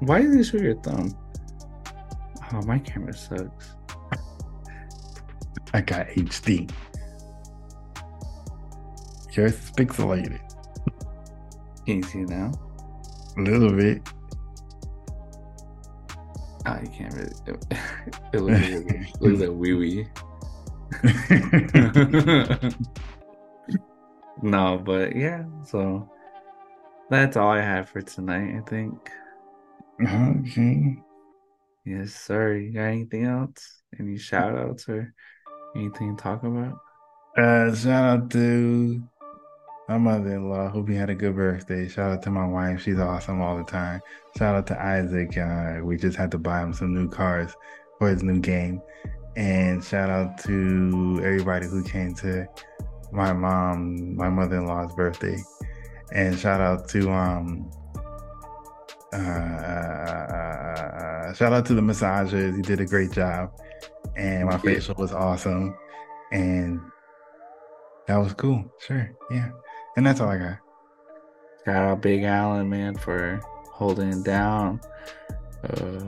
Why 0.00 0.22
did 0.22 0.32
they 0.32 0.42
show 0.42 0.56
your 0.56 0.76
thumb? 0.76 1.16
Oh, 2.52 2.62
my 2.62 2.78
camera 2.78 3.12
sucks. 3.12 3.74
I 5.72 5.80
got 5.82 6.08
HD. 6.08 6.70
Yours 9.32 9.52
is 9.52 9.70
pixelated. 9.72 10.40
Can 11.86 11.96
you 11.98 12.02
see 12.02 12.18
now? 12.20 12.50
A 13.36 13.40
little 13.40 13.72
bit. 13.72 14.02
Oh, 16.66 16.78
you 16.82 16.88
can't 16.88 17.14
really. 17.14 17.30
It, 18.32 18.40
looks, 18.40 18.70
like, 18.70 19.20
looks 19.20 19.40
like 19.40 19.50
wee 19.52 19.74
wee. 19.74 20.08
no, 24.42 24.80
but 24.84 25.14
yeah, 25.14 25.44
so 25.64 26.08
that's 27.10 27.36
all 27.36 27.50
I 27.50 27.60
have 27.60 27.88
for 27.88 28.02
tonight, 28.02 28.56
I 28.56 28.60
think. 28.68 29.10
Okay. 30.02 30.96
Yes, 31.84 32.14
sir. 32.14 32.56
You 32.56 32.72
got 32.72 32.84
anything 32.84 33.24
else? 33.24 33.82
Any 33.98 34.16
shout 34.16 34.56
outs 34.56 34.88
or 34.88 35.12
anything 35.74 36.16
to 36.16 36.22
talk 36.22 36.42
about? 36.42 36.78
Uh, 37.36 37.74
shout 37.74 38.04
out 38.04 38.30
to 38.30 39.02
my 39.88 39.98
mother-in-law. 39.98 40.68
Hope 40.68 40.88
you 40.88 40.94
had 40.94 41.10
a 41.10 41.14
good 41.14 41.34
birthday. 41.34 41.88
Shout 41.88 42.12
out 42.12 42.22
to 42.22 42.30
my 42.30 42.46
wife. 42.46 42.82
She's 42.82 42.98
awesome 42.98 43.40
all 43.40 43.58
the 43.58 43.64
time. 43.64 44.00
Shout 44.38 44.54
out 44.54 44.66
to 44.68 44.80
Isaac. 44.80 45.36
Uh, 45.36 45.80
we 45.84 45.96
just 45.96 46.16
had 46.16 46.30
to 46.30 46.38
buy 46.38 46.62
him 46.62 46.72
some 46.72 46.94
new 46.94 47.08
cars 47.08 47.52
for 47.98 48.08
his 48.08 48.22
new 48.22 48.40
game. 48.40 48.80
And 49.36 49.82
shout 49.82 50.10
out 50.10 50.38
to 50.44 51.20
everybody 51.24 51.66
who 51.66 51.82
came 51.82 52.14
to 52.16 52.46
my 53.12 53.32
mom, 53.32 54.16
my 54.16 54.28
mother-in-law's 54.28 54.94
birthday. 54.94 55.42
And 56.12 56.38
shout 56.38 56.60
out 56.60 56.88
to 56.90 57.10
um 57.10 57.70
uh, 59.12 59.16
uh, 59.16 61.32
shout 61.34 61.52
out 61.52 61.66
to 61.66 61.74
the 61.74 61.80
massagers. 61.80 62.56
He 62.56 62.62
did 62.62 62.80
a 62.80 62.86
great 62.86 63.12
job. 63.12 63.52
And 64.16 64.48
my 64.48 64.58
facial 64.58 64.94
was 64.96 65.12
awesome. 65.12 65.76
And 66.32 66.80
that 68.06 68.16
was 68.16 68.32
cool. 68.34 68.64
Sure. 68.80 69.10
Yeah. 69.30 69.50
And 69.96 70.06
that's 70.06 70.20
all 70.20 70.28
I 70.28 70.38
got. 70.38 70.58
Shout 71.64 71.76
out 71.76 72.02
Big 72.02 72.22
Allen, 72.22 72.68
man, 72.68 72.96
for 72.96 73.40
holding 73.72 74.12
it 74.12 74.24
down. 74.24 74.80
Uh, 75.64 76.00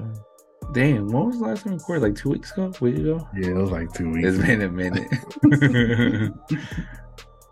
damn, 0.73 1.09
what 1.09 1.27
was 1.27 1.39
the 1.39 1.45
last 1.45 1.65
time 1.65 1.73
we 1.73 1.79
recorded? 1.79 2.03
Like 2.03 2.17
two 2.17 2.31
weeks 2.31 2.53
ago? 2.53 2.73
A 2.75 2.85
week 2.85 2.97
ago? 2.97 3.29
Yeah, 3.37 3.51
it 3.51 3.57
was 3.57 3.71
like 3.71 3.93
two 3.93 4.11
weeks. 4.11 4.29
It's 4.29 4.39
been 4.39 4.63
a 4.63 4.69
minute. 4.69 5.09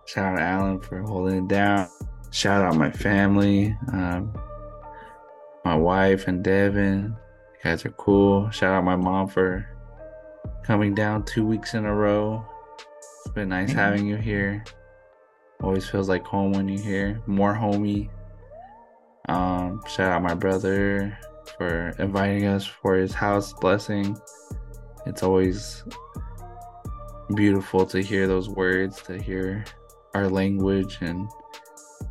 Shout 0.07 0.35
out 0.35 0.41
Allen 0.41 0.81
for 0.81 1.03
holding 1.03 1.45
it 1.45 1.49
down. 1.49 1.89
Shout 2.31 2.65
out 2.65 2.77
my 2.77 2.91
family, 2.91 3.77
um, 3.93 4.33
my 5.65 5.75
wife 5.75 6.27
and 6.27 6.43
Devin. 6.43 7.15
You 7.55 7.61
guys 7.63 7.85
are 7.85 7.91
cool. 7.91 8.51
Shout 8.51 8.75
out 8.75 8.85
my 8.85 8.97
mom 8.97 9.29
for 9.29 9.69
coming 10.65 10.95
down 10.95 11.25
two 11.25 11.47
weeks 11.47 11.75
in 11.75 11.85
a 11.85 11.95
row. 11.95 12.45
It's 13.25 13.35
been 13.35 13.51
nice 13.51 13.73
having 13.73 14.07
you 14.07 14.17
here. 14.17 14.65
Always 15.63 15.89
feels 15.89 16.09
like 16.09 16.25
home 16.25 16.53
when 16.53 16.69
you're 16.69 16.83
here. 16.83 17.21
More 17.27 17.55
homey. 17.55 18.11
Um, 19.29 19.83
shout 19.87 20.11
out 20.11 20.23
my 20.23 20.35
brother 20.35 21.17
for 21.57 21.95
inviting 21.99 22.47
us 22.47 22.67
for 22.67 22.95
his 22.95 23.13
house 23.13 23.53
blessing. 23.53 24.17
It's 25.07 25.23
always 25.23 25.85
beautiful 27.35 27.87
to 27.87 28.03
hear 28.03 28.27
those 28.27 28.49
words, 28.49 29.03
to 29.03 29.21
hear 29.21 29.65
our 30.15 30.29
language 30.29 30.99
and 31.01 31.29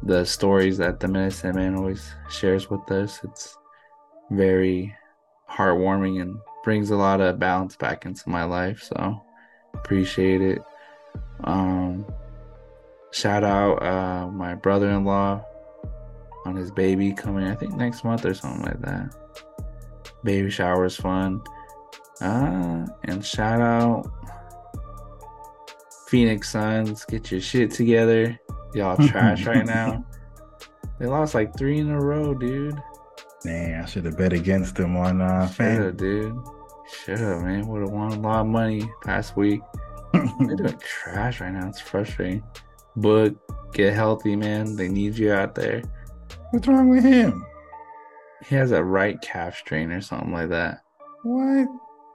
the 0.04 0.24
stories 0.26 0.78
that 0.78 1.00
the 1.00 1.08
medicine 1.08 1.56
man 1.56 1.76
always 1.76 2.14
shares 2.30 2.70
with 2.70 2.90
us. 2.92 3.20
It's 3.24 3.58
very 4.32 4.96
heartwarming 5.50 6.22
and 6.22 6.40
brings 6.64 6.92
a 6.92 6.96
lot 6.96 7.22
of 7.22 7.40
balance 7.40 7.76
back 7.76 8.06
into 8.06 8.30
my 8.30 8.44
life. 8.44 8.84
So 8.84 9.22
appreciate 9.74 10.42
it. 10.42 10.60
Um, 11.44 12.06
shout 13.12 13.44
out 13.44 13.84
uh, 13.84 14.28
my 14.28 14.56
brother-in-law 14.56 15.44
on 16.46 16.56
his 16.56 16.72
baby 16.72 17.12
coming 17.12 17.46
i 17.48 17.56
think 17.56 17.74
next 17.76 18.04
month 18.04 18.26
or 18.26 18.34
something 18.34 18.64
like 18.64 18.82
that 18.82 19.14
baby 20.24 20.50
shower 20.50 20.86
is 20.86 20.96
fun 20.96 21.42
uh, 22.22 22.86
and 23.04 23.26
shout 23.26 23.62
out 23.62 24.12
Phoenix 26.10 26.50
Suns, 26.50 27.06
get 27.06 27.32
your 27.32 27.40
shit 27.40 27.70
together. 27.70 28.40
Y'all 28.74 28.98
trash 29.08 29.46
right 29.46 29.66
now. 29.66 30.04
They 31.00 31.06
lost 31.06 31.36
like 31.36 31.56
three 31.56 31.78
in 31.78 31.92
a 31.92 32.00
row, 32.00 32.34
dude. 32.34 32.82
Man, 33.46 33.82
I 33.82 33.86
should 33.86 34.06
have 34.06 34.18
bet 34.18 34.34
against 34.34 34.76
them 34.76 34.98
on 34.98 35.22
uh 35.22 35.48
fan. 35.48 35.78
Should 35.78 35.86
have, 35.86 35.98
dude. 35.98 36.40
Should 36.92 37.20
have, 37.20 37.44
man. 37.44 37.68
Would 37.68 37.82
have 37.82 37.92
won 37.92 38.12
a 38.12 38.20
lot 38.20 38.42
of 38.42 38.48
money 38.48 38.92
past 39.04 39.38
week. 39.38 39.62
They're 40.14 40.56
doing 40.56 40.80
trash 40.80 41.42
right 41.42 41.54
now. 41.54 41.68
It's 41.68 41.80
frustrating. 41.80 42.44
But 42.96 43.36
get 43.72 43.94
healthy, 43.94 44.36
man. 44.36 44.76
They 44.76 44.90
need 44.90 45.16
you 45.16 45.32
out 45.32 45.54
there. 45.54 45.84
What's 46.50 46.68
wrong 46.68 46.90
with 46.90 47.04
him? 47.04 47.46
He 48.46 48.56
has 48.56 48.72
a 48.72 48.84
right 48.84 49.20
calf 49.22 49.58
strain 49.58 49.92
or 49.92 50.02
something 50.02 50.32
like 50.32 50.50
that. 50.50 50.82
What? 51.24 51.68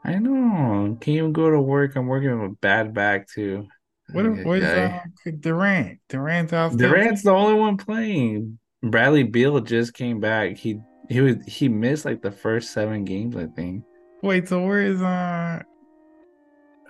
I 0.05 0.19
know. 0.19 0.97
Can't 1.01 1.17
even 1.17 1.33
go 1.33 1.51
to 1.51 1.61
work. 1.61 1.97
I'm 1.97 2.07
working 2.07 2.39
with 2.41 2.51
a 2.51 2.55
bad 2.55 2.93
back 2.95 3.29
too. 3.29 3.67
What? 4.13 4.27
Ay, 4.27 4.43
What's 4.43 4.65
uh, 4.65 5.01
Durant? 5.41 5.99
Durant's 6.09 6.53
out 6.53 6.77
Durant's 6.77 7.23
the 7.23 7.31
only 7.31 7.55
one 7.55 7.77
playing. 7.77 8.59
Bradley 8.83 9.23
Beal 9.23 9.61
just 9.61 9.95
came 9.95 10.21
back. 10.21 10.57
He 10.59 10.79
he 11.09 11.21
was 11.21 11.37
he 11.47 11.69
missed 11.69 12.05
like 12.05 12.21
the 12.23 12.31
first 12.31 12.73
seven 12.73 13.05
games, 13.05 13.35
I 13.37 13.47
think. 13.47 13.85
Wait, 14.23 14.49
so 14.49 14.63
where 14.63 14.81
is 14.81 15.01
uh 15.03 15.63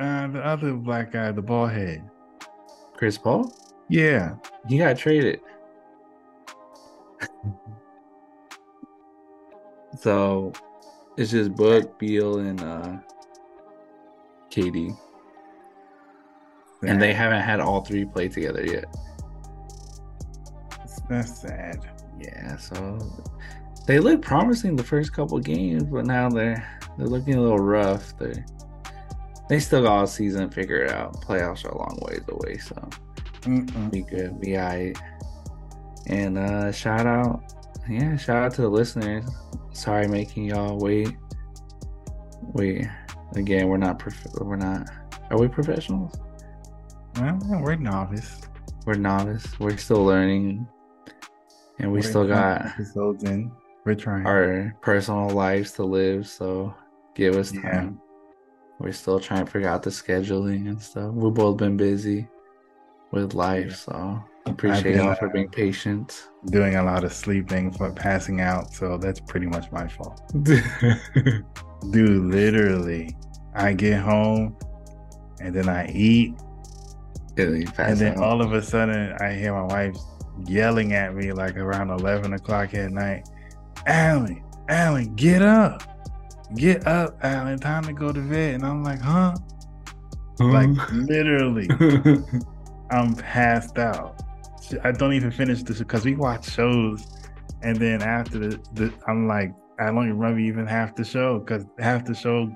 uh 0.00 0.26
the 0.28 0.44
other 0.44 0.72
black 0.74 1.12
guy, 1.12 1.30
the 1.32 1.42
ball 1.42 1.66
head? 1.66 2.08
Chris 2.96 3.16
Paul, 3.18 3.52
Yeah. 3.88 4.34
he 4.68 4.78
got 4.78 4.96
traded. 4.98 5.40
so 9.98 10.52
it's 11.16 11.30
just 11.30 11.54
Book, 11.54 11.98
Beal, 11.98 12.38
and 12.38 12.60
uh 12.60 12.96
KD. 14.50 14.96
And 16.86 17.00
they 17.00 17.12
haven't 17.12 17.42
had 17.42 17.60
all 17.60 17.80
three 17.82 18.04
play 18.04 18.28
together 18.28 18.64
yet. 18.64 18.84
That's, 21.08 21.40
sad. 21.40 21.78
Yeah, 22.20 22.56
so 22.56 22.98
they 23.86 23.98
look 23.98 24.22
promising 24.22 24.76
the 24.76 24.84
first 24.84 25.12
couple 25.12 25.38
games, 25.38 25.84
but 25.84 26.06
now 26.06 26.28
they're 26.28 26.66
they're 26.96 27.06
looking 27.06 27.34
a 27.34 27.40
little 27.40 27.58
rough. 27.58 28.16
They 28.18 28.44
they 29.48 29.60
still 29.60 29.82
got 29.82 29.92
all 29.92 30.06
season 30.06 30.48
to 30.48 30.54
figure 30.54 30.82
it 30.84 30.90
out. 30.90 31.20
Playoffs 31.20 31.64
are 31.64 31.70
a 31.70 31.78
long 31.78 31.98
ways 32.02 32.22
away, 32.28 32.58
so 32.58 32.74
Mm-mm. 33.42 33.90
be 33.90 34.02
good, 34.02 34.40
be 34.40 34.56
alright. 34.56 34.96
And 36.06 36.38
uh 36.38 36.72
shout 36.72 37.06
out, 37.06 37.42
yeah, 37.88 38.16
shout 38.16 38.44
out 38.44 38.54
to 38.54 38.62
the 38.62 38.68
listeners. 38.68 39.24
Sorry 39.74 40.06
making 40.08 40.44
y'all 40.46 40.78
wait. 40.78 41.14
Wait, 42.52 42.86
again, 43.34 43.68
we're 43.68 43.76
not 43.76 43.98
prof- 43.98 44.26
we're 44.40 44.56
not. 44.56 44.88
Are 45.30 45.38
we 45.38 45.48
professionals? 45.48 46.14
Well, 47.16 47.38
we're 47.62 47.74
novice. 47.76 48.40
We're 48.86 48.94
novice. 48.94 49.58
We're 49.58 49.76
still 49.76 50.04
learning, 50.04 50.66
and 51.78 51.90
we 51.90 51.98
We're 51.98 52.02
still 52.02 52.26
got 52.26 52.66
episodes 52.66 53.24
in. 53.24 53.50
We're 53.84 53.94
trying. 53.94 54.26
our 54.26 54.74
personal 54.80 55.28
lives 55.30 55.72
to 55.72 55.84
live. 55.84 56.26
So 56.28 56.72
give 57.14 57.36
us 57.36 57.52
Yeah. 57.52 57.62
time. 57.62 58.00
We're 58.78 58.92
still 58.92 59.20
trying 59.20 59.44
to 59.46 59.50
figure 59.50 59.68
out 59.68 59.82
the 59.82 59.90
scheduling 59.90 60.68
and 60.68 60.80
stuff. 60.80 61.12
We've 61.12 61.34
both 61.34 61.56
been 61.58 61.76
busy 61.76 62.28
with 63.12 63.34
life, 63.34 63.74
so 63.76 64.22
appreciate 64.46 64.98
uh, 64.98 65.14
for 65.14 65.28
being 65.28 65.48
patient. 65.48 66.28
Doing 66.46 66.76
a 66.76 66.82
lot 66.82 67.04
of 67.04 67.12
sleeping 67.12 67.72
for 67.72 67.92
passing 67.92 68.40
out, 68.40 68.72
so 68.72 68.98
that's 68.98 69.20
pretty 69.20 69.46
much 69.46 69.70
my 69.72 69.88
fault. 69.88 70.20
Dude, 71.90 72.24
literally, 72.24 73.16
I 73.54 73.72
get 73.74 74.00
home 74.00 74.56
and 75.40 75.54
then 75.54 75.68
I 75.68 75.86
eat, 75.88 76.34
Yeah, 77.36 77.44
and 77.78 77.98
then 77.98 78.16
out. 78.18 78.22
all 78.22 78.40
of 78.42 78.52
a 78.52 78.62
sudden 78.62 79.12
I 79.20 79.32
hear 79.34 79.52
my 79.52 79.64
wife 79.64 79.96
yelling 80.46 80.92
at 80.94 81.14
me 81.14 81.32
like 81.32 81.56
around 81.56 81.90
eleven 81.90 82.32
o'clock 82.34 82.74
at 82.74 82.90
night. 82.90 83.28
Alan, 83.86 84.42
Alan, 84.68 85.14
get 85.14 85.42
up, 85.42 85.82
get 86.56 86.86
up, 86.86 87.18
Alan. 87.22 87.58
Time 87.58 87.84
to 87.84 87.92
go 87.92 88.12
to 88.12 88.20
bed. 88.20 88.56
And 88.56 88.64
I'm 88.66 88.82
like, 88.82 89.00
huh? 89.00 89.34
Like 90.40 90.70
literally, 90.92 91.68
I'm 92.90 93.14
passed 93.14 93.78
out. 93.78 94.20
I 94.82 94.92
don't 94.92 95.12
even 95.12 95.30
finish 95.30 95.62
this 95.62 95.78
because 95.78 96.04
we 96.04 96.14
watch 96.14 96.50
shows, 96.50 97.06
and 97.62 97.76
then 97.76 98.02
after 98.02 98.38
the, 98.38 98.60
the 98.74 98.92
I'm 99.06 99.26
like, 99.28 99.52
I 99.78 99.86
don't 99.86 100.04
even 100.04 100.18
remember 100.18 100.40
even 100.40 100.66
half 100.66 100.94
the 100.94 101.04
show 101.04 101.40
because 101.40 101.64
half 101.78 102.04
the 102.04 102.14
show, 102.14 102.50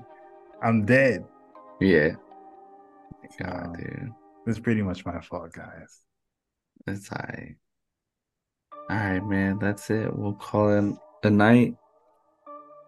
I'm 0.63 0.85
dead. 0.85 1.25
yeah. 1.81 2.09
God, 3.41 3.65
Um, 3.67 3.73
dude. 3.73 4.09
It's 4.47 4.59
pretty 4.59 4.81
much 4.81 5.05
my 5.05 5.21
fault, 5.21 5.51
guys. 5.53 5.99
It's 6.87 7.11
alright. 7.11 7.55
Alright, 8.89 9.23
man. 9.25 9.59
That's 9.59 9.89
it. 9.91 10.11
We'll 10.15 10.33
call 10.33 10.71
it 10.71 10.95
a 11.23 11.29
night. 11.29 11.75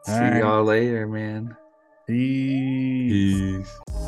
See 0.05 0.11
Alright. 0.13 0.37
y'all 0.41 0.63
later, 0.63 1.07
man. 1.07 1.55
Peace. 2.07 3.11
Peace. 3.61 4.00